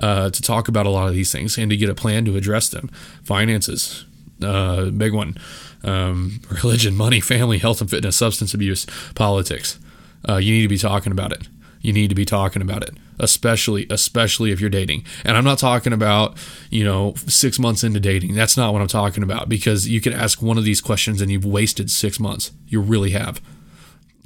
uh, 0.00 0.30
to 0.30 0.42
talk 0.42 0.68
about 0.68 0.86
a 0.86 0.90
lot 0.90 1.08
of 1.08 1.14
these 1.14 1.30
things 1.30 1.58
and 1.58 1.70
to 1.70 1.76
get 1.76 1.90
a 1.90 1.94
plan 1.94 2.24
to 2.24 2.36
address 2.36 2.68
them. 2.68 2.88
Finances, 3.22 4.06
uh, 4.42 4.86
big 4.90 5.12
one. 5.12 5.36
Um, 5.84 6.40
religion, 6.62 6.96
money, 6.96 7.20
family, 7.20 7.58
health 7.58 7.82
and 7.82 7.90
fitness, 7.90 8.16
substance 8.16 8.54
abuse, 8.54 8.86
politics. 9.14 9.78
Uh, 10.26 10.36
you 10.36 10.52
need 10.52 10.62
to 10.62 10.68
be 10.68 10.78
talking 10.78 11.12
about 11.12 11.32
it. 11.32 11.48
You 11.82 11.92
need 11.92 12.08
to 12.08 12.14
be 12.14 12.24
talking 12.24 12.62
about 12.62 12.82
it 12.82 12.96
especially 13.18 13.86
especially 13.90 14.52
if 14.52 14.60
you're 14.60 14.70
dating. 14.70 15.04
And 15.24 15.36
I'm 15.36 15.44
not 15.44 15.58
talking 15.58 15.92
about, 15.92 16.36
you 16.70 16.84
know, 16.84 17.14
6 17.16 17.58
months 17.58 17.84
into 17.84 18.00
dating. 18.00 18.34
That's 18.34 18.56
not 18.56 18.72
what 18.72 18.82
I'm 18.82 18.88
talking 18.88 19.22
about 19.22 19.48
because 19.48 19.88
you 19.88 20.00
could 20.00 20.12
ask 20.12 20.42
one 20.42 20.58
of 20.58 20.64
these 20.64 20.80
questions 20.80 21.20
and 21.20 21.30
you've 21.30 21.44
wasted 21.44 21.90
6 21.90 22.20
months. 22.20 22.52
You 22.66 22.80
really 22.80 23.10
have. 23.10 23.40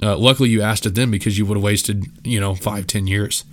Uh, 0.03 0.17
luckily 0.17 0.49
you 0.49 0.61
asked 0.61 0.85
it 0.85 0.95
then 0.95 1.11
because 1.11 1.37
you 1.37 1.45
would 1.45 1.57
have 1.57 1.63
wasted, 1.63 2.05
you 2.25 2.39
know, 2.39 2.55
five, 2.55 2.87
ten 2.87 3.05
years. 3.05 3.45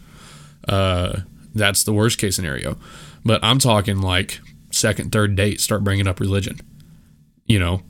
Uh, 0.66 1.20
that's 1.54 1.82
the 1.84 1.92
worst 1.92 2.18
case 2.18 2.36
scenario. 2.36 2.78
But 3.24 3.42
I'm 3.44 3.58
talking 3.58 4.00
like 4.00 4.40
second, 4.70 5.12
third 5.12 5.36
date, 5.36 5.60
start 5.60 5.84
bringing 5.84 6.08
up 6.08 6.20
religion. 6.20 6.60
You 7.46 7.58
know, 7.58 7.82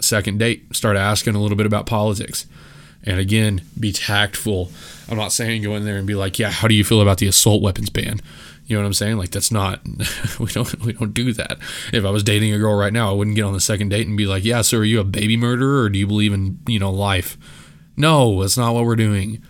second 0.00 0.38
date, 0.38 0.74
start 0.74 0.96
asking 0.96 1.34
a 1.34 1.40
little 1.40 1.56
bit 1.56 1.66
about 1.66 1.86
politics. 1.86 2.46
And 3.04 3.20
again, 3.20 3.62
be 3.78 3.92
tactful. 3.92 4.70
I'm 5.08 5.16
not 5.16 5.32
saying 5.32 5.62
go 5.62 5.76
in 5.76 5.84
there 5.84 5.96
and 5.96 6.06
be 6.06 6.14
like, 6.14 6.38
yeah, 6.38 6.50
how 6.50 6.68
do 6.68 6.74
you 6.74 6.84
feel 6.84 7.00
about 7.00 7.18
the 7.18 7.28
assault 7.28 7.62
weapons 7.62 7.90
ban? 7.90 8.20
You 8.66 8.76
know 8.76 8.82
what 8.82 8.88
I'm 8.88 8.94
saying? 8.94 9.16
Like 9.16 9.30
that's 9.30 9.50
not 9.50 9.80
we 10.38 10.46
don't 10.46 10.84
we 10.84 10.92
don't 10.92 11.14
do 11.14 11.32
that. 11.32 11.58
If 11.92 12.04
I 12.04 12.10
was 12.10 12.22
dating 12.22 12.52
a 12.52 12.58
girl 12.58 12.74
right 12.74 12.92
now, 12.92 13.10
I 13.10 13.14
wouldn't 13.14 13.36
get 13.36 13.44
on 13.44 13.54
the 13.54 13.60
second 13.60 13.88
date 13.88 14.06
and 14.06 14.16
be 14.16 14.26
like, 14.26 14.44
"Yeah, 14.44 14.60
so 14.60 14.78
are 14.78 14.84
you 14.84 15.00
a 15.00 15.04
baby 15.04 15.38
murderer 15.38 15.84
or 15.84 15.88
do 15.88 15.98
you 15.98 16.06
believe 16.06 16.34
in, 16.34 16.58
you 16.66 16.78
know, 16.78 16.90
life?" 16.90 17.38
No, 17.96 18.42
that's 18.42 18.58
not 18.58 18.74
what 18.74 18.84
we're 18.84 18.94
doing. 18.94 19.42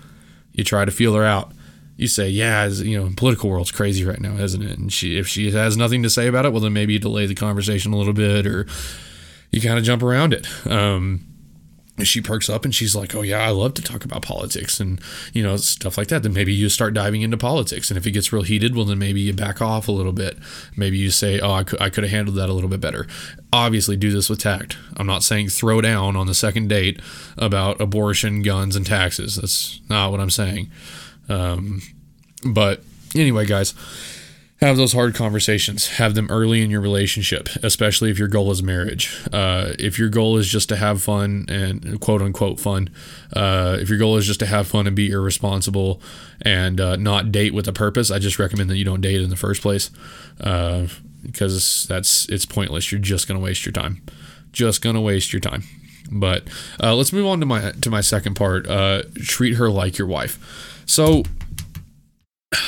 You 0.52 0.62
try 0.62 0.84
to 0.84 0.92
feel 0.92 1.14
her 1.14 1.24
out. 1.24 1.50
You 1.96 2.06
say, 2.06 2.28
"Yeah, 2.28 2.66
you 2.66 2.96
know, 2.96 3.12
political 3.16 3.50
world's 3.50 3.72
crazy 3.72 4.04
right 4.04 4.20
now, 4.20 4.36
isn't 4.36 4.62
it?" 4.62 4.78
And 4.78 4.92
she 4.92 5.18
if 5.18 5.26
she 5.26 5.50
has 5.50 5.76
nothing 5.76 6.04
to 6.04 6.10
say 6.10 6.28
about 6.28 6.46
it, 6.46 6.52
well 6.52 6.60
then 6.60 6.72
maybe 6.72 6.92
you 6.92 7.00
delay 7.00 7.26
the 7.26 7.34
conversation 7.34 7.92
a 7.92 7.96
little 7.96 8.12
bit 8.12 8.46
or 8.46 8.68
you 9.50 9.60
kind 9.60 9.78
of 9.78 9.84
jump 9.84 10.04
around 10.04 10.32
it. 10.32 10.46
Um, 10.64 11.26
she 12.06 12.20
perks 12.20 12.48
up 12.48 12.64
and 12.64 12.74
she's 12.74 12.94
like, 12.94 13.14
"Oh 13.14 13.22
yeah, 13.22 13.40
I 13.40 13.50
love 13.50 13.74
to 13.74 13.82
talk 13.82 14.04
about 14.04 14.22
politics 14.22 14.78
and 14.80 15.00
you 15.32 15.42
know 15.42 15.56
stuff 15.56 15.98
like 15.98 16.08
that." 16.08 16.22
Then 16.22 16.32
maybe 16.32 16.52
you 16.52 16.68
start 16.68 16.94
diving 16.94 17.22
into 17.22 17.36
politics, 17.36 17.90
and 17.90 17.98
if 17.98 18.06
it 18.06 18.12
gets 18.12 18.32
real 18.32 18.42
heated, 18.42 18.76
well 18.76 18.84
then 18.84 18.98
maybe 18.98 19.20
you 19.20 19.32
back 19.32 19.60
off 19.60 19.88
a 19.88 19.92
little 19.92 20.12
bit. 20.12 20.38
Maybe 20.76 20.98
you 20.98 21.10
say, 21.10 21.40
"Oh, 21.40 21.52
I 21.52 21.64
could 21.64 21.80
I 21.80 21.90
could 21.90 22.04
have 22.04 22.10
handled 22.10 22.36
that 22.36 22.48
a 22.48 22.52
little 22.52 22.70
bit 22.70 22.80
better." 22.80 23.06
Obviously, 23.52 23.96
do 23.96 24.10
this 24.10 24.28
with 24.28 24.40
tact. 24.40 24.76
I'm 24.96 25.06
not 25.06 25.22
saying 25.22 25.48
throw 25.48 25.80
down 25.80 26.16
on 26.16 26.26
the 26.26 26.34
second 26.34 26.68
date 26.68 27.00
about 27.36 27.80
abortion, 27.80 28.42
guns, 28.42 28.76
and 28.76 28.84
taxes. 28.84 29.36
That's 29.36 29.80
not 29.88 30.10
what 30.10 30.20
I'm 30.20 30.30
saying. 30.30 30.70
Um, 31.28 31.82
but 32.44 32.82
anyway, 33.14 33.46
guys 33.46 33.74
have 34.66 34.76
those 34.76 34.92
hard 34.92 35.14
conversations. 35.14 35.86
Have 35.98 36.14
them 36.14 36.26
early 36.30 36.62
in 36.62 36.70
your 36.70 36.80
relationship, 36.80 37.48
especially 37.62 38.10
if 38.10 38.18
your 38.18 38.28
goal 38.28 38.50
is 38.50 38.62
marriage. 38.62 39.16
Uh, 39.32 39.72
if 39.78 39.98
your 39.98 40.08
goal 40.08 40.36
is 40.36 40.48
just 40.48 40.68
to 40.70 40.76
have 40.76 41.00
fun 41.00 41.46
and 41.48 42.00
quote 42.00 42.20
unquote 42.20 42.58
fun, 42.58 42.90
uh, 43.34 43.76
if 43.80 43.88
your 43.88 43.98
goal 43.98 44.16
is 44.16 44.26
just 44.26 44.40
to 44.40 44.46
have 44.46 44.66
fun 44.66 44.86
and 44.86 44.96
be 44.96 45.10
irresponsible 45.10 46.00
and 46.42 46.80
uh, 46.80 46.96
not 46.96 47.30
date 47.30 47.54
with 47.54 47.68
a 47.68 47.72
purpose, 47.72 48.10
I 48.10 48.18
just 48.18 48.38
recommend 48.38 48.68
that 48.70 48.76
you 48.76 48.84
don't 48.84 49.00
date 49.00 49.20
in 49.20 49.30
the 49.30 49.36
first 49.36 49.62
place 49.62 49.90
because 50.36 51.86
uh, 51.86 51.94
that's 51.94 52.28
it's 52.28 52.46
pointless. 52.46 52.90
You're 52.90 53.00
just 53.00 53.28
gonna 53.28 53.40
waste 53.40 53.64
your 53.64 53.72
time. 53.72 54.02
Just 54.52 54.82
gonna 54.82 55.00
waste 55.00 55.32
your 55.32 55.40
time. 55.40 55.62
But 56.10 56.44
uh, 56.82 56.94
let's 56.96 57.12
move 57.12 57.26
on 57.26 57.38
to 57.40 57.46
my 57.46 57.72
to 57.72 57.90
my 57.90 58.00
second 58.00 58.34
part. 58.34 58.66
Uh, 58.66 59.02
treat 59.22 59.54
her 59.54 59.70
like 59.70 59.98
your 59.98 60.08
wife. 60.08 60.82
So 60.86 61.22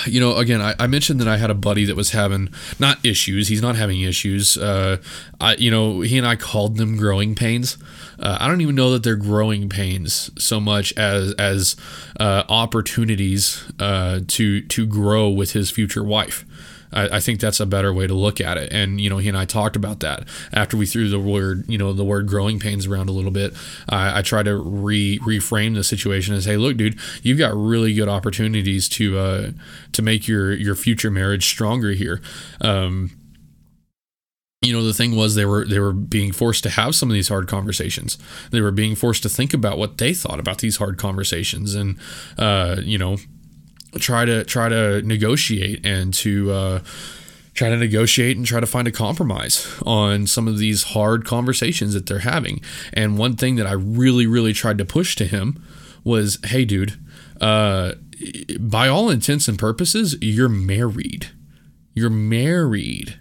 you 0.07 0.21
know, 0.21 0.37
again, 0.37 0.61
I, 0.61 0.75
I, 0.79 0.87
mentioned 0.87 1.21
that 1.21 1.29
I 1.29 1.39
had 1.39 1.49
a 1.49 1.55
buddy 1.55 1.87
that 1.87 1.97
was 1.97 2.11
having 2.11 2.51
not 2.79 2.99
issues. 3.05 3.49
He's 3.49 3.63
not 3.63 3.77
having 3.77 4.03
issues. 4.03 4.59
Uh, 4.59 4.99
I, 5.41 5.55
you 5.57 5.71
know, 5.71 6.03
he 6.03 6.19
and 6.19 6.27
I 6.27 6.37
called 6.37 6.77
them 6.77 6.99
growing 6.99 7.35
pains. 7.35 7.79
uh, 8.19 8.37
I 8.39 8.47
don't 8.47 8.61
even 8.61 8.75
know 8.75 8.91
that 8.91 9.03
they're 9.03 9.17
growing 9.17 9.71
pains 9.71 10.31
so 10.39 10.61
much 10.61 10.93
as 10.99 11.33
as 11.35 11.77
uh, 12.19 12.45
opportunities 12.49 13.65
uh, 13.79 14.21
to 14.29 14.61
to 14.61 14.87
grow 14.87 15.31
with 15.31 15.53
his 15.53 15.71
future 15.71 16.05
wife. 16.05 16.45
I, 16.93 17.17
I, 17.17 17.21
think 17.21 17.41
that's 17.41 17.61
a 17.61 17.67
better 17.67 17.93
way 17.93 18.07
to 18.07 18.15
look 18.15 18.41
at 18.41 18.57
it. 18.57 18.73
And 18.73 19.01
you 19.01 19.09
know, 19.09 19.19
he 19.19 19.29
and 19.29 19.39
I 19.39 19.45
talked 19.45 19.77
about 19.77 20.01
that 20.01 20.27
after 20.53 20.77
we 20.77 20.87
threw 20.87 21.09
the 21.09 21.21
word 21.21 21.65
you 21.69 21.79
know 21.79 21.93
the 21.93 22.05
word 22.05 22.27
growing 22.27 22.59
pains 22.59 22.87
around 22.87 23.09
a 23.09 23.13
little 23.13 23.31
bit. 23.31 23.55
I, 23.89 24.23
try 24.23 24.43
to 24.43 24.57
re 24.57 25.19
reframe 25.21 25.75
the 25.75 25.83
situation 25.83 26.35
as, 26.35 26.45
hey, 26.45 26.57
look, 26.57 26.77
dude, 26.77 26.99
you've 27.23 27.39
got 27.39 27.55
really 27.55 27.95
good 27.95 28.09
opportunities 28.09 28.89
to 28.91 29.19
uh, 29.19 29.51
to 29.93 30.03
make 30.03 30.29
your 30.29 30.53
your 30.53 30.75
future 30.75 31.11
marriage 31.11 31.47
stronger 31.47 31.93
here. 31.93 32.21
Um, 32.61 33.11
you 34.63 34.75
know 34.75 34.85
the 34.85 34.93
thing 34.93 35.17
was 35.17 35.35
they 35.35 35.47
were 35.47 35.65
they 35.65 35.79
were 35.79 35.93
being 35.93 36.33
forced 36.33 36.63
to 36.65 36.71
have 36.71 36.95
some 36.95 37.09
of 37.09 37.15
these 37.15 37.29
hard 37.29 37.49
conversations 37.49 38.19
they 38.51 38.61
were 38.61 38.71
being 38.71 38.95
forced 38.95 39.23
to 39.23 39.29
think 39.29 39.55
about 39.55 39.79
what 39.79 39.97
they 39.97 40.13
thought 40.13 40.39
about 40.39 40.59
these 40.59 40.77
hard 40.77 40.99
conversations 40.99 41.75
and 41.75 41.99
uh, 42.37 42.77
you 42.83 42.99
know 42.99 43.17
try 43.99 44.25
to 44.25 44.45
try 44.45 44.69
to 44.69 45.03
negotiate 45.03 45.85
and 45.85 46.15
to 46.15 46.53
uh, 46.53 46.81
try 47.55 47.69
to 47.69 47.77
negotiate 47.77 48.37
and 48.37 48.47
try 48.47 48.61
to 48.61 48.67
find 48.67 48.87
a 48.87 48.93
compromise 48.93 49.67
on 49.85 50.27
some 50.27 50.47
of 50.49 50.59
these 50.59 50.83
hard 50.85 51.25
conversations 51.25 51.95
that 51.95 52.07
they're 52.07 52.21
having. 52.21 52.61
And 52.93 53.19
one 53.19 53.37
thing 53.37 53.57
that 53.57 53.67
i 53.67 53.73
really 53.73 54.27
really 54.27 54.53
tried 54.53 54.79
to 54.79 54.85
push 54.85 55.17
to 55.17 55.27
him 55.27 55.63
was 56.05 56.39
hey 56.45 56.65
dude 56.65 56.99
uh, 57.41 57.93
by 58.59 58.89
all 58.89 59.11
intents 59.11 59.49
and 59.49 59.59
purposes 59.59 60.17
you're 60.21 60.49
married. 60.49 61.29
You're 61.95 62.11
married. 62.11 63.19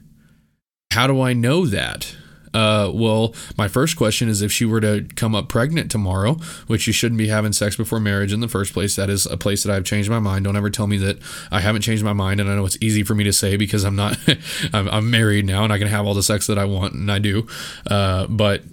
How 0.91 1.07
do 1.07 1.21
I 1.21 1.33
know 1.33 1.65
that? 1.65 2.15
Uh, 2.53 2.91
well, 2.93 3.33
my 3.57 3.67
first 3.67 3.95
question 3.95 4.29
is 4.29 4.41
if 4.41 4.51
she 4.51 4.65
were 4.65 4.81
to 4.81 5.07
come 5.15 5.35
up 5.35 5.49
pregnant 5.49 5.91
tomorrow, 5.91 6.33
which 6.67 6.87
you 6.87 6.93
shouldn't 6.93 7.17
be 7.17 7.27
having 7.27 7.53
sex 7.53 7.75
before 7.75 7.99
marriage 7.99 8.33
in 8.33 8.39
the 8.39 8.47
first 8.47 8.73
place. 8.73 8.95
That 8.95 9.09
is 9.09 9.25
a 9.25 9.37
place 9.37 9.63
that 9.63 9.75
I've 9.75 9.85
changed 9.85 10.09
my 10.09 10.19
mind. 10.19 10.45
Don't 10.45 10.55
ever 10.55 10.69
tell 10.69 10.87
me 10.87 10.97
that 10.97 11.19
I 11.51 11.59
haven't 11.59 11.81
changed 11.81 12.03
my 12.03 12.13
mind. 12.13 12.39
And 12.39 12.49
I 12.49 12.55
know 12.55 12.65
it's 12.65 12.77
easy 12.81 13.03
for 13.03 13.15
me 13.15 13.23
to 13.23 13.33
say 13.33 13.57
because 13.57 13.83
I'm 13.83 13.95
not, 13.95 14.17
I'm, 14.73 14.87
I'm, 14.89 15.09
married 15.09 15.45
now 15.45 15.63
and 15.63 15.73
I 15.73 15.79
can 15.79 15.87
have 15.87 16.05
all 16.05 16.13
the 16.13 16.23
sex 16.23 16.45
that 16.47 16.59
I 16.59 16.65
want 16.65 16.93
and 16.93 17.11
I 17.11 17.19
do. 17.19 17.47
Uh, 17.87 18.27
but 18.27 18.63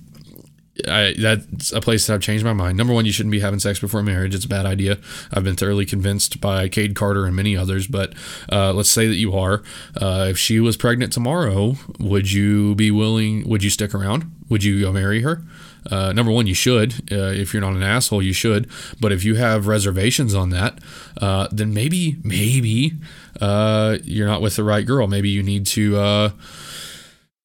I, 0.86 1.14
that's 1.18 1.72
a 1.72 1.80
place 1.80 2.06
that 2.06 2.14
I've 2.14 2.20
changed 2.20 2.44
my 2.44 2.52
mind. 2.52 2.76
Number 2.76 2.92
one, 2.92 3.06
you 3.06 3.12
shouldn't 3.12 3.32
be 3.32 3.40
having 3.40 3.60
sex 3.60 3.78
before 3.78 4.02
marriage. 4.02 4.34
It's 4.34 4.44
a 4.44 4.48
bad 4.48 4.66
idea. 4.66 4.98
I've 5.32 5.44
been 5.44 5.56
thoroughly 5.56 5.86
convinced 5.86 6.40
by 6.40 6.68
Cade 6.68 6.94
Carter 6.94 7.26
and 7.26 7.34
many 7.34 7.56
others. 7.56 7.86
But 7.86 8.14
uh, 8.50 8.72
let's 8.72 8.90
say 8.90 9.06
that 9.06 9.16
you 9.16 9.34
are. 9.34 9.62
Uh, 10.00 10.26
if 10.30 10.38
she 10.38 10.60
was 10.60 10.76
pregnant 10.76 11.12
tomorrow, 11.12 11.76
would 11.98 12.30
you 12.30 12.74
be 12.74 12.90
willing? 12.90 13.48
Would 13.48 13.64
you 13.64 13.70
stick 13.70 13.94
around? 13.94 14.30
Would 14.48 14.64
you 14.64 14.80
go 14.80 14.92
marry 14.92 15.22
her? 15.22 15.42
Uh, 15.90 16.12
number 16.12 16.32
one, 16.32 16.46
you 16.46 16.54
should. 16.54 16.94
Uh, 17.12 17.30
if 17.30 17.52
you're 17.54 17.60
not 17.60 17.74
an 17.74 17.82
asshole, 17.82 18.22
you 18.22 18.32
should. 18.32 18.68
But 19.00 19.12
if 19.12 19.24
you 19.24 19.36
have 19.36 19.66
reservations 19.66 20.34
on 20.34 20.50
that, 20.50 20.78
uh, 21.20 21.48
then 21.52 21.72
maybe, 21.72 22.16
maybe 22.22 22.92
uh, 23.40 23.98
you're 24.04 24.26
not 24.26 24.42
with 24.42 24.56
the 24.56 24.64
right 24.64 24.84
girl. 24.84 25.06
Maybe 25.06 25.28
you 25.28 25.42
need 25.42 25.64
to 25.66 26.32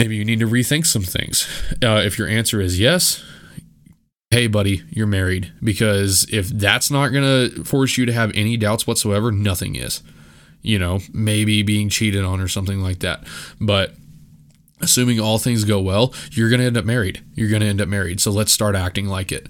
maybe 0.01 0.15
you 0.15 0.25
need 0.25 0.39
to 0.39 0.47
rethink 0.47 0.87
some 0.87 1.03
things. 1.03 1.47
Uh, 1.83 2.01
if 2.03 2.17
your 2.17 2.27
answer 2.27 2.59
is 2.59 2.79
yes, 2.79 3.23
hey, 4.31 4.47
buddy, 4.47 4.81
you're 4.89 5.05
married. 5.05 5.53
Because 5.63 6.25
if 6.31 6.47
that's 6.49 6.89
not 6.89 7.09
going 7.09 7.23
to 7.23 7.63
force 7.63 7.97
you 7.97 8.07
to 8.07 8.13
have 8.13 8.31
any 8.33 8.57
doubts 8.57 8.87
whatsoever, 8.87 9.31
nothing 9.31 9.75
is. 9.75 10.01
You 10.63 10.79
know, 10.79 10.99
maybe 11.13 11.61
being 11.61 11.89
cheated 11.89 12.23
on 12.23 12.41
or 12.41 12.47
something 12.47 12.79
like 12.79 12.99
that. 12.99 13.25
But 13.59 13.93
assuming 14.81 15.19
all 15.19 15.37
things 15.37 15.63
go 15.63 15.79
well, 15.79 16.13
you're 16.31 16.49
going 16.49 16.59
to 16.59 16.65
end 16.65 16.77
up 16.77 16.85
married. 16.85 17.21
You're 17.35 17.49
going 17.49 17.61
to 17.61 17.67
end 17.67 17.81
up 17.81 17.87
married. 17.87 18.19
So 18.19 18.31
let's 18.31 18.51
start 18.51 18.75
acting 18.75 19.07
like 19.07 19.31
it. 19.31 19.47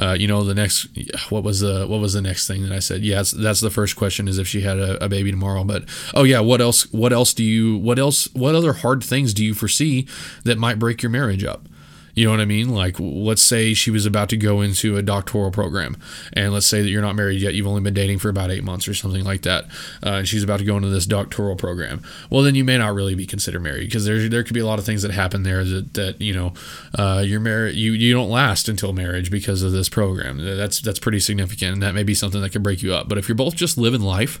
Uh, 0.00 0.16
you 0.18 0.26
know, 0.26 0.42
the 0.42 0.54
next 0.54 0.88
what 1.30 1.44
was 1.44 1.60
the 1.60 1.86
what 1.86 2.00
was 2.00 2.14
the 2.14 2.22
next 2.22 2.46
thing 2.46 2.62
that 2.62 2.72
I 2.72 2.78
said? 2.78 3.02
Yes, 3.02 3.30
that's 3.30 3.60
the 3.60 3.70
first 3.70 3.96
question 3.96 4.26
is 4.26 4.38
if 4.38 4.48
she 4.48 4.62
had 4.62 4.78
a, 4.78 5.04
a, 5.04 5.08
baby 5.08 5.30
tomorrow. 5.30 5.64
But 5.64 5.84
oh 6.14 6.24
yeah, 6.24 6.40
what 6.40 6.60
else? 6.60 6.90
What 6.92 7.12
else 7.12 7.34
do 7.34 7.44
you? 7.44 7.76
What 7.76 7.98
else? 7.98 8.32
What 8.32 8.54
other 8.54 8.72
hard 8.72 9.04
things 9.04 9.34
do 9.34 9.44
you 9.44 9.54
foresee 9.54 10.06
that 10.44 10.58
might 10.58 10.78
break 10.78 11.02
your 11.02 11.10
marriage 11.10 11.44
up? 11.44 11.68
You 12.14 12.26
know 12.26 12.30
what 12.30 12.40
I 12.40 12.44
mean? 12.44 12.68
Like, 12.68 12.96
let's 12.98 13.42
say 13.42 13.72
she 13.74 13.90
was 13.90 14.04
about 14.04 14.28
to 14.30 14.36
go 14.36 14.60
into 14.60 14.96
a 14.96 15.02
doctoral 15.02 15.50
program, 15.50 15.96
and 16.34 16.52
let's 16.52 16.66
say 16.66 16.82
that 16.82 16.88
you're 16.88 17.02
not 17.02 17.16
married 17.16 17.40
yet, 17.40 17.54
you've 17.54 17.66
only 17.66 17.80
been 17.80 17.94
dating 17.94 18.18
for 18.18 18.28
about 18.28 18.50
eight 18.50 18.64
months 18.64 18.86
or 18.86 18.94
something 18.94 19.24
like 19.24 19.42
that, 19.42 19.64
uh, 20.04 20.18
and 20.18 20.28
she's 20.28 20.42
about 20.42 20.58
to 20.58 20.64
go 20.64 20.76
into 20.76 20.88
this 20.88 21.06
doctoral 21.06 21.56
program. 21.56 22.02
Well, 22.28 22.42
then 22.42 22.54
you 22.54 22.64
may 22.64 22.76
not 22.76 22.94
really 22.94 23.14
be 23.14 23.26
considered 23.26 23.62
married 23.62 23.86
because 23.86 24.04
there 24.04 24.28
there 24.28 24.42
could 24.42 24.54
be 24.54 24.60
a 24.60 24.66
lot 24.66 24.78
of 24.78 24.84
things 24.84 25.02
that 25.02 25.10
happen 25.10 25.42
there 25.42 25.64
that 25.64 25.94
that 25.94 26.20
you 26.20 26.34
know, 26.34 26.52
uh, 26.94 27.22
you're 27.24 27.40
married, 27.40 27.76
you 27.76 27.92
you 27.92 28.12
don't 28.12 28.30
last 28.30 28.68
until 28.68 28.92
marriage 28.92 29.30
because 29.30 29.62
of 29.62 29.72
this 29.72 29.88
program. 29.88 30.38
That's 30.38 30.80
that's 30.80 30.98
pretty 30.98 31.20
significant, 31.20 31.74
and 31.74 31.82
that 31.82 31.94
may 31.94 32.02
be 32.02 32.14
something 32.14 32.42
that 32.42 32.52
can 32.52 32.62
break 32.62 32.82
you 32.82 32.92
up. 32.92 33.08
But 33.08 33.18
if 33.18 33.28
you're 33.28 33.36
both 33.36 33.56
just 33.56 33.78
living 33.78 34.02
life 34.02 34.40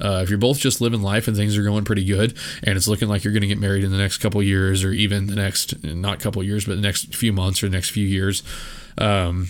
uh, 0.00 0.20
if 0.22 0.30
you're 0.30 0.38
both 0.38 0.58
just 0.58 0.80
living 0.80 1.02
life 1.02 1.28
and 1.28 1.36
things 1.36 1.56
are 1.56 1.62
going 1.62 1.84
pretty 1.84 2.04
good, 2.04 2.36
and 2.62 2.76
it's 2.76 2.88
looking 2.88 3.08
like 3.08 3.24
you're 3.24 3.32
going 3.32 3.42
to 3.42 3.48
get 3.48 3.58
married 3.58 3.84
in 3.84 3.90
the 3.90 3.98
next 3.98 4.18
couple 4.18 4.42
years, 4.42 4.84
or 4.84 4.92
even 4.92 5.26
the 5.26 5.36
next 5.36 5.82
not 5.84 6.20
couple 6.20 6.42
years, 6.42 6.64
but 6.64 6.76
the 6.76 6.82
next 6.82 7.14
few 7.14 7.32
months 7.32 7.62
or 7.62 7.68
the 7.68 7.76
next 7.76 7.90
few 7.90 8.06
years. 8.06 8.42
Um, 8.98 9.48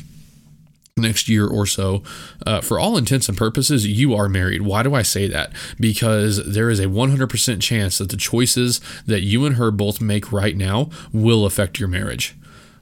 next 0.97 1.29
year 1.29 1.47
or 1.47 1.67
so, 1.67 2.03
uh, 2.47 2.61
for 2.61 2.79
all 2.79 2.97
intents 2.97 3.29
and 3.29 3.37
purposes, 3.37 3.87
you 3.87 4.15
are 4.15 4.29
married. 4.29 4.63
Why 4.63 4.83
do 4.83 4.95
I 4.95 5.03
say 5.03 5.27
that? 5.29 5.53
Because 5.81 6.45
there 6.53 6.71
is 6.71 6.81
a 6.81 6.87
100% 6.87 7.63
chance 7.63 7.99
that 7.99 8.11
the 8.11 8.17
choices 8.17 8.81
that 9.07 9.23
you 9.23 9.47
and 9.47 9.57
her 9.57 9.71
both 9.71 10.01
make 10.01 10.33
right 10.33 10.57
now 10.57 10.91
will 11.13 11.47
affect 11.47 11.81
your 11.81 11.89
marriage. 11.89 12.37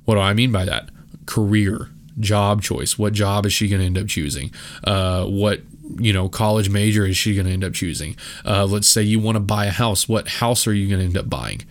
What 0.04 0.14
do 0.14 0.20
I 0.20 0.34
mean 0.34 0.50
by 0.50 0.64
that? 0.64 0.90
Career, 1.26 1.90
job 2.18 2.62
choice. 2.62 2.98
What 2.98 3.12
job 3.12 3.46
is 3.46 3.52
she 3.52 3.68
going 3.68 3.80
to 3.80 3.86
end 3.86 3.98
up 3.98 4.08
choosing? 4.08 4.50
Uh, 4.82 5.24
what 5.26 5.60
you 5.98 6.12
know 6.12 6.28
college 6.28 6.68
major 6.68 7.06
is 7.06 7.16
she 7.16 7.34
going 7.34 7.46
to 7.46 7.52
end 7.52 7.64
up 7.64 7.72
choosing? 7.72 8.16
Uh, 8.44 8.64
let's 8.64 8.88
say 8.88 9.02
you 9.02 9.18
want 9.18 9.36
to 9.36 9.40
buy 9.40 9.66
a 9.66 9.70
house 9.70 10.08
what 10.08 10.28
house 10.28 10.66
are 10.66 10.74
you 10.74 10.88
going 10.88 11.00
to 11.00 11.06
end 11.06 11.16
up 11.16 11.28
buying? 11.30 11.62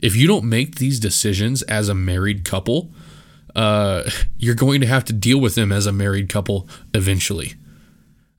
If 0.00 0.14
you 0.14 0.28
don't 0.28 0.44
make 0.44 0.76
these 0.76 1.00
decisions 1.00 1.62
as 1.62 1.88
a 1.88 1.94
married 1.94 2.44
couple 2.44 2.90
uh, 3.54 4.08
you're 4.38 4.54
going 4.54 4.80
to 4.80 4.86
have 4.86 5.04
to 5.06 5.12
deal 5.12 5.40
with 5.40 5.54
them 5.54 5.72
as 5.72 5.86
a 5.86 5.92
married 5.92 6.28
couple 6.28 6.68
eventually. 6.94 7.54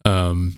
Um, 0.05 0.55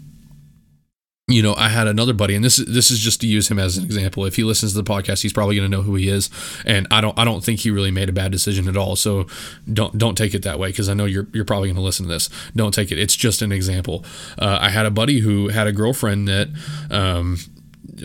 you 1.28 1.42
know, 1.42 1.56
I 1.56 1.70
had 1.70 1.88
another 1.88 2.14
buddy, 2.14 2.36
and 2.36 2.44
this 2.44 2.60
is 2.60 2.66
this 2.66 2.92
is 2.92 3.00
just 3.00 3.22
to 3.22 3.28
use 3.28 3.50
him 3.50 3.60
as 3.60 3.78
an 3.78 3.86
example. 3.86 4.26
If 4.26 4.36
he 4.36 4.44
listens 4.44 4.74
to 4.74 4.82
the 4.82 4.90
podcast, 4.90 5.22
he's 5.22 5.34
probably 5.34 5.56
going 5.56 5.70
to 5.70 5.78
know 5.78 5.84
who 5.84 5.96
he 5.96 6.10
is, 6.10 6.30
and 6.66 6.88
I 6.92 7.00
don't 7.00 7.18
I 7.18 7.24
don't 7.24 7.44
think 7.44 7.62
he 7.62 7.72
really 7.72 7.92
made 7.92 8.10
a 8.10 8.14
bad 8.14 8.32
decision 8.32 8.68
at 8.68 8.76
all. 8.76 8.96
So 8.96 9.28
don't 9.72 9.98
don't 9.98 10.18
take 10.18 10.34
it 10.34 10.44
that 10.44 10.60
way 10.60 10.70
because 10.70 10.90
I 10.90 10.94
know 10.94 11.06
you're 11.06 11.28
you're 11.34 11.46
probably 11.46 11.70
going 11.70 11.76
to 11.78 11.82
listen 11.82 12.06
to 12.08 12.12
this. 12.12 12.30
Don't 12.56 12.74
take 12.74 12.92
it. 12.92 13.00
It's 13.00 13.16
just 13.16 13.42
an 13.42 13.52
example. 13.52 14.04
Uh, 14.38 14.58
I 14.62 14.70
had 14.70 14.86
a 14.86 14.92
buddy 14.92 15.20
who 15.20 15.50
had 15.50 15.68
a 15.68 15.72
girlfriend 15.72 16.28
that. 16.28 16.50
Um, 16.90 17.38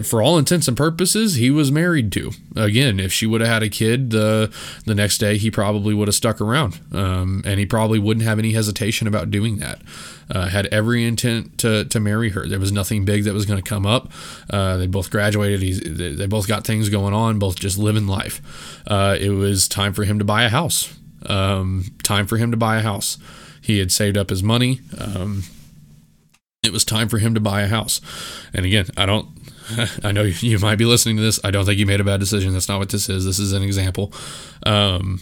for 0.03 0.22
all 0.22 0.39
intents 0.39 0.68
and 0.68 0.76
purposes, 0.76 1.37
he 1.37 1.51
was 1.51 1.70
married 1.70 2.12
to. 2.12 2.32
Again, 2.55 2.99
if 3.01 3.12
she 3.12 3.26
would 3.26 3.41
have 3.41 3.51
had 3.51 3.62
a 3.62 3.68
kid 3.68 4.11
the 4.11 4.53
the 4.84 4.95
next 4.95 5.18
day, 5.18 5.37
he 5.37 5.51
probably 5.51 5.95
would 5.95 6.09
have 6.09 6.14
stuck 6.14 6.41
around, 6.41 6.80
um, 6.93 7.43
and 7.45 7.61
he 7.61 7.66
probably 7.66 7.99
wouldn't 7.99 8.24
have 8.24 8.39
any 8.39 8.53
hesitation 8.53 9.07
about 9.07 9.30
doing 9.30 9.59
that 9.59 9.80
uh, 10.30 10.49
had 10.49 10.66
every 10.66 11.05
intent 11.05 11.59
to, 11.59 11.84
to 11.87 12.01
marry 12.01 12.30
her. 12.30 12.47
There 12.47 12.59
was 12.59 12.72
nothing 12.72 13.05
big 13.05 13.24
that 13.24 13.34
was 13.34 13.47
going 13.47 13.62
to 13.62 13.68
come 13.68 13.87
up. 13.87 14.11
Uh, 14.51 14.76
they 14.76 14.87
both 14.87 15.11
graduated. 15.11 15.62
He's, 15.62 15.80
they 15.80 16.26
both 16.26 16.49
got 16.49 16.64
things 16.64 16.89
going 16.89 17.14
on, 17.14 17.39
both 17.39 17.57
just 17.59 17.78
living 17.78 18.07
life. 18.07 18.82
Uh, 18.87 19.16
it 19.18 19.30
was 19.30 19.68
time 19.68 19.93
for 19.93 20.05
him 20.05 20.18
to 20.18 20.24
buy 20.24 20.45
a 20.45 20.49
house. 20.49 20.97
Um, 21.26 21.87
time 22.03 22.26
for 22.26 22.37
him 22.37 22.51
to 22.51 22.57
buy 22.57 22.76
a 22.76 22.82
house. 22.82 23.18
He 23.61 23.78
had 23.78 23.91
saved 23.93 24.16
up 24.16 24.30
his 24.30 24.43
money. 24.43 24.80
Um, 24.99 25.45
it 26.62 26.72
was 26.72 26.84
time 26.84 27.09
for 27.09 27.18
him 27.18 27.34
to 27.34 27.41
buy 27.41 27.62
a 27.62 27.68
house. 27.68 28.01
And 28.53 28.66
again, 28.66 28.87
I 28.97 29.07
don't. 29.07 29.28
I 30.04 30.12
know 30.12 30.22
you 30.22 30.58
might 30.58 30.76
be 30.76 30.84
listening 30.84 31.16
to 31.16 31.22
this. 31.22 31.40
I 31.44 31.50
don't 31.50 31.64
think 31.64 31.78
you 31.78 31.86
made 31.86 32.00
a 32.00 32.04
bad 32.04 32.20
decision. 32.20 32.52
That's 32.52 32.68
not 32.68 32.78
what 32.78 32.90
this 32.90 33.08
is. 33.08 33.24
This 33.24 33.38
is 33.38 33.52
an 33.52 33.62
example. 33.62 34.12
Um, 34.64 35.20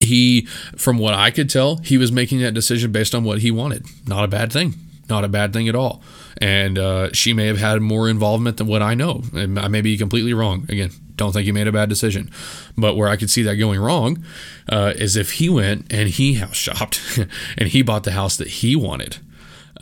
he, 0.00 0.46
from 0.76 0.98
what 0.98 1.14
I 1.14 1.30
could 1.30 1.48
tell, 1.48 1.76
he 1.78 1.98
was 1.98 2.12
making 2.12 2.40
that 2.40 2.52
decision 2.52 2.92
based 2.92 3.14
on 3.14 3.24
what 3.24 3.38
he 3.38 3.50
wanted. 3.50 3.86
Not 4.06 4.24
a 4.24 4.28
bad 4.28 4.52
thing. 4.52 4.74
Not 5.08 5.24
a 5.24 5.28
bad 5.28 5.52
thing 5.52 5.68
at 5.68 5.74
all. 5.74 6.02
And 6.38 6.78
uh, 6.78 7.12
she 7.12 7.32
may 7.32 7.46
have 7.46 7.58
had 7.58 7.80
more 7.82 8.08
involvement 8.08 8.56
than 8.56 8.66
what 8.66 8.82
I 8.82 8.94
know. 8.94 9.22
And 9.34 9.58
I 9.58 9.68
may 9.68 9.80
be 9.80 9.96
completely 9.96 10.34
wrong. 10.34 10.66
Again, 10.68 10.90
don't 11.16 11.32
think 11.32 11.46
he 11.46 11.52
made 11.52 11.66
a 11.66 11.72
bad 11.72 11.88
decision. 11.88 12.30
But 12.76 12.96
where 12.96 13.08
I 13.08 13.16
could 13.16 13.30
see 13.30 13.42
that 13.42 13.56
going 13.56 13.80
wrong 13.80 14.24
uh, 14.68 14.92
is 14.96 15.16
if 15.16 15.32
he 15.32 15.48
went 15.48 15.92
and 15.92 16.08
he 16.08 16.34
house 16.34 16.56
shopped 16.56 17.18
and 17.58 17.68
he 17.68 17.82
bought 17.82 18.04
the 18.04 18.12
house 18.12 18.36
that 18.36 18.48
he 18.48 18.74
wanted. 18.76 19.18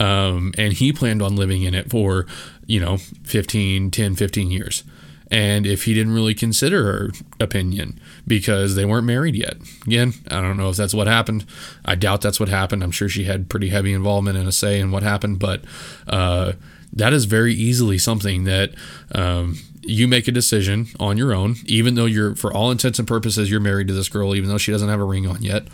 Um, 0.00 0.52
and 0.56 0.72
he 0.72 0.92
planned 0.92 1.22
on 1.22 1.36
living 1.36 1.62
in 1.62 1.74
it 1.74 1.90
for, 1.90 2.26
you 2.66 2.80
know, 2.80 2.96
15, 2.96 3.90
10, 3.90 4.16
15 4.16 4.50
years 4.50 4.84
and 5.32 5.66
if 5.66 5.84
he 5.84 5.94
didn't 5.94 6.12
really 6.12 6.34
consider 6.34 6.84
her 6.84 7.10
opinion 7.40 7.98
because 8.26 8.74
they 8.74 8.84
weren't 8.84 9.06
married 9.06 9.34
yet. 9.34 9.56
Again, 9.86 10.12
I 10.30 10.42
don't 10.42 10.58
know 10.58 10.68
if 10.68 10.76
that's 10.76 10.92
what 10.92 11.06
happened. 11.06 11.46
I 11.86 11.94
doubt 11.94 12.20
that's 12.20 12.38
what 12.38 12.50
happened. 12.50 12.84
I'm 12.84 12.90
sure 12.90 13.08
she 13.08 13.24
had 13.24 13.48
pretty 13.48 13.70
heavy 13.70 13.94
involvement 13.94 14.36
and 14.36 14.46
a 14.46 14.52
say 14.52 14.78
in 14.78 14.90
what 14.90 15.02
happened, 15.02 15.38
but 15.38 15.64
uh, 16.06 16.52
that 16.92 17.14
is 17.14 17.24
very 17.24 17.54
easily 17.54 17.96
something 17.96 18.44
that 18.44 18.74
um, 19.14 19.56
you 19.80 20.06
make 20.06 20.28
a 20.28 20.32
decision 20.32 20.88
on 21.00 21.16
your 21.16 21.32
own, 21.32 21.56
even 21.64 21.94
though 21.94 22.04
you're, 22.04 22.36
for 22.36 22.52
all 22.52 22.70
intents 22.70 22.98
and 22.98 23.08
purposes, 23.08 23.50
you're 23.50 23.58
married 23.58 23.88
to 23.88 23.94
this 23.94 24.10
girl, 24.10 24.34
even 24.36 24.50
though 24.50 24.58
she 24.58 24.70
doesn't 24.70 24.90
have 24.90 25.00
a 25.00 25.04
ring 25.04 25.26
on 25.26 25.42
yet. 25.42 25.66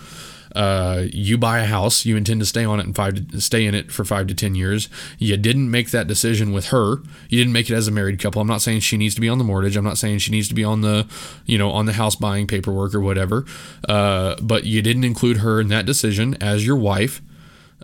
Uh, 0.55 1.05
you 1.13 1.39
buy 1.39 1.59
a 1.59 1.65
house, 1.65 2.05
you 2.05 2.17
intend 2.17 2.41
to 2.41 2.47
stay 2.47 2.65
on 2.65 2.81
it 2.81 2.87
and 2.87 2.97
five 2.97 3.31
to 3.31 3.41
stay 3.41 3.67
in 3.67 3.75
it 3.75 3.93
for 3.93 4.05
five 4.05 4.27
to 4.27 4.35
ten 4.35 4.55
years. 4.55 4.89
You 5.19 5.37
didn't 5.37 5.71
make 5.71 5.91
that 5.91 6.07
decision 6.07 6.53
with 6.53 6.67
her. 6.67 6.97
You 7.29 7.39
didn't 7.39 7.53
make 7.53 7.71
it 7.71 7.75
as 7.75 7.89
a 7.89 7.91
married 7.91 8.19
couple. 8.19 8.41
I'm 8.41 8.49
not 8.49 8.63
saying 8.63 8.81
she 8.81 8.97
needs 8.97 9.15
to 9.15 9.21
be 9.21 9.29
on 9.29 9.39
the 9.39 9.45
mortgage. 9.45 9.77
I'm 9.77 9.85
not 9.85 9.99
saying 9.99 10.19
she 10.19 10.31
needs 10.31 10.49
to 10.49 10.55
be 10.55 10.65
on 10.65 10.81
the, 10.81 11.07
you 11.47 11.59
know, 11.59 11.71
on 11.71 11.87
the 11.87 11.93
house 11.93 12.17
buying 12.17 12.47
paperwork 12.47 12.95
or 12.95 13.01
whatever. 13.01 13.45
Uh, 13.89 14.37
but 14.43 14.65
you 14.65 14.83
didn't 14.83 15.05
include 15.05 15.39
her 15.39 15.61
in 15.61 15.69
that 15.69 15.87
decision 15.87 16.37
as 16.41 16.67
your 16.67 16.77
wife. 16.77 17.21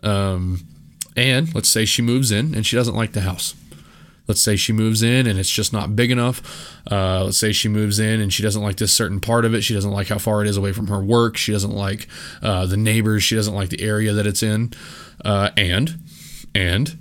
Um, 0.03 0.67
and 1.17 1.55
let's 1.55 1.69
say 1.69 1.85
she 1.85 2.03
moves 2.03 2.31
in 2.33 2.55
and 2.55 2.67
she 2.67 2.77
doesn't 2.77 2.95
like 2.95 3.13
the 3.13 3.21
house. 3.21 3.55
Let's 4.27 4.41
say 4.41 4.57
she 4.57 4.73
moves 4.73 5.03
in 5.03 5.27
and 5.27 5.39
it's 5.39 5.51
just 5.51 5.73
not 5.73 5.95
big 5.95 6.11
enough. 6.11 6.41
Uh, 6.91 7.25
let's 7.25 7.39
say 7.39 7.53
she 7.53 7.69
moves 7.69 7.99
in 7.99 8.21
and 8.21 8.33
she 8.33 8.43
doesn't 8.43 8.63
like 8.63 8.77
this 8.77 8.93
certain 8.93 9.21
part 9.21 9.45
of 9.45 9.55
it. 9.55 9.63
She 9.63 9.75
doesn't 9.75 9.91
like 9.91 10.09
how 10.09 10.19
far 10.19 10.43
it 10.43 10.49
is 10.49 10.57
away 10.57 10.73
from 10.73 10.87
her 10.87 11.01
work. 11.01 11.37
She 11.37 11.53
doesn't 11.53 11.75
like 11.75 12.09
uh, 12.43 12.67
the 12.67 12.77
neighbors. 12.77 13.23
She 13.23 13.37
doesn't 13.37 13.55
like 13.55 13.69
the 13.69 13.83
area 13.83 14.13
that 14.13 14.27
it's 14.27 14.43
in. 14.43 14.73
Uh, 15.25 15.51
and 15.57 15.99
and 16.55 16.97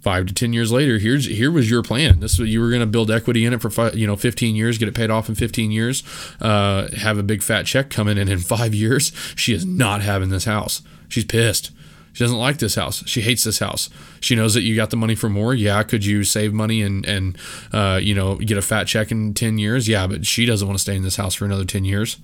five 0.00 0.26
to 0.26 0.34
ten 0.34 0.52
years 0.52 0.70
later, 0.70 0.98
here's 0.98 1.26
here 1.26 1.50
was 1.50 1.70
your 1.70 1.82
plan. 1.82 2.20
This 2.20 2.38
you 2.38 2.60
were 2.60 2.68
going 2.68 2.80
to 2.80 2.86
build 2.86 3.10
equity 3.10 3.44
in 3.44 3.52
it 3.52 3.60
for 3.60 3.70
five, 3.70 3.96
you 3.96 4.06
know 4.06 4.16
15 4.16 4.54
years, 4.54 4.78
get 4.78 4.88
it 4.88 4.94
paid 4.94 5.10
off 5.10 5.28
in 5.28 5.34
15 5.34 5.70
years, 5.70 6.02
uh, 6.40 6.88
have 6.96 7.18
a 7.18 7.22
big 7.22 7.42
fat 7.42 7.66
check 7.66 7.90
coming 7.90 8.18
in 8.18 8.28
in 8.28 8.38
five 8.38 8.74
years. 8.74 9.12
She 9.34 9.52
is 9.52 9.66
not 9.66 10.02
having 10.02 10.30
this 10.30 10.44
house. 10.44 10.82
She's 11.08 11.24
pissed. 11.24 11.70
She 12.16 12.24
doesn't 12.24 12.38
like 12.38 12.56
this 12.56 12.76
house. 12.76 13.06
She 13.06 13.20
hates 13.20 13.44
this 13.44 13.58
house. 13.58 13.90
She 14.20 14.34
knows 14.34 14.54
that 14.54 14.62
you 14.62 14.74
got 14.74 14.88
the 14.88 14.96
money 14.96 15.14
for 15.14 15.28
more. 15.28 15.52
Yeah, 15.52 15.82
could 15.82 16.02
you 16.02 16.24
save 16.24 16.54
money 16.54 16.80
and 16.80 17.04
and 17.04 17.36
uh, 17.74 18.00
you 18.02 18.14
know 18.14 18.36
get 18.36 18.56
a 18.56 18.62
fat 18.62 18.86
check 18.86 19.10
in 19.10 19.34
ten 19.34 19.58
years? 19.58 19.86
Yeah, 19.86 20.06
but 20.06 20.24
she 20.24 20.46
doesn't 20.46 20.66
want 20.66 20.78
to 20.78 20.82
stay 20.82 20.96
in 20.96 21.02
this 21.02 21.16
house 21.16 21.34
for 21.34 21.44
another 21.44 21.66
ten 21.66 21.84
years. 21.84 22.16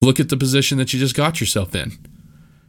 Look 0.00 0.20
at 0.20 0.28
the 0.28 0.36
position 0.36 0.78
that 0.78 0.92
you 0.92 1.00
just 1.00 1.16
got 1.16 1.40
yourself 1.40 1.74
in. 1.74 1.98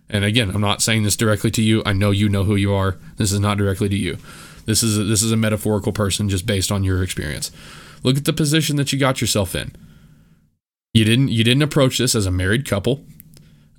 And 0.10 0.26
again, 0.26 0.50
I'm 0.50 0.62
not 0.62 0.82
saying 0.82 1.04
this 1.04 1.16
directly 1.16 1.52
to 1.52 1.62
you. 1.62 1.84
I 1.86 1.94
know 1.94 2.10
you 2.10 2.28
know 2.28 2.44
who 2.44 2.56
you 2.56 2.74
are. 2.74 2.98
This 3.18 3.32
is 3.32 3.40
not 3.40 3.60
directly 3.60 3.88
to 3.90 3.96
you. 3.96 4.18
This 4.66 4.82
is 4.82 4.98
a, 4.98 5.04
this 5.04 5.22
is 5.22 5.32
a 5.32 5.38
metaphorical 5.38 5.92
person 5.92 6.28
just 6.28 6.48
based 6.48 6.72
on 6.72 6.84
your 6.84 7.04
experience. 7.04 7.52
Look 8.02 8.18
at 8.18 8.26
the 8.26 8.34
position 8.34 8.78
that 8.78 8.92
you 8.92 8.98
got 8.98 9.22
yourself 9.22 9.54
in. 9.54 9.76
You 10.92 11.06
didn't 11.06 11.28
you 11.28 11.44
didn't 11.44 11.62
approach 11.62 12.00
this 12.00 12.16
as 12.16 12.26
a 12.26 12.32
married 12.32 12.68
couple. 12.68 13.06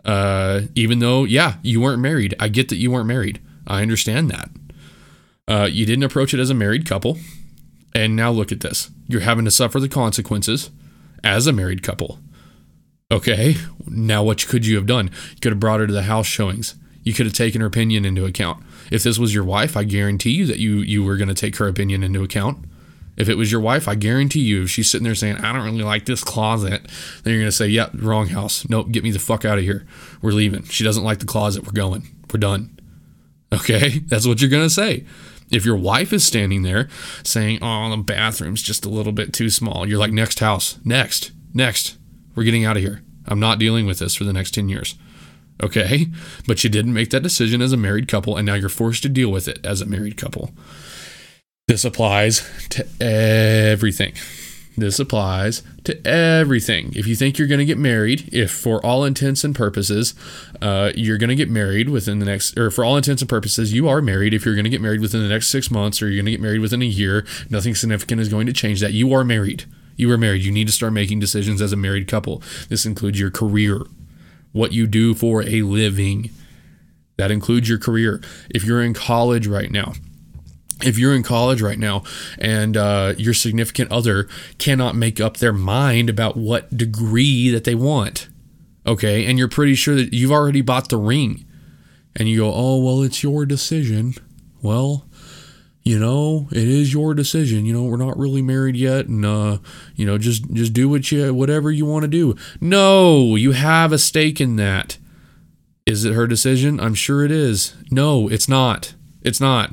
Uh, 0.07 0.63
even 0.75 1.01
though, 1.01 1.25
yeah, 1.25 1.57
you 1.63 1.81
weren't 1.81 2.01
married. 2.01 2.35
I 2.41 2.49
get 2.49 2.69
that 2.71 2.77
you 2.77 2.91
weren't 2.91 3.09
married. 3.09 3.41
I 3.67 3.83
understand 3.83 4.31
that. 4.31 4.49
Uh, 5.49 5.69
you 5.71 5.85
didn't 5.85 6.05
approach 6.05 6.33
it 6.33 6.41
as 6.41 6.49
a 6.49 6.55
married 6.55 6.87
couple. 6.89 7.19
And 7.95 8.15
now 8.15 8.31
look 8.31 8.53
at 8.53 8.61
this. 8.61 8.91
You're 9.09 9.23
having 9.23 9.45
to 9.47 9.51
suffer 9.51 9.81
the 9.81 9.89
consequences 9.89 10.71
as 11.25 11.47
a 11.47 11.53
married 11.53 11.83
couple. 11.83 12.21
Okay, 13.11 13.57
now 13.87 14.23
what 14.23 14.47
could 14.47 14.67
you 14.67 14.77
have 14.77 14.87
done? 14.87 15.11
You 15.31 15.41
could 15.41 15.53
have 15.53 15.61
brought 15.61 15.81
her 15.81 15.87
to 15.87 15.93
the 15.93 16.03
house 16.03 16.27
showings. 16.27 16.75
You 17.03 17.13
could 17.13 17.27
have 17.27 17.35
taken 17.35 17.61
her 17.61 17.67
opinion 17.67 18.05
into 18.05 18.25
account. 18.25 18.65
If 18.91 19.03
this 19.03 19.19
was 19.19 19.33
your 19.33 19.45
wife, 19.45 19.77
I 19.77 19.85
guarantee 19.85 20.33
you 20.33 20.45
that 20.47 20.59
you 20.59 20.79
you 20.79 21.05
were 21.05 21.17
going 21.17 21.29
to 21.29 21.35
take 21.35 21.57
her 21.57 21.69
opinion 21.69 22.03
into 22.03 22.23
account. 22.23 22.65
If 23.17 23.29
it 23.29 23.37
was 23.37 23.51
your 23.51 23.61
wife, 23.61 23.89
I 23.89 23.95
guarantee 23.95 24.41
you, 24.41 24.64
if 24.64 24.71
she's 24.71 24.91
sitting 24.91 25.05
there 25.05 25.14
saying, 25.14 25.37
I 25.37 25.53
don't 25.53 25.64
really 25.64 25.83
like 25.83 26.05
this 26.05 26.23
closet, 26.23 26.83
then 27.23 27.33
you're 27.33 27.43
going 27.43 27.49
to 27.49 27.53
say, 27.53 27.67
Yep, 27.69 27.91
yeah, 27.95 28.01
wrong 28.03 28.29
house. 28.29 28.69
Nope, 28.69 28.91
get 28.91 29.03
me 29.03 29.11
the 29.11 29.19
fuck 29.19 29.45
out 29.45 29.59
of 29.59 29.64
here. 29.64 29.87
We're 30.21 30.33
leaving. 30.33 30.64
She 30.64 30.85
doesn't 30.85 31.05
like 31.05 31.19
the 31.19 31.27
closet. 31.27 31.64
We're 31.64 31.73
going. 31.73 32.09
We're 32.33 32.41
done. 32.41 32.79
Okay? 33.53 33.99
That's 34.07 34.27
what 34.27 34.41
you're 34.41 34.51
going 34.51 34.67
to 34.67 34.71
say. 34.71 35.05
If 35.51 35.64
your 35.64 35.77
wife 35.77 36.12
is 36.12 36.25
standing 36.25 36.62
there 36.62 36.89
saying, 37.23 37.61
Oh, 37.62 37.89
the 37.91 37.97
bathroom's 37.97 38.62
just 38.62 38.85
a 38.85 38.91
little 38.91 39.12
bit 39.12 39.33
too 39.33 39.49
small, 39.49 39.89
you're 39.89 39.99
like, 39.99 40.12
Next 40.12 40.41
house. 40.41 40.79
Next. 40.85 41.33
Next. 41.55 41.97
We're 42.35 42.45
getting 42.45 42.64
out 42.64 42.77
of 42.77 42.83
here. 42.83 43.03
I'm 43.27 43.41
not 43.41 43.59
dealing 43.59 43.87
with 43.87 43.99
this 43.99 44.14
for 44.14 44.25
the 44.25 44.33
next 44.33 44.53
10 44.53 44.69
years. 44.69 44.95
Okay? 45.62 46.07
But 46.47 46.62
you 46.62 46.71
didn't 46.71 46.93
make 46.93 47.11
that 47.11 47.23
decision 47.23 47.62
as 47.62 47.73
a 47.73 47.77
married 47.79 48.09
couple, 48.09 48.37
and 48.37 48.45
now 48.45 48.55
you're 48.55 48.69
forced 48.69 49.03
to 49.05 49.09
deal 49.09 49.31
with 49.31 49.49
it 49.49 49.64
as 49.64 49.81
a 49.81 49.87
married 49.87 50.17
couple. 50.17 50.51
This 51.69 51.85
applies 51.85 52.49
to 52.69 52.87
everything. 53.01 54.12
This 54.77 55.01
applies 55.01 55.64
to 55.83 56.07
everything. 56.07 56.93
If 56.95 57.09
you 57.09 57.17
think 57.17 57.39
you're 57.39 57.49
going 57.49 57.59
to 57.59 57.64
get 57.64 57.77
married, 57.77 58.29
if 58.33 58.53
for 58.53 58.85
all 58.87 59.05
intents 59.05 59.43
and 59.43 59.53
purposes, 59.53 60.14
uh, 60.62 60.93
you're 60.95 61.19
going 61.19 61.31
to 61.31 61.35
get 61.35 61.51
married 61.51 61.89
within 61.89 62.21
the 62.21 62.25
next, 62.25 62.57
or 62.57 62.71
for 62.71 62.85
all 62.85 62.97
intents 62.97 63.21
and 63.21 63.29
purposes, 63.29 63.73
you 63.73 63.89
are 63.89 64.01
married. 64.01 64.33
If 64.33 64.45
you're 64.45 64.55
going 64.55 64.62
to 64.62 64.71
get 64.71 64.81
married 64.81 65.01
within 65.01 65.23
the 65.23 65.29
next 65.29 65.49
six 65.49 65.69
months 65.69 66.01
or 66.01 66.07
you're 66.07 66.19
going 66.19 66.27
to 66.27 66.31
get 66.31 66.41
married 66.41 66.61
within 66.61 66.83
a 66.83 66.87
year, 66.87 67.27
nothing 67.51 67.75
significant 67.75 68.21
is 68.21 68.29
going 68.29 68.47
to 68.47 68.53
change 68.53 68.79
that. 68.81 68.93
You 68.93 69.12
are 69.12 69.25
married. 69.25 69.64
You 69.97 70.12
are 70.12 70.19
married. 70.19 70.45
You 70.45 70.53
need 70.53 70.69
to 70.69 70.73
start 70.73 70.93
making 70.93 71.19
decisions 71.19 71.61
as 71.61 71.73
a 71.73 71.77
married 71.77 72.07
couple. 72.07 72.45
This 72.69 72.87
includes 72.87 73.19
your 73.19 73.33
career, 73.33 73.81
what 74.53 74.71
you 74.71 74.87
do 74.87 75.14
for 75.14 75.43
a 75.43 75.62
living. 75.62 76.31
That 77.17 77.33
includes 77.33 77.69
your 77.69 77.81
career. 77.81 78.23
If 78.51 78.62
you're 78.62 78.85
in 78.85 78.95
college 78.95 79.49
right 79.49 79.73
now, 79.73 79.95
if 80.87 80.99
you're 80.99 81.14
in 81.14 81.22
college 81.22 81.61
right 81.61 81.78
now 81.78 82.03
and 82.39 82.76
uh, 82.76 83.14
your 83.18 83.34
significant 83.34 83.91
other 83.91 84.28
cannot 84.59 84.95
make 84.95 85.20
up 85.20 85.39
their 85.39 85.53
mind 85.53 86.09
about 86.09 86.37
what 86.37 86.76
degree 86.76 87.51
that 87.51 87.64
they 87.64 87.74
want, 87.74 88.28
okay, 88.87 89.26
and 89.26 89.39
you're 89.39 89.49
pretty 89.49 89.74
sure 89.74 89.97
that 89.97 90.14
you've 90.14 90.32
already 90.32 90.61
bought 90.61 90.89
the 90.89 90.97
ring, 90.97 91.45
and 92.14 92.28
you 92.28 92.39
go, 92.39 92.53
oh 92.55 92.82
well, 92.82 93.03
it's 93.03 93.22
your 93.22 93.45
decision. 93.45 94.14
Well, 94.62 95.07
you 95.82 95.99
know, 95.99 96.49
it 96.51 96.68
is 96.68 96.93
your 96.93 97.14
decision. 97.14 97.66
You 97.66 97.72
know, 97.72 97.84
we're 97.84 97.97
not 97.97 98.18
really 98.18 98.43
married 98.43 98.76
yet, 98.76 99.07
and 99.07 99.24
uh, 99.24 99.59
you 99.97 100.07
know, 100.07 100.18
just 100.18 100.51
just 100.53 100.72
do 100.72 100.89
what 100.89 101.11
you 101.11 101.34
whatever 101.34 101.70
you 101.70 101.84
want 101.84 102.03
to 102.03 102.09
do. 102.09 102.37
No, 102.61 103.37
you 103.37 103.53
have 103.53 103.93
a 103.93 103.99
stake 103.99 104.41
in 104.41 104.57
that. 104.57 104.99
Is 105.84 106.05
it 106.05 106.14
her 106.14 106.26
decision? 106.26 106.80
I'm 106.80 106.95
sure 106.95 107.24
it 107.24 107.30
is. 107.30 107.76
No, 107.91 108.28
it's 108.28 108.49
not. 108.49 108.95
It's 109.22 109.41
not 109.41 109.70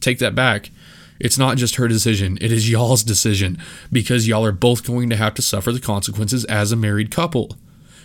take 0.00 0.18
that 0.18 0.34
back. 0.34 0.70
It's 1.18 1.38
not 1.38 1.58
just 1.58 1.76
her 1.76 1.86
decision, 1.86 2.38
it 2.40 2.50
is 2.50 2.70
y'all's 2.70 3.04
decision 3.04 3.58
because 3.92 4.26
y'all 4.26 4.44
are 4.44 4.52
both 4.52 4.86
going 4.86 5.10
to 5.10 5.16
have 5.16 5.34
to 5.34 5.42
suffer 5.42 5.70
the 5.70 5.80
consequences 5.80 6.46
as 6.46 6.72
a 6.72 6.76
married 6.76 7.10
couple. 7.10 7.56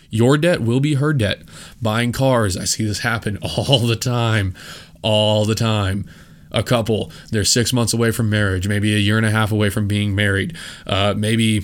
Your 0.10 0.38
debt 0.38 0.62
will 0.62 0.80
be 0.80 0.96
her 0.96 1.14
debt. 1.14 1.42
Buying 1.82 2.12
cars, 2.12 2.58
I 2.58 2.66
see 2.66 2.86
this 2.86 3.00
happen 3.00 3.38
all 3.42 3.80
the 3.80 3.96
time. 3.96 4.54
All 5.02 5.46
the 5.46 5.56
time. 5.56 6.10
A 6.52 6.64
couple, 6.64 7.12
they're 7.32 7.44
six 7.44 7.74
months 7.74 7.94
away 7.94 8.12
from 8.12 8.30
marriage, 8.30 8.68
maybe 8.68 8.96
a 8.96 9.00
year 9.00 9.18
and 9.18 9.26
a 9.26 9.32
half 9.32 9.52
away 9.52 9.70
from 9.70 9.88
being 9.88 10.16
married, 10.16 10.56
uh, 10.88 11.14
maybe 11.18 11.64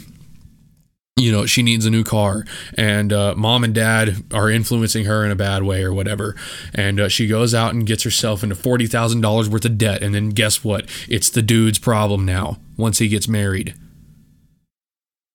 you 1.18 1.32
know 1.32 1.46
she 1.46 1.62
needs 1.62 1.86
a 1.86 1.90
new 1.90 2.04
car. 2.04 2.46
And 2.78 3.14
uh, 3.14 3.36
mom 3.36 3.64
and 3.64 3.74
dad 3.74 4.24
are 4.34 4.50
influencing 4.50 5.06
her 5.06 5.24
in 5.24 5.32
a 5.32 5.36
bad 5.36 5.64
way 5.64 5.84
or 5.84 5.94
whatever. 5.94 6.36
And 6.74 7.00
uh, 7.00 7.10
she 7.10 7.28
goes 7.28 7.54
out 7.54 7.74
and 7.74 7.86
gets 7.86 8.04
herself 8.04 8.44
into 8.44 8.56
$40000 8.56 9.48
worth 9.48 9.66
of 9.66 9.78
debt. 9.78 10.02
And 10.02 10.16
then 10.16 10.30
guess 10.30 10.64
what? 10.64 10.90
It's 11.08 11.30
the 11.30 11.42
dude's 11.42 11.80
problem 11.80 12.26
now 12.26 12.58
once 12.78 12.98
he 12.98 13.08
gets 13.08 13.28
married. 13.28 13.76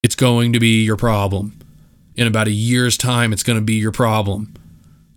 It's 0.02 0.16
going 0.16 0.52
to 0.52 0.60
be 0.60 0.82
your 0.84 0.96
problem. 0.96 1.58
In 2.16 2.26
about 2.26 2.48
a 2.48 2.52
year's 2.52 2.96
time 2.96 3.32
it's 3.32 3.42
going 3.42 3.58
to 3.58 3.64
be 3.64 3.74
your 3.74 3.92
problem. 3.92 4.54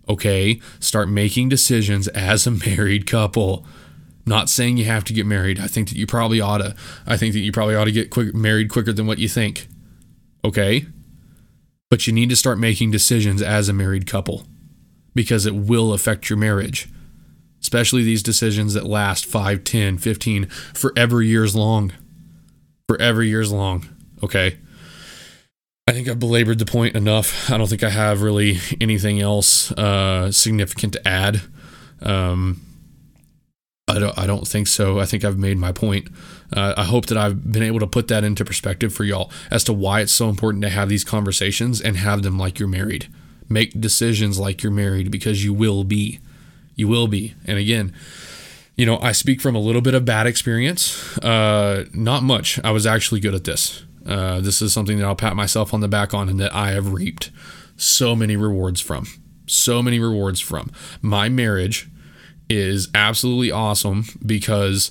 Okay? 0.08 0.60
Start 0.78 1.08
making 1.08 1.48
decisions 1.48 2.08
as 2.08 2.46
a 2.46 2.50
married 2.66 3.06
couple. 3.06 3.66
Not 4.26 4.48
saying 4.48 4.76
you 4.76 4.84
have 4.84 5.04
to 5.04 5.14
get 5.14 5.26
married. 5.26 5.58
I 5.58 5.66
think 5.66 5.88
that 5.88 5.96
you 5.96 6.06
probably 6.06 6.40
ought 6.40 6.58
to 6.58 6.76
i 7.06 7.16
think 7.16 7.32
that 7.32 7.40
you 7.40 7.50
probably 7.50 7.74
ought 7.74 7.86
to 7.86 7.92
get 7.92 8.10
quick, 8.10 8.34
married 8.34 8.68
quicker 8.68 8.92
than 8.92 9.06
what 9.06 9.18
you 9.18 9.28
think 9.28 9.66
okay? 10.44 10.86
But 11.90 12.06
you 12.06 12.12
need 12.12 12.30
to 12.30 12.36
start 12.36 12.58
making 12.58 12.90
decisions 12.90 13.42
as 13.42 13.68
a 13.68 13.72
married 13.72 14.06
couple 14.06 14.46
because 15.14 15.46
it 15.46 15.54
will 15.54 15.92
affect 15.92 16.30
your 16.30 16.38
marriage, 16.38 16.88
especially 17.60 18.02
these 18.02 18.22
decisions 18.22 18.74
that 18.74 18.84
last 18.84 19.26
5, 19.26 19.64
10, 19.64 19.98
15, 19.98 20.46
forever 20.46 21.22
years 21.22 21.56
long. 21.56 21.92
Forever 22.88 23.22
years 23.22 23.52
long, 23.52 23.88
okay? 24.22 24.58
I 25.86 25.92
think 25.92 26.08
I've 26.08 26.20
belabored 26.20 26.60
the 26.60 26.66
point 26.66 26.94
enough. 26.94 27.50
I 27.50 27.58
don't 27.58 27.68
think 27.68 27.82
I 27.82 27.90
have 27.90 28.22
really 28.22 28.58
anything 28.80 29.20
else 29.20 29.72
uh, 29.72 30.30
significant 30.30 30.92
to 30.92 31.08
add. 31.08 31.42
Um, 32.00 32.60
I 33.90 33.98
don't, 33.98 34.18
I 34.18 34.26
don't 34.26 34.46
think 34.46 34.66
so. 34.66 35.00
I 35.00 35.06
think 35.06 35.24
I've 35.24 35.38
made 35.38 35.58
my 35.58 35.72
point. 35.72 36.08
Uh, 36.52 36.74
I 36.76 36.84
hope 36.84 37.06
that 37.06 37.18
I've 37.18 37.52
been 37.52 37.62
able 37.62 37.80
to 37.80 37.86
put 37.86 38.08
that 38.08 38.24
into 38.24 38.44
perspective 38.44 38.92
for 38.92 39.04
y'all 39.04 39.30
as 39.50 39.64
to 39.64 39.72
why 39.72 40.00
it's 40.00 40.12
so 40.12 40.28
important 40.28 40.62
to 40.62 40.70
have 40.70 40.88
these 40.88 41.04
conversations 41.04 41.80
and 41.80 41.96
have 41.96 42.22
them 42.22 42.38
like 42.38 42.58
you're 42.58 42.68
married. 42.68 43.08
Make 43.48 43.80
decisions 43.80 44.38
like 44.38 44.62
you're 44.62 44.72
married 44.72 45.10
because 45.10 45.44
you 45.44 45.52
will 45.52 45.84
be. 45.84 46.20
You 46.74 46.88
will 46.88 47.08
be. 47.08 47.34
And 47.46 47.58
again, 47.58 47.92
you 48.76 48.86
know, 48.86 48.98
I 49.00 49.12
speak 49.12 49.40
from 49.40 49.54
a 49.54 49.60
little 49.60 49.82
bit 49.82 49.94
of 49.94 50.04
bad 50.04 50.26
experience. 50.26 51.18
Uh, 51.18 51.84
not 51.92 52.22
much. 52.22 52.58
I 52.64 52.70
was 52.70 52.86
actually 52.86 53.20
good 53.20 53.34
at 53.34 53.44
this. 53.44 53.84
Uh, 54.06 54.40
this 54.40 54.62
is 54.62 54.72
something 54.72 54.98
that 54.98 55.04
I'll 55.04 55.16
pat 55.16 55.36
myself 55.36 55.74
on 55.74 55.80
the 55.80 55.88
back 55.88 56.14
on 56.14 56.28
and 56.28 56.40
that 56.40 56.54
I 56.54 56.70
have 56.70 56.92
reaped 56.92 57.30
so 57.76 58.16
many 58.16 58.36
rewards 58.36 58.80
from. 58.80 59.06
So 59.46 59.82
many 59.82 59.98
rewards 59.98 60.40
from. 60.40 60.70
My 61.02 61.28
marriage 61.28 61.90
is 62.50 62.88
absolutely 62.94 63.52
awesome 63.52 64.04
because 64.26 64.90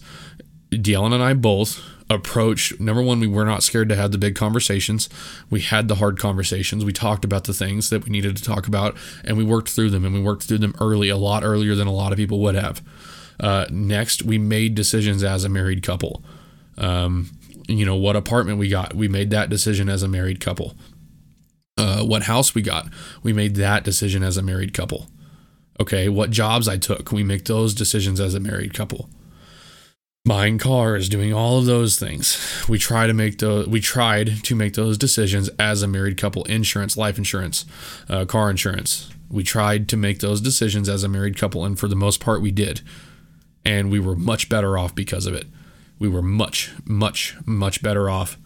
Dylan 0.71 1.13
and 1.13 1.21
I 1.21 1.33
both 1.33 1.83
approached 2.09 2.79
number 2.79 3.03
one 3.03 3.19
we 3.19 3.27
were 3.27 3.45
not 3.45 3.61
scared 3.61 3.89
to 3.89 3.95
have 3.95 4.11
the 4.11 4.17
big 4.17 4.33
conversations. 4.33 5.09
We 5.49 5.61
had 5.61 5.87
the 5.87 5.95
hard 5.95 6.17
conversations. 6.17 6.83
We 6.83 6.93
talked 6.93 7.23
about 7.23 7.43
the 7.43 7.53
things 7.53 7.89
that 7.91 8.05
we 8.05 8.09
needed 8.09 8.35
to 8.37 8.43
talk 8.43 8.65
about 8.65 8.97
and 9.23 9.37
we 9.37 9.43
worked 9.43 9.69
through 9.69 9.91
them 9.91 10.05
and 10.05 10.13
we 10.13 10.21
worked 10.21 10.43
through 10.43 10.57
them 10.59 10.73
early 10.79 11.09
a 11.09 11.17
lot 11.17 11.43
earlier 11.43 11.75
than 11.75 11.87
a 11.87 11.93
lot 11.93 12.11
of 12.11 12.17
people 12.17 12.39
would 12.39 12.55
have. 12.55 12.81
Uh, 13.39 13.65
next 13.69 14.23
we 14.23 14.37
made 14.37 14.73
decisions 14.73 15.23
as 15.23 15.43
a 15.43 15.49
married 15.49 15.83
couple. 15.83 16.23
Um, 16.77 17.29
you 17.67 17.85
know 17.85 17.95
what 17.95 18.15
apartment 18.15 18.57
we 18.57 18.69
got 18.69 18.95
we 18.95 19.07
made 19.07 19.29
that 19.29 19.49
decision 19.49 19.89
as 19.89 20.01
a 20.01 20.07
married 20.07 20.39
couple. 20.39 20.75
Uh, 21.77 22.03
what 22.03 22.23
house 22.23 22.55
we 22.55 22.61
got 22.61 22.87
we 23.21 23.33
made 23.33 23.55
that 23.55 23.83
decision 23.83 24.23
as 24.23 24.37
a 24.37 24.41
married 24.41 24.73
couple 24.73 25.07
okay 25.79 26.09
what 26.09 26.31
jobs 26.31 26.67
i 26.67 26.77
took 26.77 27.11
we 27.11 27.23
make 27.23 27.45
those 27.45 27.73
decisions 27.73 28.19
as 28.19 28.33
a 28.33 28.39
married 28.39 28.73
couple 28.73 29.09
buying 30.25 30.57
cars, 30.57 31.09
doing 31.09 31.33
all 31.33 31.57
of 31.57 31.65
those 31.65 31.97
things. 31.97 32.63
We 32.69 32.77
try 32.77 33.07
to 33.07 33.13
make 33.13 33.39
those. 33.39 33.67
We 33.67 33.81
tried 33.81 34.43
to 34.43 34.55
make 34.55 34.75
those 34.75 34.97
decisions 34.97 35.49
as 35.57 35.81
a 35.81 35.87
married 35.87 36.17
couple. 36.17 36.43
Insurance, 36.45 36.95
life 36.95 37.17
insurance, 37.17 37.65
uh, 38.07 38.25
car 38.25 38.49
insurance. 38.49 39.09
We 39.29 39.43
tried 39.43 39.89
to 39.89 39.97
make 39.97 40.19
those 40.19 40.41
decisions 40.41 40.89
as 40.89 41.03
a 41.03 41.09
married 41.09 41.37
couple, 41.37 41.65
and 41.65 41.77
for 41.77 41.87
the 41.87 41.95
most 41.95 42.19
part, 42.19 42.41
we 42.41 42.51
did, 42.51 42.81
and 43.65 43.91
we 43.91 43.99
were 43.99 44.15
much 44.15 44.49
better 44.49 44.77
off 44.77 44.95
because 44.95 45.25
of 45.25 45.33
it. 45.33 45.47
We 45.99 46.07
were 46.07 46.21
much, 46.21 46.71
much, 46.85 47.35
much 47.45 47.81
better 47.81 48.09
off 48.09 48.37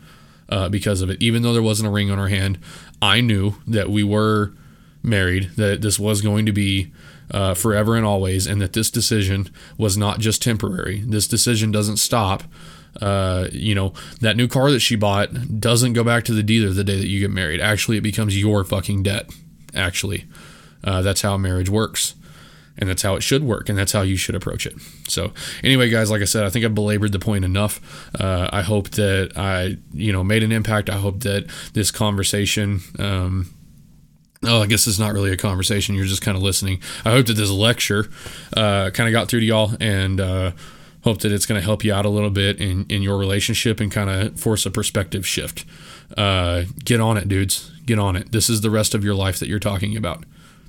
uh, 0.50 0.70
because 0.70 1.02
of 1.02 1.10
it. 1.10 1.22
Even 1.22 1.42
though 1.42 1.54
there 1.54 1.62
wasn't 1.62 1.88
a 1.88 1.92
ring 1.92 2.10
on 2.10 2.20
our 2.20 2.30
hand, 2.30 2.60
I 3.02 3.22
knew 3.22 3.56
that 3.68 3.90
we 3.90 4.04
were 4.04 4.54
married. 5.02 5.52
That 5.56 5.82
this 5.82 6.00
was 6.00 6.22
going 6.22 6.46
to 6.46 6.54
be 6.54 6.92
uh, 7.32 7.54
forever 7.54 7.96
and 7.96 8.06
always, 8.06 8.48
and 8.48 8.62
that 8.62 8.74
this 8.74 8.92
decision 8.92 9.50
was 9.78 9.98
not 9.98 10.20
just 10.20 10.42
temporary. 10.42 11.02
This 11.02 11.28
decision 11.28 11.72
doesn't 11.72 11.98
stop. 11.98 12.44
Uh, 13.02 13.48
you 13.52 13.74
know, 13.74 13.92
that 14.22 14.38
new 14.38 14.48
car 14.48 14.70
that 14.70 14.80
she 14.80 14.96
bought 14.96 15.60
doesn't 15.60 15.94
go 15.94 16.04
back 16.04 16.24
to 16.26 16.34
the 16.34 16.44
dealer 16.44 16.72
the 16.72 16.84
day 16.84 16.98
that 16.98 17.08
you 17.08 17.20
get 17.20 17.32
married. 17.32 17.60
Actually, 17.60 17.98
it 17.98 18.02
becomes 18.02 18.40
your 18.40 18.64
fucking 18.64 19.02
debt. 19.04 19.30
Actually, 19.74 20.26
uh, 20.84 21.02
that's 21.02 21.22
how 21.22 21.38
marriage 21.38 21.70
works. 21.70 22.16
And 22.76 22.90
that's 22.90 23.04
how 23.04 23.16
it 23.16 23.22
should 23.22 23.44
work, 23.44 23.70
and 23.70 23.78
that's 23.78 23.92
how 23.92 24.02
you 24.02 24.18
should 24.18 24.34
approach 24.34 24.66
it. 24.66 24.74
So, 25.08 25.32
anyway, 25.64 25.92
guys, 25.92 26.10
like 26.10 26.24
I 26.24 26.26
said, 26.26 26.44
I 26.44 26.50
think 26.50 26.66
I 26.66 26.70
belabored 26.70 27.12
the 27.12 27.20
point 27.20 27.46
enough. 27.46 27.80
Uh, 28.20 28.50
I 28.52 28.64
hope 28.64 28.90
that 28.92 29.34
I, 29.36 29.78
you 29.94 30.12
know, 30.12 30.24
made 30.24 30.42
an 30.42 30.52
impact. 30.52 30.90
I 30.90 30.98
hope 30.98 31.20
that 31.20 31.46
this 31.74 31.92
conversation, 31.92 32.82
um, 32.98 33.53
oh, 34.46 34.62
I 34.62 34.68
guess 34.68 34.88
it's 34.88 35.00
not 35.00 35.14
really 35.14 35.32
a 35.32 35.38
conversation. 35.38 35.96
You're 35.96 36.06
just 36.06 36.22
kind 36.22 36.38
of 36.38 36.44
listening. 36.44 36.82
I 37.06 37.12
hope 37.12 37.28
that 37.28 37.34
this 37.34 37.50
lecture 37.50 38.08
uh, 38.56 38.90
kind 38.92 39.08
of 39.08 39.12
got 39.12 39.28
through 39.28 39.42
to 39.42 39.46
y'all 39.46 39.72
and 39.80 40.20
uh, 40.20 40.52
hope 41.04 41.20
that 41.20 41.32
it's 41.32 41.46
going 41.46 41.60
to 41.60 41.66
help 41.66 41.84
you 41.84 41.94
out 41.94 42.06
a 42.06 42.10
little 42.10 42.30
bit 42.30 42.60
in, 42.60 42.86
in 42.90 43.02
your 43.02 43.18
relationship 43.18 43.80
and 43.80 43.92
kind 43.92 44.10
of 44.10 44.40
force 44.40 44.66
a 44.66 44.72
perspective 44.72 45.26
shift. 45.26 45.66
Uh, 46.18 46.64
get 46.84 47.00
on 47.00 47.18
it, 47.18 47.28
dudes. 47.28 47.72
Get 47.86 48.00
on 48.00 48.16
it. 48.16 48.32
This 48.32 48.50
is 48.50 48.62
the 48.62 48.70
rest 48.70 48.94
of 48.94 49.04
your 49.04 49.16
life 49.16 49.40
that 49.40 49.48
you're 49.48 49.60
talking 49.60 49.98
about. 49.98 50.24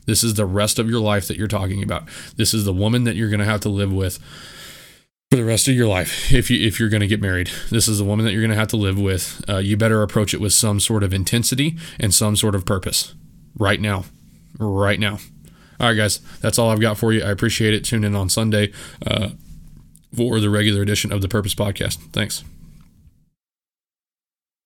This 0.07 0.23
is 0.23 0.35
the 0.35 0.47
rest 0.47 0.79
of 0.79 0.91
your 0.91 1.01
life 1.01 1.29
that 1.29 1.37
you're 1.37 1.49
talking 1.49 1.83
about. 1.83 2.05
This 2.37 2.53
is 2.53 2.65
the 2.65 2.73
woman 2.73 3.05
that 3.05 3.17
you're 3.17 3.31
going 3.31 3.41
to 3.41 3.47
have 3.47 3.61
to 3.61 3.69
live 3.69 3.93
with 3.93 4.19
for 5.31 5.37
the 5.37 5.45
rest 5.45 5.67
of 5.67 5.75
your 5.75 5.89
life 5.89 6.33
if 6.33 6.51
you 6.51 6.65
if 6.65 6.79
you're 6.79 6.91
going 6.91 7.01
to 7.01 7.07
get 7.07 7.23
married. 7.23 7.51
This 7.71 7.89
is 7.89 7.99
the 7.99 8.05
woman 8.05 8.27
that 8.27 8.33
you're 8.33 8.43
going 8.43 8.51
to 8.51 8.57
have 8.57 8.69
to 8.69 8.77
live 8.77 8.99
with. 8.99 9.43
Uh, 9.49 9.59
you 9.59 9.77
better 9.77 10.03
approach 10.03 10.35
it 10.35 10.41
with 10.41 10.53
some 10.53 10.79
sort 10.79 11.03
of 11.03 11.15
intensity 11.15 11.79
and 11.99 12.15
some 12.15 12.37
sort 12.37 12.55
of 12.55 12.67
purpose 12.67 13.15
right 13.59 13.81
now. 13.81 14.05
Right 14.59 14.99
now. 14.99 15.19
All 15.81 15.89
right, 15.89 15.95
guys, 15.95 16.19
that's 16.41 16.59
all 16.59 16.71
I've 16.71 16.81
got 16.81 16.99
for 16.99 17.13
you. 17.13 17.23
I 17.23 17.31
appreciate 17.31 17.75
it. 17.75 17.85
Tune 17.85 18.05
in 18.05 18.15
on 18.15 18.29
Sunday 18.29 18.73
uh, 19.07 19.31
for 20.17 20.39
the 20.41 20.49
regular 20.49 20.83
edition 20.83 21.13
of 21.13 21.21
the 21.21 21.29
Purpose 21.29 21.55
Podcast. 21.55 21.97
Thanks. 22.13 22.45